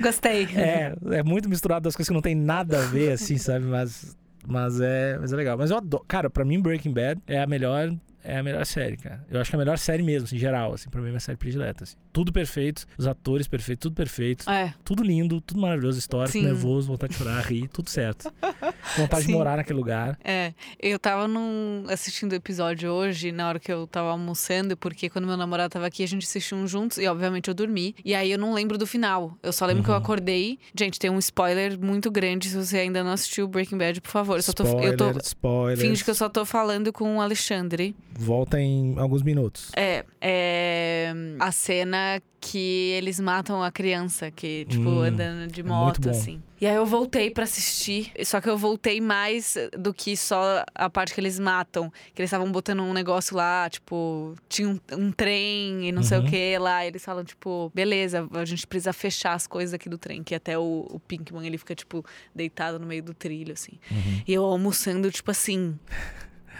Gostei. 0.00 0.44
É, 0.56 0.94
é 1.18 1.22
muito 1.22 1.48
misturado 1.48 1.84
das 1.84 1.96
coisas 1.96 2.08
que 2.08 2.14
não 2.14 2.22
tem 2.22 2.34
nada 2.34 2.78
a 2.78 2.86
ver, 2.86 3.12
assim, 3.12 3.36
sabe? 3.38 3.64
Mas, 3.64 4.16
mas, 4.46 4.80
é, 4.80 5.18
mas 5.18 5.32
é 5.32 5.36
legal. 5.36 5.56
Mas 5.56 5.70
eu 5.70 5.76
adoro. 5.78 6.04
Cara, 6.06 6.30
pra 6.30 6.44
mim, 6.44 6.60
Breaking 6.60 6.92
Bad 6.92 7.20
é 7.26 7.40
a 7.42 7.46
melhor. 7.46 7.94
É 8.28 8.38
a 8.38 8.42
melhor 8.42 8.66
série, 8.66 8.96
cara. 8.96 9.24
Eu 9.30 9.40
acho 9.40 9.50
que 9.50 9.56
é 9.56 9.58
a 9.58 9.60
melhor 9.60 9.78
série 9.78 10.02
mesmo, 10.02 10.26
assim, 10.26 10.36
em 10.36 10.38
geral, 10.38 10.72
assim, 10.74 10.88
pra 10.90 11.00
mim 11.00 11.06
é 11.08 11.10
minha 11.10 11.20
série 11.20 11.38
predileta, 11.38 11.84
assim. 11.84 11.96
Tudo 12.12 12.32
perfeito, 12.32 12.84
os 12.98 13.06
atores 13.06 13.46
perfeitos, 13.46 13.82
tudo 13.82 13.94
perfeito, 13.94 14.48
É. 14.50 14.74
tudo 14.84 15.02
lindo, 15.02 15.40
tudo 15.40 15.60
maravilhoso, 15.60 15.98
histórico, 15.98 16.32
Sim. 16.32 16.42
nervoso, 16.42 16.88
vontade 16.88 17.12
de 17.12 17.18
chorar, 17.18 17.40
rir, 17.44 17.68
tudo 17.68 17.88
certo. 17.90 18.32
Vontade 18.96 19.22
Sim. 19.22 19.28
de 19.28 19.32
morar 19.34 19.56
naquele 19.56 19.78
lugar. 19.78 20.18
É, 20.24 20.52
eu 20.80 20.98
tava 20.98 21.28
num, 21.28 21.84
assistindo 21.88 22.32
o 22.32 22.34
episódio 22.34 22.90
hoje, 22.90 23.30
na 23.32 23.48
hora 23.48 23.58
que 23.60 23.70
eu 23.72 23.86
tava 23.86 24.10
almoçando, 24.10 24.76
porque 24.76 25.08
quando 25.10 25.26
meu 25.26 25.36
namorado 25.36 25.70
tava 25.72 25.86
aqui, 25.86 26.02
a 26.02 26.08
gente 26.08 26.24
assistiu 26.24 26.56
um 26.58 26.66
juntos 26.66 26.98
e, 26.98 27.06
obviamente, 27.06 27.48
eu 27.48 27.54
dormi. 27.54 27.94
E 28.04 28.14
aí 28.14 28.30
eu 28.32 28.38
não 28.38 28.54
lembro 28.54 28.78
do 28.78 28.86
final. 28.86 29.36
Eu 29.42 29.52
só 29.52 29.66
lembro 29.66 29.82
que 29.84 29.90
eu 29.90 29.94
Uhum. 29.94 30.00
acordei. 30.00 30.58
Gente, 30.78 30.98
tem 30.98 31.10
um 31.10 31.18
spoiler 31.18 31.78
muito 31.78 32.10
grande. 32.10 32.48
Se 32.48 32.56
você 32.56 32.78
ainda 32.78 33.04
não 33.04 33.12
assistiu 33.12 33.46
Breaking 33.46 33.76
Bad, 33.78 34.00
por 34.00 34.10
favor. 34.10 34.36
Eu 34.36 34.42
só 34.42 34.52
tô. 34.52 34.64
Spoiler, 34.64 34.92
Eu 34.92 34.96
tô 34.96 35.18
spoilers. 35.20 35.80
finge 35.80 36.02
que 36.04 36.10
eu 36.10 36.14
só 36.14 36.28
tô 36.28 36.44
falando 36.44 36.92
com 36.92 37.16
o 37.16 37.20
Alexandre. 37.20 37.94
Volta 38.18 38.60
em 38.60 38.98
alguns 38.98 39.22
minutos. 39.22 39.70
É, 39.76 40.04
é 40.20 41.12
a 41.38 41.52
cena 41.52 42.20
que 42.40 42.92
eles 42.96 43.18
matam 43.18 43.62
a 43.62 43.72
criança, 43.72 44.30
que, 44.30 44.64
tipo, 44.68 44.88
Hum, 44.88 45.00
andando 45.02 45.50
de 45.50 45.60
é 45.62 45.64
moto, 45.64 46.00
bom. 46.02 46.10
assim. 46.10 46.40
E 46.60 46.66
aí 46.66 46.76
eu 46.76 46.86
voltei 46.86 47.30
pra 47.30 47.42
assistir, 47.44 48.12
só 48.24 48.40
que 48.40 48.48
eu 48.48 48.56
voltei 48.56 49.00
mais 49.00 49.56
do 49.76 49.92
que 49.92 50.16
só 50.16 50.64
a 50.74 50.88
parte 50.88 51.12
que 51.12 51.20
eles 51.20 51.38
matam. 51.40 51.90
Que 52.14 52.22
eles 52.22 52.28
estavam 52.28 52.50
botando 52.50 52.80
um 52.82 52.92
negócio 52.94 53.36
lá, 53.36 53.68
tipo, 53.68 54.34
tinha 54.48 54.68
um, 54.68 54.78
um 54.92 55.10
trem 55.12 55.88
e 55.88 55.92
não 55.92 56.02
sei 56.04 56.18
o 56.18 56.20
Uhum. 56.22 56.26
que 56.28 56.58
lá. 56.58 56.84
E 56.84 56.88
eles 56.88 57.04
falam, 57.04 57.24
tipo, 57.24 57.70
beleza, 57.74 58.26
a 58.32 58.44
gente 58.44 58.66
precisa 58.66 58.92
fechar 58.92 59.32
as 59.34 59.46
coisas 59.46 59.74
aqui 59.74 59.88
do 59.88 59.98
trem. 59.98 60.22
Que 60.22 60.34
até 60.34 60.56
o, 60.56 60.86
o 60.90 61.00
Pinkman, 61.00 61.46
ele 61.46 61.58
fica, 61.58 61.74
tipo, 61.74 62.04
deitado 62.34 62.78
no 62.78 62.86
meio 62.86 63.02
do 63.02 63.12
trilho, 63.12 63.52
assim. 63.52 63.72
Uhum. 63.90 64.22
E 64.26 64.32
eu 64.32 64.44
almoçando, 64.44 65.10
tipo 65.10 65.30
assim. 65.30 65.76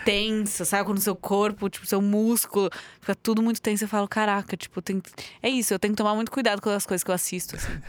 Tensa, 0.04 0.64
sabe? 0.64 0.84
Quando 0.84 0.98
o 0.98 1.00
seu 1.00 1.16
corpo, 1.16 1.68
tipo, 1.68 1.86
seu 1.86 2.00
músculo 2.00 2.70
fica 3.00 3.14
tudo 3.14 3.42
muito 3.42 3.60
tenso. 3.60 3.84
Eu 3.84 3.88
falo, 3.88 4.06
caraca, 4.08 4.56
tipo, 4.56 4.80
tem... 4.82 5.02
é 5.42 5.48
isso, 5.48 5.72
eu 5.74 5.78
tenho 5.78 5.92
que 5.94 5.98
tomar 5.98 6.14
muito 6.14 6.30
cuidado 6.30 6.60
com 6.60 6.70
as 6.70 6.86
coisas 6.86 7.02
que 7.04 7.10
eu 7.10 7.14
assisto, 7.14 7.56
assim. 7.56 7.72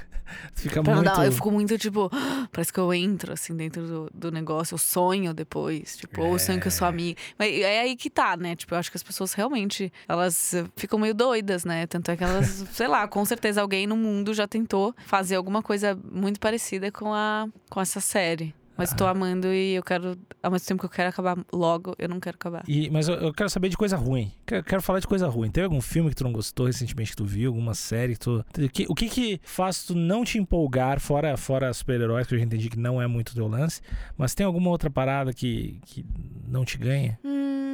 Fica 0.54 0.84
Pra 0.84 0.96
muito. 0.96 1.06
dar- 1.06 1.26
eu 1.26 1.32
fico 1.32 1.50
muito, 1.50 1.78
tipo, 1.78 2.12
parece 2.52 2.74
que 2.74 2.80
eu 2.82 2.93
entro, 2.93 3.32
assim, 3.32 3.56
dentro 3.56 3.88
do, 3.88 4.12
do 4.13 4.30
negócio, 4.30 4.74
eu 4.74 4.78
sonho 4.78 5.34
depois, 5.34 5.96
tipo, 5.96 6.22
ou 6.22 6.34
eu 6.34 6.39
sonho 6.39 6.60
que 6.60 6.67
eu 6.67 6.72
sou 6.72 6.86
amiga. 6.86 7.17
Mas 7.39 7.54
é 7.62 7.80
aí 7.80 7.96
que 7.96 8.10
tá, 8.10 8.36
né? 8.36 8.54
Tipo, 8.54 8.74
eu 8.76 8.78
acho 8.78 8.91
que 8.91 8.98
as 8.98 9.04
pessoas 9.04 9.32
realmente, 9.32 9.89
elas 10.06 10.54
ficam 10.76 11.00
meio 11.00 11.13
doidas, 11.13 11.63
né? 11.63 11.88
Tanto 11.88 12.12
é 12.12 12.17
que 12.17 12.26
elas, 12.26 12.46
sei 12.74 12.89
lá, 12.89 13.08
com 13.08 13.24
certeza 13.24 13.62
alguém 13.62 13.88
no 13.88 13.96
mundo 13.96 14.34
já 14.34 14.46
tentou 14.46 14.93
fazer 15.06 15.36
alguma 15.38 15.63
coisa 15.63 15.98
muito 16.12 16.41
parecida 16.41 16.91
com, 16.91 17.13
a, 17.13 17.48
com 17.70 17.80
essa 17.80 18.02
série. 18.02 18.54
Mas 18.78 18.92
eu 18.92 18.98
tô 18.98 19.08
amando 19.08 19.48
e 19.48 19.74
eu 19.76 19.84
quero, 19.84 20.18
ao 20.42 20.52
mesmo 20.52 20.68
tempo 20.68 20.80
que 20.82 20.86
eu 20.86 20.90
quero 20.90 21.10
acabar 21.10 21.38
logo, 21.52 21.96
eu 21.98 22.08
não 22.08 22.20
quero 22.20 22.36
acabar. 22.36 22.63
E- 22.68 22.90
mas 22.90 23.08
eu, 23.08 23.16
eu 23.16 23.34
quero 23.34 23.50
saber 23.50 23.70
de 23.70 23.78
coisa 23.78 23.98
ruim. 23.98 24.32
Quero, 24.46 24.63
quero 24.63 24.82
falar 24.82 25.00
de 25.00 25.08
coisa 25.08 25.28
ruim. 25.28 25.50
Tem 25.50 25.63
algum 25.63 25.82
filme 25.82 26.10
que 26.10 26.16
tu 26.16 26.24
não 26.24 26.32
gostou 26.32 26.68
recentemente 26.68 27.12
que 27.12 27.18
tu 27.18 27.26
viu? 27.26 27.50
Alguma 27.50 27.74
série 27.74 28.13
que 28.13 28.20
tu. 28.20 28.46
O 28.58 28.70
que, 28.70 28.86
o 28.90 28.96
que 28.96 29.10
que 29.10 29.40
faz 29.44 29.84
tu 29.84 29.96
não 29.96 30.24
te 30.24 30.38
empolgar, 30.38 31.00
fora, 31.00 31.36
fora 31.38 31.74
super-heróis, 31.74 32.28
que 32.28 32.36
eu 32.36 32.40
já 32.40 32.46
entendi 32.46 32.70
que 32.70 32.78
não 32.80 33.02
é 33.02 33.08
muito 33.08 33.34
teu 33.34 33.48
lance, 33.48 33.82
mas 34.18 34.36
tem 34.36 34.46
alguma 34.46 34.70
outra 34.70 34.90
parada 34.90 35.34
que, 35.34 35.80
que 35.86 36.06
não 36.48 36.63
te 36.63 36.78
ganha? 36.78 37.20
Hum, 37.24 37.66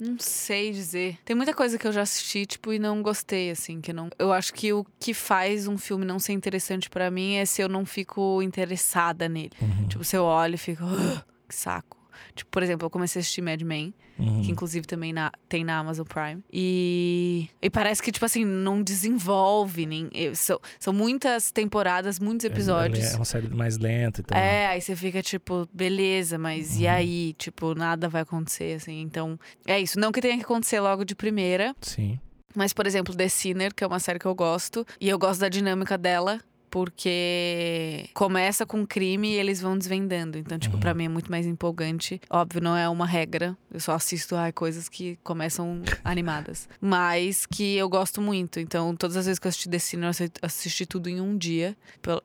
não 0.00 0.16
sei 0.18 0.70
dizer. 0.70 1.18
Tem 1.24 1.34
muita 1.36 1.52
coisa 1.52 1.76
que 1.76 1.86
eu 1.86 1.92
já 1.92 2.02
assisti, 2.02 2.46
tipo, 2.46 2.72
e 2.72 2.78
não 2.78 3.02
gostei, 3.02 3.50
assim, 3.50 3.80
que 3.80 3.92
não. 3.92 4.08
Eu 4.18 4.32
acho 4.32 4.54
que 4.54 4.72
o 4.72 4.86
que 5.00 5.12
faz 5.12 5.66
um 5.66 5.76
filme 5.76 6.04
não 6.04 6.18
ser 6.18 6.32
interessante 6.32 6.88
pra 6.88 7.10
mim 7.10 7.34
é 7.34 7.44
se 7.44 7.60
eu 7.60 7.68
não 7.68 7.84
fico 7.84 8.40
interessada 8.42 9.28
nele. 9.28 9.50
Uhum, 9.60 9.88
Tipo, 9.88 10.04
se 10.04 10.16
eu 10.16 10.24
olho 10.24 10.54
e 10.54 10.58
fico, 10.58 10.84
"Ah, 10.84 11.24
que 11.48 11.54
saco. 11.54 11.97
Tipo, 12.34 12.50
por 12.50 12.62
exemplo, 12.62 12.86
eu 12.86 12.90
comecei 12.90 13.18
a 13.18 13.22
assistir 13.22 13.42
Mad 13.42 13.60
Men, 13.62 13.92
uhum. 14.18 14.42
que 14.42 14.50
inclusive 14.50 14.86
também 14.86 15.12
na- 15.12 15.32
tem 15.48 15.64
na 15.64 15.78
Amazon 15.78 16.04
Prime. 16.06 16.42
E, 16.52 17.48
e 17.62 17.70
parece 17.70 18.02
que, 18.02 18.10
tipo 18.12 18.24
assim, 18.24 18.44
não 18.44 18.82
desenvolve. 18.82 19.86
Nem, 19.86 20.08
eu- 20.12 20.34
são, 20.34 20.60
são 20.78 20.92
muitas 20.92 21.50
temporadas, 21.50 22.18
muitos 22.18 22.44
episódios. 22.44 23.12
É 23.12 23.16
uma 23.16 23.24
série 23.24 23.48
mais 23.48 23.78
lenta 23.78 24.20
e 24.20 24.24
tal. 24.24 24.38
É, 24.38 24.66
aí 24.68 24.80
você 24.80 24.94
fica 24.96 25.22
tipo, 25.22 25.68
beleza, 25.72 26.38
mas 26.38 26.78
e 26.78 26.84
Uhum. 26.84 26.90
aí? 26.90 27.32
Tipo, 27.34 27.74
nada 27.74 28.08
vai 28.08 28.22
acontecer, 28.22 28.76
assim. 28.76 29.00
Então, 29.00 29.38
é 29.66 29.78
isso. 29.80 29.98
Não 29.98 30.12
que 30.12 30.20
tenha 30.20 30.36
que 30.36 30.44
acontecer 30.44 30.80
logo 30.80 31.04
de 31.04 31.14
primeira, 31.14 31.74
Sim. 31.80 32.18
mas, 32.54 32.72
por 32.72 32.86
exemplo, 32.86 33.14
The 33.14 33.28
Sinner, 33.28 33.74
que 33.74 33.82
é 33.84 33.86
uma 33.86 33.98
série 34.00 34.18
que 34.18 34.26
eu 34.26 34.34
gosto, 34.34 34.86
e 35.00 35.08
eu 35.08 35.18
gosto 35.18 35.40
da 35.40 35.48
dinâmica 35.48 35.96
dela. 35.98 36.40
Porque 36.70 38.08
começa 38.14 38.64
com 38.66 38.86
crime 38.86 39.28
e 39.32 39.34
eles 39.34 39.60
vão 39.60 39.76
desvendando. 39.76 40.38
Então, 40.38 40.58
tipo, 40.58 40.74
Uhum. 40.74 40.80
pra 40.80 40.94
mim 40.94 41.04
é 41.04 41.08
muito 41.08 41.30
mais 41.30 41.46
empolgante. 41.46 42.20
Óbvio, 42.30 42.60
não 42.60 42.76
é 42.76 42.88
uma 42.88 43.06
regra. 43.06 43.56
Eu 43.72 43.80
só 43.80 43.92
assisto 43.92 44.34
ai, 44.36 44.52
coisas 44.52 44.88
que 44.88 45.18
começam 45.22 45.82
animadas. 46.04 46.68
Mas 46.80 47.46
que 47.46 47.76
eu 47.76 47.88
gosto 47.88 48.20
muito. 48.20 48.58
Então, 48.60 48.94
todas 48.96 49.16
as 49.16 49.26
vezes 49.26 49.38
que 49.38 49.46
eu 49.46 49.50
assisti 49.50 49.68
Sinner, 49.78 50.06
eu 50.06 50.10
assi- 50.10 50.32
assisti 50.42 50.86
tudo 50.86 51.08
em 51.08 51.20
um 51.20 51.36
dia. 51.36 51.76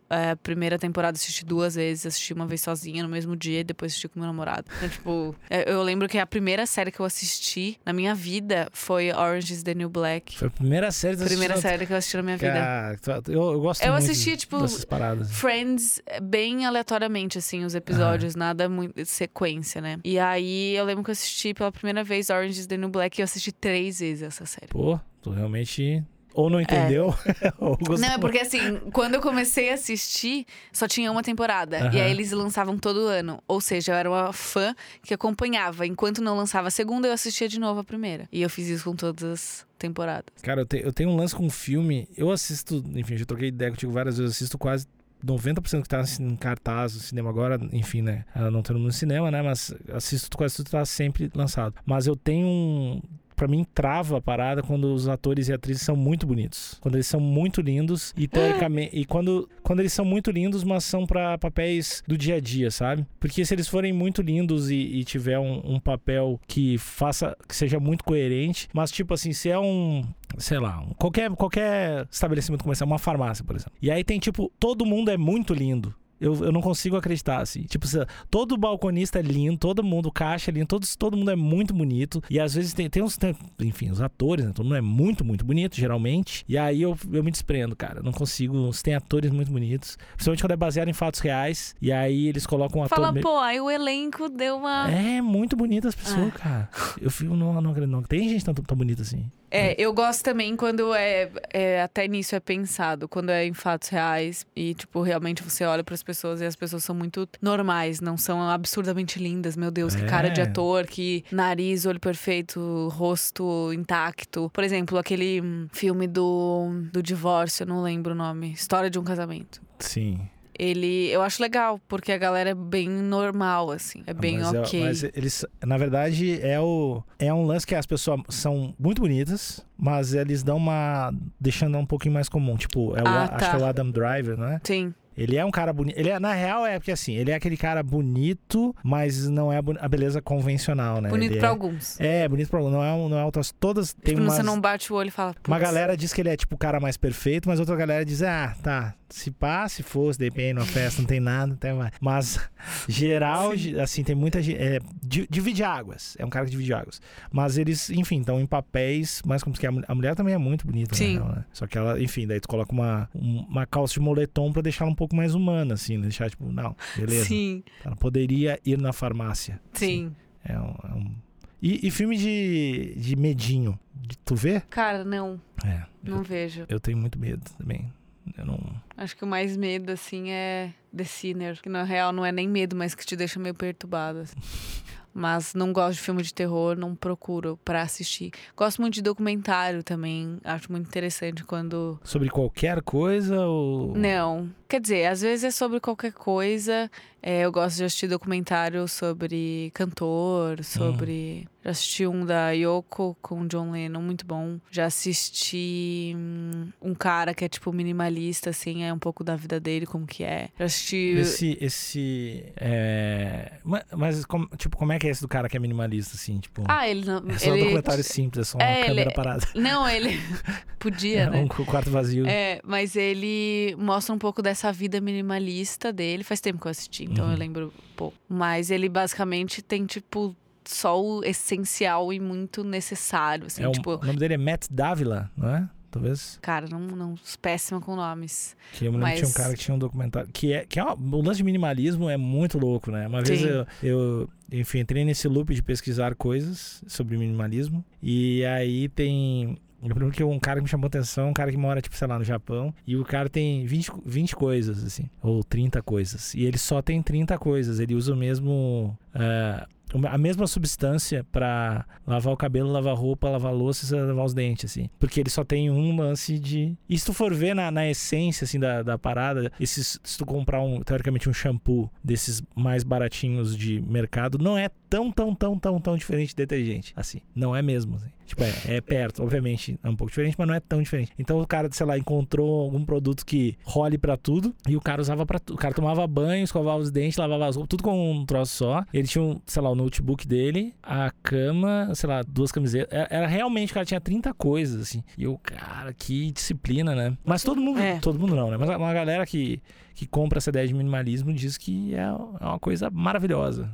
É, 0.10 0.32
A 0.32 0.36
primeira 0.36 0.80
temporada 0.80 1.16
eu 1.16 1.20
assisti 1.20 1.46
duas 1.46 1.76
vezes. 1.76 2.06
Assisti 2.06 2.34
uma 2.34 2.48
vez 2.48 2.62
sozinha 2.62 3.04
no 3.04 3.10
mesmo 3.10 3.36
dia 3.36 3.60
e 3.60 3.64
depois 3.64 3.92
assisti 3.92 4.08
com 4.08 4.20
meu 4.20 4.28
namorado. 4.28 4.66
Então, 4.78 4.90
tipo, 4.90 5.36
é, 5.50 5.72
eu 5.72 5.84
lembro 5.84 6.08
que 6.08 6.18
a 6.18 6.26
primeira 6.26 6.66
série 6.66 6.92
que 6.92 7.00
eu 7.00 7.06
assisti 7.06 7.78
na 7.86 7.94
minha 7.94 8.16
vida 8.16 8.68
foi 8.74 9.12
Orange 9.12 9.54
is 9.54 9.64
the 9.64 9.74
New 9.76 9.90
Black. 9.90 10.38
Foi 10.38 10.48
a 10.48 10.52
primeira 10.52 10.92
série 10.92 11.16
que 11.18 11.24
tu 11.24 11.28
Primeira 11.28 11.54
assistiu? 11.54 11.70
série 11.72 11.86
que 11.86 11.94
eu 11.94 11.98
assisti 11.98 12.18
na 12.18 12.24
minha 12.24 12.38
vida. 12.38 12.54
Cara, 12.54 13.22
tu- 13.22 13.32
eu, 13.32 13.54
eu 13.54 13.62
gosto 13.62 13.82
Eu 13.84 13.92
muito 13.94 14.04
assisti, 14.10 14.33
tipo, 14.38 14.60
dessas 14.60 14.86
paradas. 14.86 15.32
Friends, 15.32 16.02
é, 16.06 16.20
bem 16.20 16.66
aleatoriamente, 16.66 17.38
assim, 17.38 17.64
os 17.64 17.76
episódios, 17.76 18.36
nada 18.36 18.68
muito 18.70 19.06
sequência, 19.06 19.82
né? 19.82 20.00
E 20.04 20.20
aí 20.20 20.76
eu 20.76 20.86
lembro 20.86 21.04
que 21.04 21.10
eu 21.10 21.14
assisti 21.14 21.54
pela 21.54 21.72
primeira 21.72 22.04
vez 22.04 22.30
Orange 22.30 22.60
is 22.60 22.68
the 22.68 22.78
New 22.78 22.90
Black 22.90 23.20
e 23.20 23.22
eu 23.22 23.26
assisti 23.26 23.52
três 23.52 24.00
vezes 24.00 24.24
essa 24.24 24.46
série. 24.46 24.68
Pô, 24.68 25.00
tu 25.22 25.32
realmente 25.32 26.04
ou 26.34 26.50
não 26.50 26.60
entendeu, 26.60 27.14
ou 27.60 27.78
gostou. 27.78 27.98
Não, 28.00 28.08
é 28.16 28.18
porque 28.18 28.40
assim, 28.40 28.78
quando 28.92 29.16
eu 29.16 29.22
comecei 29.22 29.70
a 29.70 29.76
assistir, 29.76 30.46
só 30.72 30.88
tinha 30.88 31.12
uma 31.12 31.22
temporada. 31.24 31.90
E 31.94 32.00
aí 32.02 32.12
eles 32.12 32.32
lançavam 32.32 32.78
todo 32.78 33.02
ano. 33.08 33.42
Ou 33.48 33.62
seja, 33.62 33.92
eu 33.92 33.96
era 33.96 34.10
uma 34.10 34.34
fã 34.34 34.76
que 35.02 35.14
acompanhava. 35.14 35.86
Enquanto 35.86 36.22
não 36.22 36.36
lançava 36.36 36.68
a 36.68 36.72
segunda, 36.72 37.08
eu 37.08 37.14
assistia 37.14 37.48
de 37.48 37.60
novo 37.60 37.80
a 37.80 37.84
primeira. 37.84 38.28
E 38.32 38.42
eu 38.42 38.50
fiz 38.50 38.68
isso 38.68 38.84
com 38.86 38.96
todas 38.96 39.24
as 39.24 39.66
temporadas. 39.78 40.26
Cara, 40.42 40.62
eu, 40.62 40.66
te- 40.66 40.82
eu 40.84 40.92
tenho 40.94 41.10
um 41.10 41.16
lance 41.16 41.36
com 41.36 41.50
filme. 41.50 42.08
Eu 42.18 42.32
assisto, 42.32 42.84
enfim, 42.96 43.18
já 43.18 43.26
troquei 43.26 43.50
ideia 43.50 43.72
contigo 43.72 43.92
várias 43.92 44.18
vezes, 44.18 44.36
assisto 44.36 44.58
quase 44.58 44.88
90% 45.26 45.84
que 45.84 45.88
tá 45.90 46.04
em 46.20 46.36
cartaz 46.36 46.96
no 46.96 47.00
cinema 47.00 47.30
agora, 47.30 47.58
enfim, 47.72 48.02
né? 48.02 48.26
ah, 48.36 48.52
Não 48.52 48.62
tendo 48.62 48.80
no 48.80 48.92
cinema, 48.92 49.32
né? 49.32 49.42
Mas 49.42 49.74
assisto 49.94 50.36
quase 50.38 50.58
tudo 50.58 50.70
tá 50.72 50.84
sempre 50.86 51.32
lançado. 51.34 51.76
Mas 51.86 52.08
eu 52.08 52.16
tenho 52.16 52.46
um. 52.48 53.02
Pra 53.36 53.48
mim, 53.48 53.66
trava 53.74 54.18
a 54.18 54.22
parada 54.22 54.62
quando 54.62 54.94
os 54.94 55.08
atores 55.08 55.48
e 55.48 55.54
atrizes 55.54 55.84
são 55.84 55.96
muito 55.96 56.26
bonitos. 56.26 56.78
Quando 56.82 56.96
eles 56.96 57.08
são 57.08 57.20
muito 57.20 57.62
lindos 57.62 58.14
e 58.18 58.28
teoricamente. 58.28 58.96
e 58.96 59.06
quando, 59.06 59.50
quando 59.62 59.80
eles 59.80 59.94
são 59.94 60.06
muito 60.06 60.32
lindos, 60.32 60.64
mas 60.64 60.84
são 60.84 61.06
pra 61.06 61.38
papéis 61.38 62.04
do 62.08 62.18
dia 62.18 62.36
a 62.36 62.40
dia, 62.40 62.72
sabe? 62.72 63.06
Porque 63.20 63.46
se 63.46 63.54
eles 63.54 63.68
forem 63.68 63.94
muito 63.94 64.22
lindos 64.22 64.70
e, 64.70 64.76
e 64.76 65.04
tiver 65.04 65.40
um, 65.40 65.76
um 65.76 65.80
papel 65.80 66.40
que 66.48 66.78
faça. 66.78 67.36
que 67.48 67.56
seja 67.56 67.80
muito 67.80 68.04
coerente, 68.04 68.68
mas 68.74 68.92
tipo 68.92 69.14
assim, 69.14 69.34
se 69.34 69.50
é 69.50 69.60
um 69.60 70.04
sei 70.38 70.60
lá, 70.60 70.84
qualquer, 70.98 71.30
qualquer 71.32 72.08
estabelecimento 72.10 72.64
comercial, 72.64 72.88
uma 72.88 72.98
farmácia, 73.00 73.44
por 73.46 73.56
exemplo. 73.56 73.74
E 73.82 73.92
aí 73.92 74.04
tem, 74.04 74.20
tipo, 74.20 74.52
todo 74.60 74.86
mundo 74.86 75.12
é 75.12 75.18
muito 75.18 75.54
lindo. 75.54 75.94
Eu, 76.24 76.46
eu 76.46 76.52
não 76.52 76.62
consigo 76.62 76.96
acreditar, 76.96 77.42
assim. 77.42 77.64
Tipo, 77.64 77.86
todo 78.32 78.56
balconista 78.58 79.20
é 79.20 79.22
lindo, 79.22 79.58
todo 79.58 79.84
mundo, 79.84 80.12
caixa 80.12 80.50
é 80.50 80.54
lindo, 80.54 80.68
todos, 80.68 80.96
todo 80.96 81.18
mundo 81.18 81.30
é 81.32 81.36
muito 81.36 81.74
bonito. 81.74 82.24
E 82.30 82.40
às 82.40 82.54
vezes 82.56 82.74
tem, 82.74 82.90
tem 82.90 83.04
uns. 83.04 83.18
tem- 83.18 83.36
enfim, 83.60 83.92
os 83.92 84.00
atores, 84.02 84.46
né? 84.46 84.52
Todo 84.54 84.66
mundo 84.66 84.76
é 84.76 84.82
muito, 84.82 85.26
muito 85.26 85.44
bonito, 85.46 85.76
geralmente. 85.76 86.46
E 86.48 86.58
aí 86.58 86.82
eu, 86.82 86.98
eu 87.12 87.24
me 87.24 87.30
desprendo, 87.32 87.76
cara. 87.76 88.00
Eu 88.00 88.04
não 88.04 88.12
consigo. 88.14 88.72
Tem 88.82 88.96
atores 88.96 89.32
muito 89.32 89.52
bonitos. 89.52 89.98
Principalmente 90.16 90.42
quando 90.44 90.52
é 90.52 90.56
baseado 90.58 90.88
em 90.88 90.94
fatos 90.94 91.20
reais. 91.20 91.76
E 91.82 91.92
aí 91.92 92.28
eles 92.28 92.46
colocam 92.48 92.82
um 92.82 92.84
ator. 92.86 92.96
Fala, 92.96 93.12
meio- 93.12 93.24
pô, 93.24 93.38
aí 93.40 93.60
o 93.60 93.70
elenco 93.70 94.30
deu 94.30 94.58
uma. 94.58 94.90
É 94.90 95.22
muito 95.22 95.56
bonito 95.56 95.88
as 95.88 95.96
pessoas, 95.96 96.30
Ah. 96.36 96.40
cara. 96.40 96.70
Eu 97.02 97.12
fico, 97.12 97.36
não, 97.36 97.62
não 97.62 97.72
acredito, 97.72 97.92
não. 97.92 98.02
Tem 98.04 98.30
gente 98.30 98.46
tão, 98.46 98.54
tão 98.54 98.78
bonita 98.78 99.02
assim. 99.02 99.26
É, 99.56 99.76
eu 99.78 99.94
gosto 99.94 100.24
também 100.24 100.56
quando 100.56 100.94
é, 100.96 101.30
é- 101.54 101.82
até 101.84 102.08
nisso 102.08 102.36
é 102.36 102.40
pensado, 102.40 103.08
quando 103.08 103.30
é 103.30 103.46
em 103.46 103.54
fatos 103.54 103.90
reais 103.90 104.46
e 104.56 104.74
tipo 104.74 105.02
realmente 105.04 105.44
você 105.44 105.64
olha 105.64 105.84
para 105.84 105.94
as 105.94 106.02
pessoas 106.02 106.42
e 106.42 106.46
as 106.46 106.56
pessoas 106.56 106.84
são 106.84 106.96
muito 106.96 107.30
normais, 107.40 108.02
não 108.02 108.18
são 108.18 108.42
absurdamente 108.42 109.20
lindas, 109.20 109.56
meu 109.56 109.70
Deus, 109.70 109.96
que 109.96 110.04
cara 110.06 110.30
de 110.30 110.42
É. 110.42 110.46
ator, 110.46 110.88
que 110.88 111.24
nariz, 111.32 111.86
olho 111.86 112.00
perfeito, 112.00 112.88
rosto 112.92 113.72
intacto. 113.74 114.50
Por 114.52 114.64
exemplo, 114.64 114.98
aquele 114.98 115.40
hum, 115.40 115.68
filme 115.72 116.08
do 116.08 116.72
do 116.92 117.04
divórcio, 117.04 117.62
eu 117.64 117.68
não 117.68 117.84
lembro 117.84 118.14
o 118.14 118.16
nome, 118.16 118.52
História 118.54 118.90
de 118.90 118.98
um 118.98 119.04
casamento. 119.04 119.62
Sim. 119.78 120.20
Ele, 120.58 121.08
eu 121.10 121.22
acho 121.22 121.42
legal, 121.42 121.80
porque 121.88 122.12
a 122.12 122.18
galera 122.18 122.52
é 122.52 122.54
bem 122.54 122.88
normal 122.90 123.72
assim, 123.72 124.04
é 124.06 124.14
bem 124.14 124.38
mas 124.38 124.54
é- 124.54 124.60
ok. 124.62 124.80
mas 124.82 125.04
eles, 125.04 125.46
na 125.66 125.78
verdade, 125.78 126.40
é 126.42 126.60
o 126.60 127.04
é 127.18 127.34
um 127.34 127.46
lance 127.46 127.66
que 127.66 127.74
as 127.76 127.86
pessoas 127.86 128.22
são 128.30 128.74
muito 128.78 129.02
bonitas, 129.02 129.66
mas 129.78 130.14
eles 130.14 130.44
dão 130.44 130.58
uma 130.58 131.12
deixando 131.40 131.78
um 131.78 131.86
pouquinho 131.86 132.14
mais 132.14 132.30
comum, 132.30 132.56
tipo, 132.56 132.96
é 132.96 133.02
o, 133.04 133.08
Ah, 133.08 133.24
acho 133.24 133.32
tá. 133.40 133.50
que 133.52 133.56
é 133.56 133.60
o 133.60 133.66
Adam 133.66 133.90
Driver, 133.90 134.38
não 134.38 134.48
é? 134.48 134.62
Sim. 134.64 134.94
Ele 135.18 135.38
é 135.38 135.46
um 135.46 135.52
cara 135.52 135.72
bonito. 135.74 135.98
Ele 135.98 136.10
é, 136.10 136.20
na 136.20 136.34
real 136.34 136.66
é 136.66 136.80
porque 136.80 136.92
assim, 136.92 137.14
ele 137.16 137.32
é 137.32 137.36
aquele 137.36 137.58
cara 137.58 137.82
bonito, 137.84 138.76
mas 138.84 139.28
não 139.30 139.52
é 139.52 139.58
a 139.80 139.88
beleza 139.88 140.22
convencional, 140.22 141.00
né? 141.02 141.10
Bonito 141.10 141.32
Ele 141.34 141.40
pra 141.40 141.48
é, 141.48 141.52
alguns. 141.52 142.00
É, 142.00 142.28
bonito 142.28 142.50
pra 142.50 142.60
alguns. 142.60 142.74
Não 142.74 142.84
é, 142.84 142.92
um- 142.94 143.10
não 143.10 143.18
é 143.18 143.24
outras. 143.26 143.52
Todas 143.60 143.94
tem 143.94 144.14
Tipo, 144.16 144.22
umas, 144.26 144.36
você 144.36 144.44
não 144.44 144.60
bate 144.60 144.92
o 144.92 144.96
olho 144.96 145.08
e 145.08 145.12
fala. 145.12 145.36
Uma 145.48 145.60
galera 145.60 145.96
diz 145.96 146.14
que 146.14 146.22
ele 146.22 146.30
é 146.30 146.38
tipo 146.38 146.56
o 146.56 146.58
cara 146.58 146.80
mais 146.80 146.98
perfeito, 146.98 147.48
mas 147.48 147.60
outra 147.60 147.76
galera 147.76 148.04
diz: 148.06 148.22
ah, 148.24 148.56
tá. 148.62 148.94
Se 149.10 149.30
pá, 149.30 149.70
se 149.70 149.84
fosse, 149.84 150.18
de 150.18 150.26
repente, 150.26 150.54
numa 150.56 150.66
festa, 150.66 151.00
não 151.00 151.08
tem 151.08 151.20
nada, 151.20 151.54
até 151.54 151.72
mais. 151.72 151.92
Mas, 152.02 152.40
geral, 152.90 153.56
ge- 153.56 153.80
assim, 153.80 154.04
tem 154.04 154.16
muita 154.16 154.42
gente. 154.42 154.58
É, 154.60 154.80
di- 155.04 155.28
divide 155.30 155.64
águas. 155.64 156.16
É 156.18 156.26
um 156.26 156.30
cara 156.30 156.46
que 156.46 156.52
divide 156.52 156.74
águas. 156.74 157.00
Mas 157.32 157.58
eles, 157.60 157.92
enfim, 157.92 158.20
estão 158.22 158.40
em 158.40 158.46
papéis 158.48 159.22
mais 159.26 159.44
como 159.44 159.56
que 159.56 159.68
a, 159.68 159.72
mul- 159.72 159.84
a 159.88 159.94
mulher 159.94 160.16
também 160.16 160.34
é 160.34 160.38
muito 160.40 160.66
bonita, 160.66 160.96
Sim. 160.96 161.18
real, 161.18 161.28
né? 161.30 161.46
Só 161.54 161.68
que 161.68 161.78
ela, 161.78 162.02
enfim, 162.02 162.26
daí 162.26 162.40
tu 162.40 162.48
coloca 162.48 162.72
uma, 162.72 163.08
um- 163.14 163.46
uma 163.48 163.68
calça 163.68 163.94
de 163.94 164.00
moletom 164.00 164.52
pra 164.52 164.64
deixar 164.64 164.86
um 164.86 164.96
pouco 164.96 165.03
mais 165.12 165.34
humana, 165.36 165.74
assim, 165.74 166.00
deixar, 166.00 166.30
tipo, 166.30 166.52
não, 166.52 166.76
beleza. 166.96 167.26
Sim, 167.26 167.64
Ela 167.84 167.96
poderia 167.96 168.60
ir 168.66 168.78
na 168.80 168.94
farmácia. 168.94 169.60
sim. 169.74 170.16
É 170.46 170.60
um. 170.60 170.76
é 170.84 170.94
um- 170.96 171.16
E, 171.62 171.88
e 171.88 171.92
filme 171.92 172.18
de, 172.18 172.94
de 172.98 173.16
medinho. 173.16 173.80
Tu 174.26 174.36
vê? 174.36 174.60
Cara, 174.70 175.04
não, 175.06 175.40
É. 175.66 175.84
não 176.04 176.22
vejo. 176.22 176.66
Eu 176.68 176.80
tenho 176.80 176.98
muito 176.98 177.18
medo 177.18 177.42
também. 177.58 177.92
Eu 178.38 178.46
não. 178.46 178.60
Acho 178.98 179.16
que 179.16 179.24
o 179.24 179.28
mais 179.28 179.56
medo, 179.56 179.92
assim, 179.92 180.30
é 180.32 180.74
The 180.96 181.04
Sinner. 181.06 181.62
Que 181.62 181.70
na 181.70 181.84
real 181.84 182.12
não 182.12 182.26
é 182.26 182.32
nem 182.32 182.48
medo, 182.50 182.76
mas 182.76 182.94
que 182.96 183.06
te 183.06 183.16
deixa 183.16 183.40
meio 183.40 183.56
perturbado. 183.56 184.20
assim. 184.20 184.36
Mas 185.14 185.54
não 185.54 185.72
gosto 185.72 185.98
de 185.98 186.02
filme 186.02 186.24
de 186.24 186.34
terror, 186.34 186.76
não 186.76 186.96
procuro 186.96 187.60
pra 187.64 187.84
assistir. 187.84 188.32
Gosto 188.58 188.82
muito 188.82 188.96
de 188.96 189.02
documentário 189.02 189.84
também. 189.84 190.40
Acho 190.44 190.72
muito 190.72 190.88
interessante 190.88 191.44
quando. 191.44 192.00
Sobre 192.04 192.30
qualquer 192.30 192.82
coisa 192.82 193.46
ou. 193.46 193.96
Não. 193.96 194.50
Quer 194.68 194.82
dizer, 194.82 195.06
às 195.06 195.22
vezes 195.22 195.44
é 195.44 195.52
sobre 195.52 195.80
qualquer 195.80 196.14
coisa. 196.14 196.90
É, 197.26 197.42
eu 197.46 197.52
gosto 197.54 197.78
de 197.78 197.86
assistir 197.86 198.08
documentário 198.08 198.86
sobre 198.86 199.72
cantor, 199.74 200.62
sobre. 200.64 201.48
Já 201.64 201.70
assisti 201.72 202.06
um 202.06 202.26
da 202.26 202.52
Yoko 202.52 203.16
com 203.22 203.48
John 203.48 203.72
Lennon, 203.72 204.02
muito 204.02 204.26
bom. 204.26 204.60
Já 204.70 204.88
assisti 204.88 206.14
hum, 206.14 206.68
um 206.82 206.94
cara 206.94 207.34
que 207.34 207.46
é 207.46 207.48
tipo 207.48 207.72
minimalista, 207.72 208.50
assim, 208.50 208.84
é 208.84 208.92
um 208.92 209.00
pouco 209.00 209.24
da 209.24 209.38
vida 209.38 209.62
dele, 209.62 209.86
como 209.86 210.06
que 210.06 210.26
é. 210.26 210.50
Já 210.60 210.66
assisti. 210.66 210.98
Esse. 211.18 211.58
esse 211.62 212.44
é... 212.58 213.54
ma- 213.64 213.86
Mas, 213.96 214.26
como- 214.26 214.48
tipo, 214.58 214.76
como 214.76 214.92
é 214.92 215.00
que 215.00 215.08
é 215.08 215.10
esse 215.12 215.22
do 215.22 215.28
cara 215.30 215.48
que 215.48 215.56
é 215.56 215.60
minimalista, 215.62 216.16
assim? 216.18 216.38
Tipo, 216.42 216.64
Ah, 216.68 216.86
ele 216.90 217.06
não. 217.06 217.24
é 217.30 217.38
só 217.38 217.52
um 217.52 217.54
ele... 217.54 217.64
documentário 217.64 218.04
simples, 218.04 218.48
é 218.50 218.52
só 218.52 218.58
uma 218.58 218.66
É, 218.68 218.80
ele- 218.80 218.88
câmera 218.88 219.12
parada. 219.14 219.48
Não, 219.56 219.88
ele. 219.88 220.20
Podia, 220.78 221.22
É 221.22 221.30
né? 221.30 221.40
um 221.40 221.48
quarto 221.48 221.90
vazio. 221.90 222.28
É, 222.28 222.60
mas 222.62 222.98
ele 222.98 223.74
mostra 223.80 224.14
um 224.14 224.18
pouco 224.20 224.42
dessa 224.42 224.70
vida 224.74 225.00
minimalista 225.00 225.94
dele. 225.94 226.26
Faz 226.26 226.42
tempo 226.42 226.60
que 226.60 226.68
eu 226.68 226.72
assisti, 226.72 227.06
então 227.14 227.26
Uhum. 227.26 227.32
eu 227.32 227.38
lembro 227.38 227.74
pouco. 227.96 228.18
Mas 228.28 228.70
ele 228.72 228.90
basicamente 228.90 229.62
tem, 229.62 229.86
tipo, 229.86 230.36
só 230.66 231.02
o 231.02 231.24
essencial 231.24 232.12
e 232.12 232.20
muito 232.20 232.64
necessário. 232.64 233.46
Assim, 233.48 233.64
É 233.66 233.72
tipo, 233.72 233.92
O 233.96 234.06
nome 234.06 234.18
dele 234.20 234.34
é 234.34 234.38
Matt 234.38 234.66
Davila, 234.70 235.30
não 235.38 235.50
é? 235.56 235.70
Talvez. 235.92 236.40
cara, 236.42 236.66
não, 236.68 236.80
não 236.80 237.16
péssima 237.40 237.80
com 237.80 237.96
nomes. 237.96 238.58
Que 238.74 238.86
eu 238.86 238.92
me 238.92 238.98
lembro 238.98 239.12
que 239.12 239.18
tinha 239.18 239.28
um 239.28 239.30
Mas- 239.30 239.38
cara 239.38 239.54
que 239.54 239.60
tinha 239.60 239.76
um 239.76 239.78
documentário. 239.78 240.28
Que 240.34 240.52
é, 240.54 240.66
que 240.66 240.80
é 240.80 240.84
uma- 240.84 240.96
o 240.96 241.22
lance 241.22 241.38
de 241.38 241.44
minimalismo 241.44 242.10
é 242.10 242.18
muito 242.18 242.58
louco, 242.58 242.90
né? 242.90 243.08
Uma 243.08 243.22
vez 243.22 243.44
eu, 243.44 243.68
eu, 243.84 244.30
enfim, 244.52 244.80
entrei 244.80 245.06
nesse 245.06 245.28
loop 245.28 245.54
de 245.54 245.62
pesquisar 245.62 246.16
coisas 246.16 246.84
sobre 246.88 247.16
minimalismo. 247.16 247.86
E 248.02 248.44
aí 248.46 248.90
tem. 248.90 249.56
Eu 249.84 249.90
lembro 249.90 250.12
que 250.12 250.24
um 250.24 250.40
cara 250.40 250.60
que 250.60 250.64
me 250.64 250.70
chamou 250.70 250.88
atenção, 250.88 251.30
um 251.30 251.34
cara 251.34 251.52
que 251.52 251.58
mora, 251.58 251.82
tipo, 251.82 251.96
sei 251.96 252.08
lá, 252.08 252.18
no 252.18 252.24
Japão, 252.24 252.74
e 252.88 252.96
o 252.96 253.04
cara 253.04 253.28
tem 253.30 253.66
20, 253.66 253.92
20 254.06 254.36
coisas, 254.36 254.84
assim, 254.84 255.10
ou 255.22 255.44
30 255.44 255.82
coisas. 255.82 256.34
E 256.34 256.44
ele 256.46 256.58
só 256.58 256.82
tem 256.82 257.02
30 257.02 257.38
coisas. 257.38 257.80
Ele 257.80 257.94
usa 257.94 258.14
o 258.14 258.18
mesmo. 258.18 258.98
uma- 259.14 259.68
a 260.08 260.18
mesma 260.18 260.48
substância 260.48 261.26
pra 261.32 261.86
lavar 262.06 262.34
o 262.34 262.38
cabelo, 262.38 262.72
lavar 262.72 262.96
roupa, 262.96 263.30
lavar 263.30 263.54
louça 263.54 263.96
e 263.96 264.00
lavar 264.00 264.26
os 264.26 264.34
dentes, 264.34 264.72
assim. 264.72 264.90
Porque 265.00 265.20
ele 265.20 265.30
só 265.30 265.44
tem 265.44 265.70
um 265.70 265.96
lance 265.96 266.40
de. 266.40 266.78
E 266.90 266.98
se 266.98 267.06
tu 267.06 267.14
for 267.14 267.34
ver 267.34 267.56
na, 267.56 267.72
na 267.72 267.88
essência, 267.88 268.46
assim, 268.46 268.60
da, 268.60 268.82
da 268.82 268.98
parada, 268.98 269.52
esses, 269.60 270.00
se 270.04 270.18
tu 270.18 270.26
comprar 270.26 270.62
um, 270.62 270.82
teoricamente, 270.82 271.30
um 271.30 271.34
shampoo 271.34 271.90
desses 272.04 272.42
mais 272.56 272.84
baratinhos 272.84 273.56
de 273.56 273.82
mercado, 273.82 274.38
não 274.38 274.58
é 274.58 274.70
tão, 274.90 275.12
tão, 275.12 275.34
tão, 275.34 275.58
tão, 275.58 275.80
tão 275.80 275.98
diferente 275.98 276.30
de 276.30 276.36
detergente. 276.36 276.94
Assim. 276.96 277.22
Não 277.36 277.56
é 277.56 277.62
mesmo. 277.62 277.96
assim. 277.96 278.10
Tipo, 278.26 278.44
é, 278.44 278.78
é 278.78 278.82
perto, 278.82 279.22
obviamente, 279.22 279.78
é 279.84 279.90
um 279.90 279.96
pouco 279.96 280.10
diferente, 280.10 280.36
mas 280.38 280.48
não 280.48 280.56
é 280.56 280.60
tão 280.60 280.82
diferente. 280.82 281.12
Então 281.20 281.40
o 281.40 281.48
cara, 281.48 281.70
sei 281.72 281.86
lá, 281.86 281.98
encontrou 281.98 282.62
algum 282.62 282.84
produto 282.84 283.26
que 283.26 283.58
role 283.64 283.98
pra 283.98 284.18
tudo 284.18 284.56
e 284.68 284.76
o 284.76 284.82
cara 284.82 285.02
usava 285.02 285.26
pra 285.26 285.40
tudo. 285.40 285.56
O 285.56 285.60
cara 285.60 285.74
tomava 285.74 286.06
banho, 286.08 286.44
escovava 286.44 286.80
os 286.80 286.92
dentes, 286.92 287.18
lavava 287.18 287.48
as 287.48 287.56
roupas, 287.56 287.70
tudo 287.70 287.84
com 287.84 288.12
um 288.12 288.26
troço 288.26 288.56
só. 288.56 288.84
Ele 288.94 289.08
tinha, 289.08 289.24
um, 289.24 289.40
sei 289.46 289.62
lá, 289.62 289.70
o 289.70 289.76
notebook 289.84 290.28
dele, 290.28 290.74
a 290.82 291.12
cama, 291.24 291.92
sei 291.96 292.10
lá, 292.10 292.22
duas 292.24 292.52
camisetas. 292.52 292.92
Era, 292.92 293.08
era 293.10 293.28
realmente, 293.28 293.72
o 293.72 293.74
cara 293.74 293.86
tinha 293.86 294.02
30 294.02 294.34
coisas, 294.34 294.82
assim. 294.82 295.04
E 295.18 295.28
o 295.28 295.38
cara, 295.38 295.94
que 295.94 296.32
disciplina, 296.32 296.96
né? 296.96 297.18
Mas 297.24 297.44
todo 297.44 297.60
mundo, 297.62 297.80
É. 297.80 298.00
todo 298.00 298.20
mundo 298.20 298.36
não, 298.36 298.50
né? 298.52 298.58
Mas 298.58 298.70
uma 298.70 298.94
galera 298.94 299.26
que, 299.26 299.62
que 299.96 300.08
compra 300.08 300.38
essa 300.40 300.50
ideia 300.50 300.68
de 300.68 300.74
minimalismo 300.74 301.32
diz 301.34 301.58
que 301.58 301.94
é 301.96 302.00
é 302.04 302.46
uma 302.46 302.60
coisa 302.60 302.90
maravilhosa. 302.90 303.70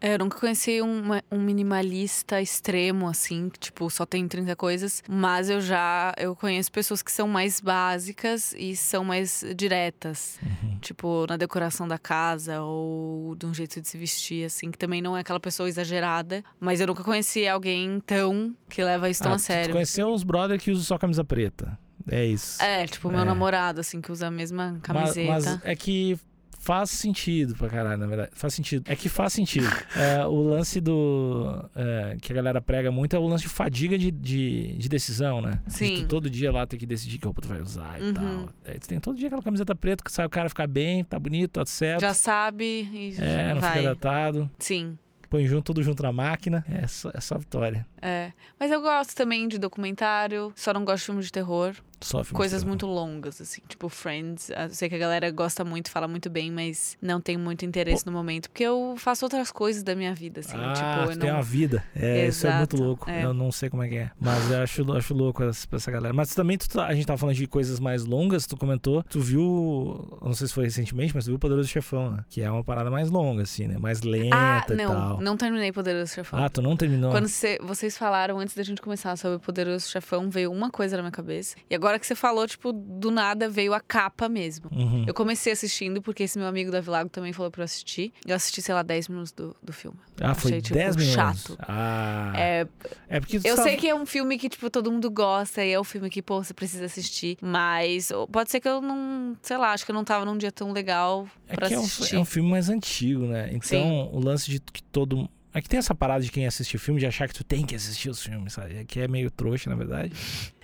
É, 0.00 0.14
eu 0.14 0.18
nunca 0.18 0.38
conheci 0.38 0.80
um, 0.80 1.02
um 1.30 1.38
minimalista 1.38 2.40
extremo, 2.40 3.06
assim, 3.08 3.48
que, 3.50 3.58
tipo, 3.58 3.88
só 3.90 4.06
tem 4.06 4.26
30 4.26 4.56
coisas. 4.56 5.02
Mas 5.08 5.50
eu 5.50 5.60
já 5.60 6.14
eu 6.16 6.34
conheço 6.34 6.70
pessoas 6.72 7.02
que 7.02 7.12
são 7.12 7.28
mais 7.28 7.60
básicas 7.60 8.54
e 8.56 8.74
são 8.76 9.04
mais 9.04 9.44
diretas. 9.56 10.38
Uhum. 10.42 10.78
Tipo, 10.80 11.26
na 11.28 11.36
decoração 11.36 11.86
da 11.86 11.98
casa 11.98 12.62
ou 12.62 13.34
de 13.36 13.46
um 13.46 13.52
jeito 13.54 13.80
de 13.80 13.88
se 13.88 13.98
vestir, 13.98 14.44
assim, 14.46 14.70
que 14.70 14.78
também 14.78 15.02
não 15.02 15.16
é 15.16 15.20
aquela 15.20 15.39
pessoa 15.40 15.68
exagerada. 15.68 16.42
Mas 16.58 16.80
eu 16.80 16.86
nunca 16.86 17.02
conheci 17.02 17.46
alguém 17.48 18.00
tão 18.00 18.54
que 18.68 18.82
leva 18.82 19.08
isso 19.10 19.22
tão 19.22 19.32
Ah, 19.32 19.36
a 19.36 19.38
sério. 19.38 19.72
conheceu 19.72 20.08
os 20.12 20.22
brother 20.22 20.58
que 20.60 20.70
usam 20.70 20.84
só 20.84 20.98
camisa 20.98 21.24
preta. 21.24 21.78
É 22.10 22.24
isso. 22.24 22.62
É, 22.62 22.86
tipo, 22.86 23.10
meu 23.10 23.20
É. 23.20 23.24
namorado, 23.24 23.80
assim, 23.80 24.00
que 24.00 24.10
usa 24.10 24.28
a 24.28 24.30
mesma 24.30 24.72
Mas, 24.72 24.82
camiseta. 24.82 25.30
mas 25.32 25.64
é 25.64 25.76
que 25.76 26.18
faz 26.58 26.90
sentido 26.90 27.54
pra 27.54 27.68
caralho, 27.68 27.98
na 27.98 28.06
verdade. 28.06 28.30
Faz 28.34 28.52
sentido. 28.54 28.84
É 28.90 28.96
que 28.96 29.08
faz 29.08 29.32
sentido. 29.34 29.66
É, 29.96 30.26
o 30.26 30.42
lance 30.42 30.80
do. 30.80 31.62
é, 31.76 32.16
que 32.20 32.32
a 32.32 32.34
galera 32.34 32.60
prega 32.60 32.90
muito 32.90 33.14
é 33.14 33.18
o 33.18 33.26
lance 33.26 33.44
de 33.44 33.48
fadiga 33.50 33.96
de, 33.98 34.10
de, 34.10 34.74
de 34.76 34.88
decisão, 34.88 35.40
né? 35.40 35.60
De 35.66 35.72
Sim. 35.74 35.94
tu 36.02 36.06
todo 36.08 36.28
dia 36.28 36.50
lá 36.50 36.66
ter 36.66 36.76
que 36.78 36.86
decidir 36.86 37.18
que 37.18 37.24
roupa 37.26 37.42
tu 37.42 37.48
vai 37.48 37.60
usar 37.60 38.00
e 38.00 38.04
Uhum. 38.04 38.14
tal. 38.14 38.48
Aí 38.66 38.78
tu 38.78 38.88
tem 38.88 38.98
todo 38.98 39.16
dia 39.16 39.28
aquela 39.28 39.42
camiseta 39.42 39.74
preta 39.74 40.02
que 40.02 40.10
sai 40.10 40.26
o 40.26 40.30
cara 40.30 40.48
ficar 40.48 40.66
bem, 40.66 41.04
tá 41.04 41.18
bonito, 41.18 41.52
tá 41.52 41.66
certo. 41.66 42.00
Já 42.00 42.14
sabe 42.14 42.64
e 42.92 43.14
É, 43.18 43.54
não 43.54 43.60
vai. 43.60 43.72
fica 43.78 43.82
datado. 43.94 44.50
Sim. 44.58 44.98
Põe 45.30 45.46
junto, 45.46 45.66
tudo 45.66 45.82
junto 45.82 46.02
na 46.02 46.12
máquina. 46.12 46.64
É 46.68 46.88
só, 46.88 47.10
é 47.14 47.20
só 47.20 47.38
vitória. 47.38 47.86
É. 48.02 48.32
Mas 48.58 48.72
eu 48.72 48.82
gosto 48.82 49.14
também 49.14 49.46
de 49.46 49.58
documentário, 49.58 50.52
só 50.56 50.74
não 50.74 50.84
gosto 50.84 50.98
de 50.98 51.06
filme 51.06 51.22
de 51.22 51.30
terror. 51.30 51.76
Só 52.00 52.22
Coisas 52.32 52.64
muito 52.64 52.86
longas, 52.86 53.40
assim, 53.40 53.60
tipo 53.68 53.88
Friends. 53.88 54.50
Eu 54.50 54.70
sei 54.70 54.88
que 54.88 54.94
a 54.94 54.98
galera 54.98 55.30
gosta 55.30 55.64
muito, 55.64 55.90
fala 55.90 56.08
muito 56.08 56.30
bem, 56.30 56.50
mas 56.50 56.96
não 57.00 57.20
tem 57.20 57.36
muito 57.36 57.64
interesse 57.64 58.06
no 58.06 58.12
momento, 58.12 58.48
porque 58.50 58.64
eu 58.64 58.94
faço 58.96 59.24
outras 59.24 59.52
coisas 59.52 59.82
da 59.82 59.94
minha 59.94 60.14
vida, 60.14 60.40
assim. 60.40 60.56
ah, 60.56 60.72
tipo, 60.72 61.12
eu 61.12 61.18
tem 61.18 61.28
não. 61.28 61.36
uma 61.36 61.42
vida. 61.42 61.84
É, 61.94 62.26
isso 62.26 62.46
é 62.46 62.56
muito 62.58 62.74
Exato, 62.76 62.82
louco. 62.88 63.10
é. 63.10 63.24
Eu 63.24 63.34
não 63.34 63.52
sei 63.52 63.68
como 63.68 63.82
é 63.82 63.88
que 63.88 63.96
é. 63.96 64.10
Mas 64.20 64.50
eu 64.50 64.62
acho, 64.62 64.92
acho 64.92 65.14
louco 65.14 65.42
essa, 65.42 65.66
essa 65.72 65.90
galera. 65.90 66.14
Mas 66.14 66.34
também, 66.34 66.56
tu 66.56 66.68
tá- 66.68 66.86
a 66.86 66.94
gente 66.94 67.06
tava 67.06 67.18
falando 67.18 67.36
de 67.36 67.46
coisas 67.46 67.78
mais 67.78 68.04
longas, 68.04 68.46
tu 68.46 68.56
comentou. 68.56 69.02
Tu 69.04 69.20
viu, 69.20 70.18
não 70.22 70.32
sei 70.32 70.46
se 70.46 70.54
foi 70.54 70.64
recentemente, 70.64 71.14
mas 71.14 71.24
tu 71.24 71.28
viu 71.28 71.36
o 71.36 71.38
Poderoso 71.38 71.68
Chefão, 71.68 72.10
né? 72.12 72.24
Que 72.28 72.42
é 72.42 72.50
uma 72.50 72.64
parada 72.64 72.90
mais 72.90 73.10
longa, 73.10 73.42
assim, 73.42 73.66
né? 73.66 73.78
Mais 73.78 74.02
lenta 74.02 74.36
Ah, 74.36 74.64
e 74.68 74.74
não, 74.74 74.88
tal. 74.94 75.20
não 75.20 75.36
terminei 75.36 75.72
Poderoso 75.72 76.14
Chefão. 76.14 76.42
Ah, 76.42 76.48
tu 76.48 76.62
não 76.62 76.76
terminou? 76.76 77.10
Quando 77.10 77.28
cê- 77.28 77.58
vocês 77.62 77.96
falaram 77.96 78.38
antes 78.38 78.54
da 78.54 78.62
gente 78.62 78.80
começar 78.80 79.16
sobre 79.16 79.36
o 79.36 79.40
Poderoso 79.40 79.88
Chefão, 79.88 80.30
veio 80.30 80.50
uma 80.52 80.70
coisa 80.70 80.96
na 80.96 81.02
minha 81.02 81.12
cabeça. 81.12 81.56
E 81.68 81.74
agora 81.74 81.89
que 81.98 82.06
você 82.06 82.14
falou, 82.14 82.46
tipo, 82.46 82.72
do 82.72 83.10
nada 83.10 83.48
veio 83.48 83.72
a 83.74 83.80
capa 83.80 84.28
mesmo. 84.28 84.70
Uhum. 84.72 85.04
Eu 85.06 85.14
comecei 85.14 85.52
assistindo 85.52 86.00
porque 86.00 86.22
esse 86.22 86.38
meu 86.38 86.46
amigo 86.46 86.70
Davi 86.70 86.88
Lago 86.90 87.08
também 87.10 87.32
falou 87.32 87.50
pra 87.50 87.62
eu 87.62 87.64
assistir. 87.64 88.12
Eu 88.26 88.36
assisti, 88.36 88.62
sei 88.62 88.74
lá, 88.74 88.82
10 88.82 89.08
minutos 89.08 89.32
do, 89.32 89.56
do 89.62 89.72
filme. 89.72 89.98
Ah, 90.20 90.34
foi 90.34 90.50
achei, 90.52 90.62
tipo, 90.62 90.74
10 90.74 90.96
minutos. 90.96 91.14
chato. 91.14 91.58
Ah. 91.60 92.32
É, 92.36 92.66
É 93.08 93.20
porque 93.20 93.36
eu 93.38 93.42
tava- 93.56 93.62
sei 93.62 93.76
que 93.76 93.88
é 93.88 93.94
um 93.94 94.06
filme 94.06 94.38
que, 94.38 94.48
tipo, 94.48 94.68
todo 94.70 94.90
mundo 94.92 95.10
gosta 95.10 95.64
e 95.64 95.72
é 95.72 95.80
um 95.80 95.84
filme 95.84 96.08
que, 96.10 96.22
pô, 96.22 96.42
você 96.42 96.54
precisa 96.54 96.84
assistir. 96.84 97.36
Mas 97.40 98.10
pode 98.30 98.50
ser 98.50 98.60
que 98.60 98.68
eu 98.68 98.80
não, 98.80 99.36
sei 99.42 99.56
lá, 99.56 99.72
acho 99.72 99.84
que 99.84 99.90
eu 99.90 99.94
não 99.94 100.04
tava 100.04 100.24
num 100.24 100.36
dia 100.38 100.52
tão 100.52 100.72
legal 100.72 101.26
É 101.48 101.54
pra 101.56 101.68
que 101.68 101.74
é 101.74 101.78
um, 101.78 101.82
assistir. 101.82 102.16
é 102.16 102.18
um 102.18 102.24
filme 102.24 102.50
mais 102.50 102.68
antigo, 102.68 103.26
né? 103.26 103.48
Então, 103.48 103.62
Sim. 103.62 104.08
o 104.12 104.20
lance 104.20 104.50
de 104.50 104.60
que 104.60 104.82
todo. 104.82 105.28
É 105.52 105.60
que 105.60 105.68
tem 105.68 105.78
essa 105.78 105.92
parada 105.96 106.22
de 106.22 106.30
quem 106.30 106.46
assiste 106.46 106.78
filme 106.78 107.00
de 107.00 107.06
achar 107.06 107.26
que 107.26 107.34
tu 107.34 107.42
tem 107.42 107.66
que 107.66 107.74
assistir 107.74 108.08
os 108.08 108.22
filmes, 108.22 108.52
sabe? 108.52 108.76
É 108.76 108.84
Que 108.84 109.00
é 109.00 109.08
meio 109.08 109.28
trouxa, 109.32 109.68
na 109.68 109.74
verdade. 109.74 110.12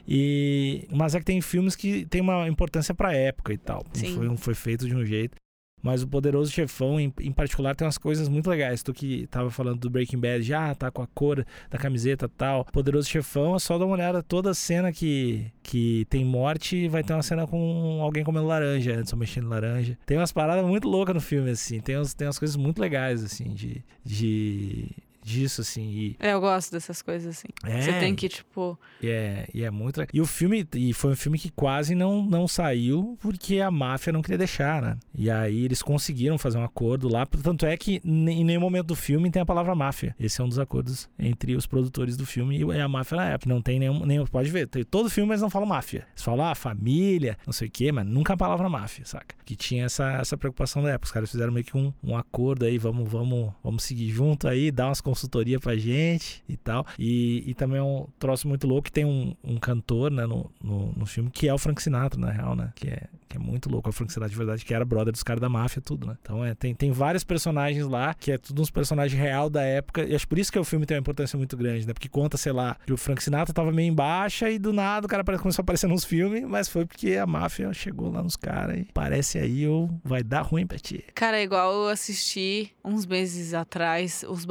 E... 0.07 0.87
Mas 0.93 1.15
é 1.15 1.19
que 1.19 1.25
tem 1.25 1.41
filmes 1.41 1.75
que 1.77 2.07
tem 2.07 2.21
uma 2.21 2.49
importância 2.49 2.95
pra 2.95 3.13
época 3.13 3.53
e 3.53 3.59
tal. 3.59 3.85
Sim. 3.93 4.15
Foi, 4.15 4.29
um- 4.29 4.37
foi 4.37 4.55
feito 4.55 4.87
de 4.87 4.95
um 4.95 5.05
jeito. 5.05 5.37
Mas 5.83 6.03
o 6.03 6.09
Poderoso 6.09 6.51
Chefão, 6.51 6.99
em, 6.99 7.13
em 7.21 7.31
particular, 7.31 7.77
tem 7.77 7.87
umas 7.87 7.99
coisas 7.99 8.29
muito 8.29 8.49
legais. 8.51 8.83
Tu 8.83 8.93
que 8.93 9.27
tava 9.29 9.51
falando 9.51 9.79
do 9.79 9.91
Breaking 9.91 10.19
Bad, 10.19 10.43
já 10.43 10.75
tá 10.75 10.91
com 10.91 11.03
a 11.03 11.07
cor 11.07 11.45
da 11.71 11.79
camiseta 11.79 12.25
e 12.25 12.29
tal. 12.29 12.65
Poderoso 12.65 13.09
Chefão, 13.09 13.55
é 13.55 13.59
só 13.59 13.79
dar 13.79 13.85
uma 13.85 13.95
olhada. 13.95 14.23
Toda 14.23 14.53
cena 14.55 14.91
que, 14.91 15.47
que 15.63 16.05
tem 16.09 16.25
morte, 16.25 16.89
vai 16.89 17.05
ter 17.05 17.13
uma 17.13 17.23
cena 17.23 17.47
com 17.47 18.01
alguém 18.01 18.25
comendo 18.25 18.47
laranja, 18.47 18.97
antes 18.97 19.13
ou 19.13 19.19
mexendo 19.19 19.49
laranja. 19.49 19.97
Tem 20.07 20.17
umas 20.17 20.33
paradas 20.33 20.65
muito 20.67 20.89
loucas 20.89 21.15
no 21.15 21.21
filme, 21.21 21.51
assim. 21.51 21.79
Tem, 21.79 21.97
uns, 21.99 22.15
tem 22.15 22.27
umas 22.27 22.39
coisas 22.39 22.57
muito 22.57 22.81
legais, 22.81 23.23
assim, 23.23 23.53
de... 23.55 23.85
de 24.05 24.89
disso, 25.27 25.61
assim. 25.61 25.91
E, 25.91 26.17
É, 26.21 26.33
eu 26.33 26.41
gosto 26.41 26.71
dessas 26.71 27.03
coisas, 27.03 27.37
assim. 27.37 27.49
é, 27.65 27.81
Você 27.83 27.93
tem 27.99 28.15
que, 28.15 28.29
tipo. 28.29 28.79
e 29.03 29.09
é, 29.09 29.49
e 29.53 29.65
é 29.65 29.71
muito. 29.71 30.01
E 30.13 30.21
o 30.21 30.27
filme, 30.27 30.67
e 30.75 30.93
foi 30.93 31.11
um 31.13 31.17
filme 31.17 31.39
que 31.39 31.51
quase 31.51 31.95
não, 31.95 32.25
não 32.25 32.47
saiu 32.47 33.19
porque 33.21 33.61
a 33.61 33.71
máfia 33.71 34.13
não 34.13 34.23
queria 34.23 34.39
deixar, 34.39 34.81
né? 34.81 34.97
E 35.15 35.29
aí 35.29 35.65
eles 35.65 35.83
conseguiram 35.83 36.39
fazer 36.39 36.59
um 36.59 36.65
acordo 36.65 37.09
lá. 37.09 37.27
Tanto 37.27 37.67
é 37.67 37.77
que 37.77 38.01
em 38.05 38.45
nenhum 38.45 38.61
momento 38.61 38.87
do 38.87 38.95
filme 38.95 39.31
tem 39.31 39.43
a 39.43 39.47
palavra 39.47 39.75
máfia. 39.75 40.15
Esse 40.19 40.41
é 40.41 40.45
um 40.45 40.49
dos 40.49 40.59
acordos 40.59 41.09
entre 41.19 41.57
os 41.57 41.67
produtores 41.67 42.17
do 42.17 42.25
filme 42.25 42.59
e 42.59 42.81
a 42.81 42.89
máfia 42.89 43.17
na 43.17 43.29
época. 43.31 43.53
Não 43.53 43.61
tem 43.61 43.79
nenhum. 43.81 44.07
nenhum 44.07 44.25
pode 44.27 44.49
ver, 44.51 44.69
tem 44.69 44.85
todo 44.85 45.11
filme 45.11 45.33
eles 45.33 45.43
não 45.43 45.51
falam 45.51 45.67
máfia. 45.69 46.07
Eles 46.13 46.23
falam, 46.23 46.47
ah, 46.47 46.55
família, 46.55 47.37
não 47.45 47.53
sei 47.53 47.69
o 47.69 47.71
quê, 47.71 47.91
mas 47.91 48.07
nunca 48.07 48.35
a 48.35 48.37
palavra 48.37 48.69
máfia, 48.69 49.05
saca? 49.05 49.35
Que 49.45 49.57
tinha 49.57 49.85
essa, 49.87 50.13
essa 50.13 50.37
preocupação 50.37 50.83
da 50.83 50.91
época. 50.91 51.07
Os 51.07 51.13
caras 51.13 51.31
fizeram 51.31 51.53
meio 51.53 51.65
que 51.65 51.77
um, 51.77 51.93
um 52.03 52.17
acordo 52.17 52.65
aí, 52.65 52.79
vamos, 52.79 53.11
vamos, 53.11 53.53
vamos 53.63 53.83
seguir 53.83 54.11
junto 54.11 54.47
aí, 54.47 54.71
dar 54.71 54.87
umas 54.89 55.01
consultoria 55.17 55.59
pra 55.59 55.77
gente 55.77 56.45
e 56.47 56.57
tal. 56.57 56.87
E, 56.99 57.43
e 57.47 57.55
também 57.55 57.79
é 57.79 57.83
um 57.83 58.07
troço 58.19 58.47
muito 58.47 58.67
louco 58.67 58.85
que 58.85 58.93
tem 58.93 59.05
um, 59.05 59.35
um 59.43 59.57
cantor, 59.57 60.11
né, 60.11 60.27
no, 60.27 60.51
no, 60.63 60.93
no, 60.93 61.07
filme, 61.07 61.31
que 61.31 61.49
é 61.49 61.55
o 61.55 61.59
Frank 61.59 61.83
Sinatra, 61.83 62.21
na 62.21 62.31
real, 62.31 62.55
né? 62.55 62.73
Que 62.77 62.89
é, 62.89 63.05
que 63.29 63.37
é 63.37 63.41
muito 63.41 63.71
louco. 63.71 63.89
É 63.89 63.91
o 63.91 63.93
Frank 63.93 64.13
Sinatra 64.13 64.31
de 64.31 64.37
verdade, 64.37 64.65
que 64.65 64.75
era 64.75 64.85
brother 64.85 65.13
dos 65.13 65.23
caras 65.23 65.41
da 65.41 65.49
máfia, 65.49 65.81
tudo, 65.81 66.07
né? 66.07 66.17
Então 66.21 66.45
é, 66.45 66.55
tem, 66.55 66.75
tem 66.75 66.93
vários 66.93 67.25
personagens 67.25 67.87
lá, 67.87 68.13
que 68.13 68.31
é 68.31 68.39
tudo 68.39 68.61
uns 68.61 68.71
personagens 68.71 69.19
real 69.19 69.49
da 69.49 69.63
época. 69.63 70.05
E 70.05 70.15
acho 70.15 70.29
por 70.29 70.39
isso 70.39 70.53
que 70.53 70.59
o 70.59 70.65
filme 70.65 70.85
tem 70.85 70.97
uma 70.97 71.01
importância 71.01 71.37
muito 71.37 71.57
grande, 71.57 71.87
né? 71.87 71.95
Porque 71.95 72.09
conta, 72.09 72.37
sei 72.37 72.53
lá, 72.53 72.77
que 72.85 72.93
o 72.93 72.97
Frank 72.97 73.23
Sinatra 73.23 73.55
tava 73.55 73.73
meio 73.73 73.91
em 73.91 73.95
baixa 73.95 74.51
e 74.51 74.59
do 74.59 74.73
nada 74.73 75.07
o 75.07 75.09
cara 75.09 75.25
começou 75.25 75.63
a 75.63 75.65
aparecer 75.65 75.87
nos 75.87 76.05
filmes, 76.05 76.45
mas 76.45 76.69
foi 76.69 76.85
porque 76.85 77.15
a 77.15 77.27
máfia 77.27 77.73
chegou 77.73 78.11
lá 78.11 78.23
nos 78.23 78.37
caras 78.37 78.79
e 78.79 78.89
parece 78.93 79.39
aí 79.39 79.67
ou 79.67 79.91
vai 80.05 80.23
dar 80.23 80.43
ruim 80.43 80.67
pra 80.67 80.79
ti. 80.79 81.05
Cara, 81.15 81.39
é 81.39 81.43
igual 81.43 81.73
eu 81.73 81.89
assisti 81.89 82.73
uns 82.85 83.07
meses 83.07 83.55
atrás 83.55 84.25
os 84.29 84.45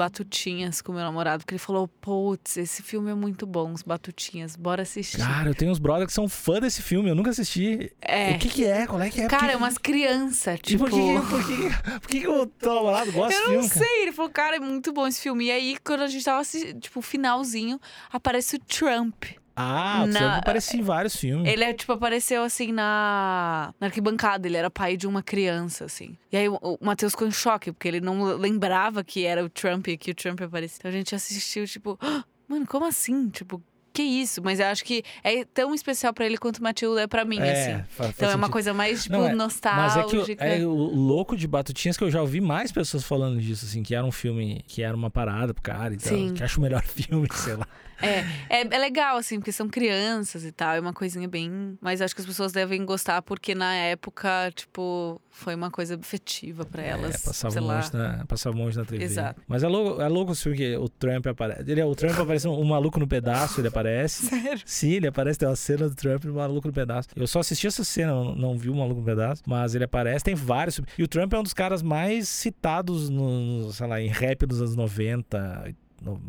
Batutinhas 0.56 0.82
com 0.82 0.92
meu 0.94 1.02
namorado, 1.02 1.44
porque 1.44 1.54
ele 1.56 1.60
falou: 1.60 1.88
putz, 1.88 2.58
esse 2.58 2.82
filme 2.82 3.12
é 3.12 3.14
muito 3.14 3.46
bom, 3.46 3.72
os 3.74 3.82
Batutinhas, 3.82 4.56
bora 4.56 4.84
assistir. 4.84 5.18
Cara, 5.18 5.50
eu 5.50 5.56
tenho 5.56 5.72
uns 5.72 5.80
brothers 5.80 6.08
que 6.08 6.14
são 6.14 6.28
fã 6.30 6.60
desse 6.60 6.82
filme, 6.82 7.10
eu 7.10 7.16
nunca 7.16 7.30
assisti. 7.32 7.92
É. 8.02 8.32
O 8.32 8.40
que 8.40 8.50
que 8.50 8.66
é? 8.66 8.88
Qual 8.88 9.02
é 9.02 9.10
que 9.10 9.22
é? 9.22 9.28
Cara, 9.28 9.52
é 9.54 9.56
umas 9.56 9.78
crianças, 9.78 10.60
E 10.68 10.78
por 10.78 10.90
tipo. 10.90 11.22
que, 11.22 11.30
por 11.30 11.46
que, 11.48 12.00
por 12.00 12.08
que, 12.10 12.20
que 12.22 12.28
o 12.28 12.46
teu 12.46 12.76
namorado 12.76 13.12
gosta 13.12 13.34
Eu 13.34 13.40
desse 13.40 13.54
não 13.54 13.62
filme, 13.64 13.70
cara? 13.70 13.86
sei, 13.86 14.02
ele 14.04 14.12
falou, 14.12 14.32
cara, 14.32 14.56
é 14.56 14.60
muito 14.60 14.94
bom 14.94 15.08
esse 15.08 15.22
filme. 15.22 15.46
E 15.46 15.52
aí, 15.52 15.78
quando 15.84 16.02
a 16.02 16.08
gente 16.08 16.24
tava 16.24 16.40
assistindo, 16.40 16.80
tipo, 16.80 17.02
finalzinho, 17.02 17.80
aparece 18.12 18.56
o 18.56 18.60
Trump. 18.60 19.26
Ah, 19.56 20.02
o 20.04 20.08
Na- 20.08 20.20
Trump 20.20 20.34
aparecia 20.40 20.80
em 20.80 20.84
vários 20.84 21.16
filmes. 21.16 21.48
Ele, 21.52 21.64
é, 21.64 21.74
tipo, 21.74 21.92
apareceu, 21.94 22.44
assim, 22.44 22.72
na, 22.72 23.74
na 23.80 23.88
arquibancada. 23.88 24.48
Ele 24.48 24.58
era 24.58 24.70
pai 24.70 24.98
de 24.98 25.08
uma 25.08 25.24
criança, 25.24 25.86
assim. 25.86 26.18
E 26.32 26.38
aí, 26.38 26.50
o, 26.50 26.60
o 26.62 26.78
Matheus 26.82 27.14
ficou 27.14 27.28
em 27.28 27.32
choque, 27.32 27.72
porque 27.72 27.88
ele 27.88 28.02
não 28.02 28.24
lembrava 28.36 29.04
que 29.04 29.26
era 29.26 29.44
o 29.44 29.50
Trump 29.50 29.88
e 29.88 29.98
que 29.98 30.12
o 30.12 30.16
Trump 30.16 30.42
aparecia. 30.42 30.78
Então, 30.80 30.90
a 30.90 30.94
gente 30.94 31.16
assistiu, 31.16 31.66
tipo... 31.66 31.98
"Ah, 32.02 32.24
Mano, 32.48 32.68
como 32.68 32.86
assim? 32.86 33.28
Tipo, 33.30 33.60
que 33.92 34.04
isso? 34.04 34.40
Mas 34.44 34.60
eu 34.60 34.68
acho 34.68 34.84
que 34.84 35.04
é 35.24 35.44
tão 35.46 35.74
especial 35.74 36.14
pra 36.14 36.26
ele 36.28 36.38
quanto 36.38 36.62
Matilda 36.62 37.02
é 37.02 37.08
pra 37.08 37.26
mim, 37.26 37.40
assim. 37.40 37.78
fa- 37.90 38.04
faz 38.04 38.10
Então, 38.12 38.28
é 38.30 38.32
uma 38.34 38.38
sentido. 38.42 38.52
coisa 38.52 38.74
mais, 38.74 39.04
tipo, 39.04 39.14
Não, 39.16 39.22
é- 39.22 39.30
Mas 39.30 39.32
é 39.32 39.36
nostálgica. 39.36 40.36
que 40.36 40.44
o, 40.44 40.46
é 40.46 40.60
o 40.68 40.70
louco 40.74 41.36
de 41.36 41.48
Batutinhas 41.48 41.98
que 41.98 42.04
eu 42.04 42.12
já 42.12 42.22
ouvi 42.22 42.40
mais 42.42 42.72
pessoas 42.72 43.04
falando 43.04 43.40
disso, 43.42 43.66
assim, 43.66 43.82
que 43.82 43.96
era 43.96 44.06
um 44.06 44.12
filme, 44.12 44.64
que 44.68 44.84
era 44.84 44.96
uma 44.96 45.10
parada 45.10 45.54
pro 45.56 45.64
cara 45.64 45.94
e 45.94 45.98
tal. 45.98 46.10
Sim. 46.14 46.34
Que 46.36 46.44
acho 46.44 46.60
o 46.60 46.62
melhor 46.62 46.84
filme, 46.86 47.28
sei 47.34 47.56
lá. 47.56 47.66
É, 48.02 48.20
é, 48.50 48.62
é 48.62 48.78
legal, 48.78 49.18
assim, 49.18 49.40
porque 49.40 49.52
são 49.52 49.68
crianças 49.70 50.44
e 50.44 50.52
tal. 50.52 50.76
É 50.76 50.80
uma 50.80 50.94
coisinha 50.94 51.28
bem. 51.28 51.78
Mas 51.82 52.02
acho 52.02 52.14
que 52.16 52.22
as 52.22 52.28
pessoas 52.28 52.52
devem 52.52 52.86
gostar, 52.86 53.22
porque 53.22 53.56
na 53.56 53.74
época, 53.76 54.52
tipo, 54.56 55.22
foi 55.30 55.56
uma 55.56 55.72
coisa 55.72 55.96
afetiva 55.96 56.66
pra 56.66 56.84
elas. 56.84 57.16
é, 57.16 57.18
passava 57.26 57.60
longe, 57.60 57.94
na, 57.94 58.26
passava 58.26 58.58
longe 58.58 58.78
na 58.78 58.86
TV. 58.86 59.04
Exato. 59.04 59.42
Mas 59.48 59.64
é 59.64 59.68
louco, 59.68 60.02
é 60.02 60.08
louco 60.08 60.36
filme 60.36 60.58
que 60.58 60.76
o 60.78 60.88
Trump 60.90 61.26
aparece. 61.28 61.70
Ele, 61.70 61.82
é- 61.82 61.86
o 61.86 61.96
Trump 61.96 62.18
aparece 62.20 62.48
um, 62.48 62.60
um 62.60 62.66
maluco 62.66 63.00
no 63.00 63.08
pedaço, 63.08 63.60
ele 63.62 63.68
aparece. 63.68 64.26
Sério? 64.28 64.62
Sim, 64.66 64.92
ele 64.92 65.08
aparece, 65.08 65.40
tem 65.40 65.48
uma 65.48 65.56
cena 65.56 65.90
do 65.90 65.96
Trump 65.96 66.24
no 66.26 66.34
Maluco 66.36 66.68
no 66.68 66.74
Pedaço. 66.74 67.10
Eu 67.16 67.28
só 67.28 67.40
assisti 67.40 67.68
essa 67.68 67.84
cena, 67.84 68.14
não, 68.14 68.36
não 68.36 68.58
vi 68.58 68.70
o 68.70 68.76
Maluco 68.76 69.00
no 69.00 69.06
Pedaço, 69.06 69.42
mas 69.46 69.76
ele 69.76 69.84
aparece, 69.86 70.24
tem 70.26 70.36
vários. 70.36 70.80
E 70.98 71.04
o 71.04 71.08
Trump 71.08 71.34
é 71.34 71.40
um 71.40 71.44
dos 71.44 71.54
caras 71.54 71.82
mais 71.82 72.28
citados 72.30 73.10
no, 73.10 73.72
sei 73.72 73.88
lá, 73.88 74.02
em 74.02 74.08
rap 74.08 74.46
dos 74.46 74.62
anos 74.62 74.76
90, 74.76 75.74
no, 76.06 76.22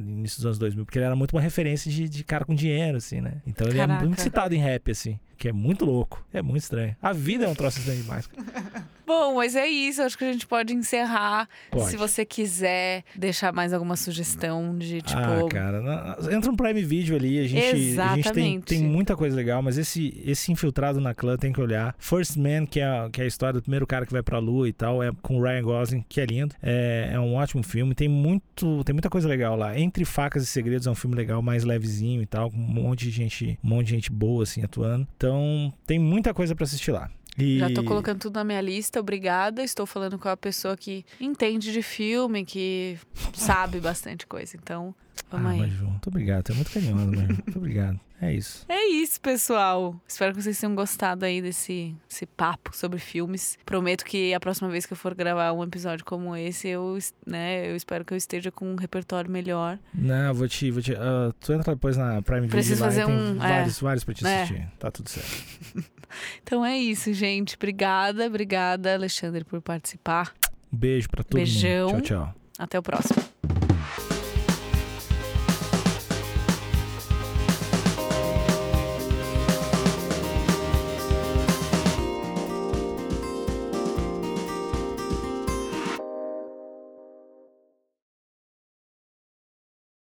no 0.00 0.10
início 0.10 0.38
dos 0.38 0.46
anos 0.46 0.58
2000, 0.58 0.84
porque 0.84 0.98
ele 0.98 1.06
era 1.06 1.16
muito 1.16 1.32
uma 1.34 1.42
referência 1.42 1.90
de, 1.90 2.08
de 2.08 2.22
cara 2.24 2.44
com 2.44 2.54
dinheiro, 2.54 2.96
assim, 2.98 3.20
né? 3.20 3.42
Então 3.46 3.66
ele 3.66 3.78
é 3.78 3.86
Caraca. 3.86 4.06
muito 4.06 4.20
citado 4.20 4.54
em 4.54 4.58
rap, 4.58 4.90
assim, 4.90 5.18
que 5.36 5.48
é 5.48 5.52
muito 5.52 5.84
louco, 5.84 6.24
é 6.32 6.40
muito 6.42 6.62
estranho. 6.62 6.96
A 7.02 7.12
vida 7.12 7.44
é 7.44 7.48
um 7.48 7.54
troço 7.54 7.78
estranho 7.78 8.02
demais. 8.02 8.28
Bom, 9.06 9.34
mas 9.34 9.54
é 9.54 9.66
isso. 9.66 10.00
Acho 10.00 10.16
que 10.16 10.24
a 10.24 10.32
gente 10.32 10.46
pode 10.46 10.72
encerrar. 10.72 11.46
Pode. 11.70 11.90
Se 11.90 11.96
você 11.96 12.24
quiser 12.24 13.04
deixar 13.14 13.52
mais 13.52 13.74
alguma 13.74 13.96
sugestão 13.96 14.78
de, 14.78 15.02
tipo. 15.02 15.20
Ah, 15.20 15.46
cara, 15.50 16.16
entra 16.32 16.50
um 16.50 16.56
Prime 16.56 16.82
Video 16.82 17.14
ali, 17.14 17.38
a 17.38 17.46
gente, 17.46 17.58
a 17.62 17.66
gente 17.66 18.32
tem, 18.32 18.54
Exatamente. 18.54 18.64
tem 18.64 18.82
muita 18.82 19.14
coisa 19.14 19.36
legal, 19.36 19.60
mas 19.62 19.76
esse, 19.76 20.22
esse 20.24 20.50
infiltrado 20.50 21.02
na 21.02 21.14
clã 21.14 21.36
tem 21.36 21.52
que 21.52 21.60
olhar. 21.60 21.94
First 21.98 22.36
Man, 22.38 22.64
que 22.64 22.80
é, 22.80 22.84
a- 22.86 23.10
que 23.12 23.20
é 23.20 23.24
a 23.24 23.26
história 23.26 23.52
do 23.52 23.62
primeiro 23.62 23.86
cara 23.86 24.06
que 24.06 24.12
vai 24.12 24.22
pra 24.22 24.38
lua 24.38 24.66
e 24.70 24.72
tal, 24.72 25.02
é 25.02 25.10
com 25.20 25.38
o 25.38 25.42
Ryan 25.42 25.62
Gosling, 25.62 26.04
que 26.08 26.20
é 26.22 26.24
lindo. 26.24 26.54
É, 26.62 27.10
é 27.12 27.20
um 27.20 27.34
ótimo 27.34 27.62
filme, 27.62 27.94
tem 27.94 28.08
muito 28.08 28.82
tem 28.84 28.94
muita 28.94 29.10
coisa 29.10 29.28
legal 29.28 29.54
lá. 29.54 29.78
Entre 29.78 30.04
Facas 30.06 30.42
e 30.44 30.46
Segredos 30.46 30.86
é 30.86 30.90
um 30.90 30.94
filme 30.94 31.14
legal, 31.14 31.42
mais 31.42 31.62
levezinho 31.62 32.22
e 32.22 32.26
tal, 32.26 32.50
com 32.50 32.56
um 32.56 32.60
monte 32.60 33.04
de 33.04 33.10
gente, 33.10 33.58
um 33.62 33.68
monte 33.68 33.86
de 33.88 33.92
gente 33.92 34.10
boa 34.10 34.44
assim 34.44 34.62
atuando. 34.62 35.06
Então, 35.24 35.72
tem 35.86 35.98
muita 35.98 36.34
coisa 36.34 36.54
pra 36.54 36.64
assistir 36.64 36.92
lá. 36.92 37.10
E... 37.36 37.58
Já 37.58 37.70
tô 37.72 37.82
colocando 37.82 38.20
tudo 38.20 38.36
na 38.36 38.44
minha 38.44 38.60
lista, 38.60 39.00
obrigada. 39.00 39.62
Estou 39.62 39.86
falando 39.86 40.18
com 40.18 40.28
a 40.28 40.36
pessoa 40.36 40.76
que 40.76 41.04
entende 41.20 41.72
de 41.72 41.82
filme, 41.82 42.44
que 42.44 42.98
sabe 43.32 43.80
bastante 43.80 44.26
coisa. 44.26 44.56
Então, 44.56 44.94
vamos 45.30 45.46
ah, 45.46 45.50
aí. 45.50 45.60
Maju, 45.60 45.84
muito 45.86 46.08
obrigado, 46.08 46.50
é 46.50 46.54
muito 46.54 46.70
carinhoso, 46.70 47.06
Maju. 47.06 47.26
Muito 47.26 47.58
obrigado. 47.58 48.00
É 48.20 48.32
isso. 48.32 48.64
É 48.68 48.86
isso, 48.86 49.20
pessoal. 49.20 50.00
Espero 50.08 50.34
que 50.34 50.42
vocês 50.42 50.58
tenham 50.58 50.74
gostado 50.74 51.26
aí 51.26 51.42
desse, 51.42 51.94
desse 52.08 52.24
papo 52.24 52.74
sobre 52.74 52.98
filmes. 52.98 53.58
Prometo 53.66 54.02
que 54.04 54.32
a 54.32 54.40
próxima 54.40 54.70
vez 54.70 54.86
que 54.86 54.94
eu 54.94 54.96
for 54.96 55.14
gravar 55.14 55.52
um 55.52 55.62
episódio 55.62 56.04
como 56.06 56.34
esse, 56.34 56.68
eu, 56.68 56.96
né, 57.26 57.70
eu 57.70 57.76
espero 57.76 58.02
que 58.02 58.14
eu 58.14 58.16
esteja 58.16 58.50
com 58.50 58.72
um 58.72 58.76
repertório 58.76 59.30
melhor. 59.30 59.78
Não, 59.92 60.32
vou 60.32 60.48
te. 60.48 60.70
Vou 60.70 60.80
te 60.80 60.94
ah, 60.94 61.34
tu 61.38 61.52
entra 61.52 61.74
depois 61.74 61.98
na 61.98 62.22
Prime 62.22 62.42
Video 62.42 62.56
Preciso 62.56 62.80
lá 62.80 62.86
fazer 62.86 63.04
um- 63.04 63.34
é. 63.42 63.48
vários, 63.48 63.80
vários 63.80 64.04
pra 64.04 64.14
te 64.14 64.26
É. 64.26 64.42
assistir. 64.42 64.68
Tá 64.78 64.90
tudo 64.90 65.10
certo. 65.10 65.84
Então 66.42 66.64
é 66.64 66.76
isso, 66.76 67.12
gente. 67.12 67.56
Obrigada, 67.56 68.26
obrigada, 68.26 68.94
Alexandre, 68.94 69.44
por 69.44 69.60
participar. 69.60 70.32
Um 70.72 70.76
beijo 70.76 71.08
pra 71.08 71.22
todo 71.22 71.34
Beijão. 71.34 71.88
mundo. 71.88 72.02
Tchau, 72.02 72.26
tchau. 72.26 72.34
Até 72.58 72.78
o 72.78 72.82
próximo. 72.82 73.22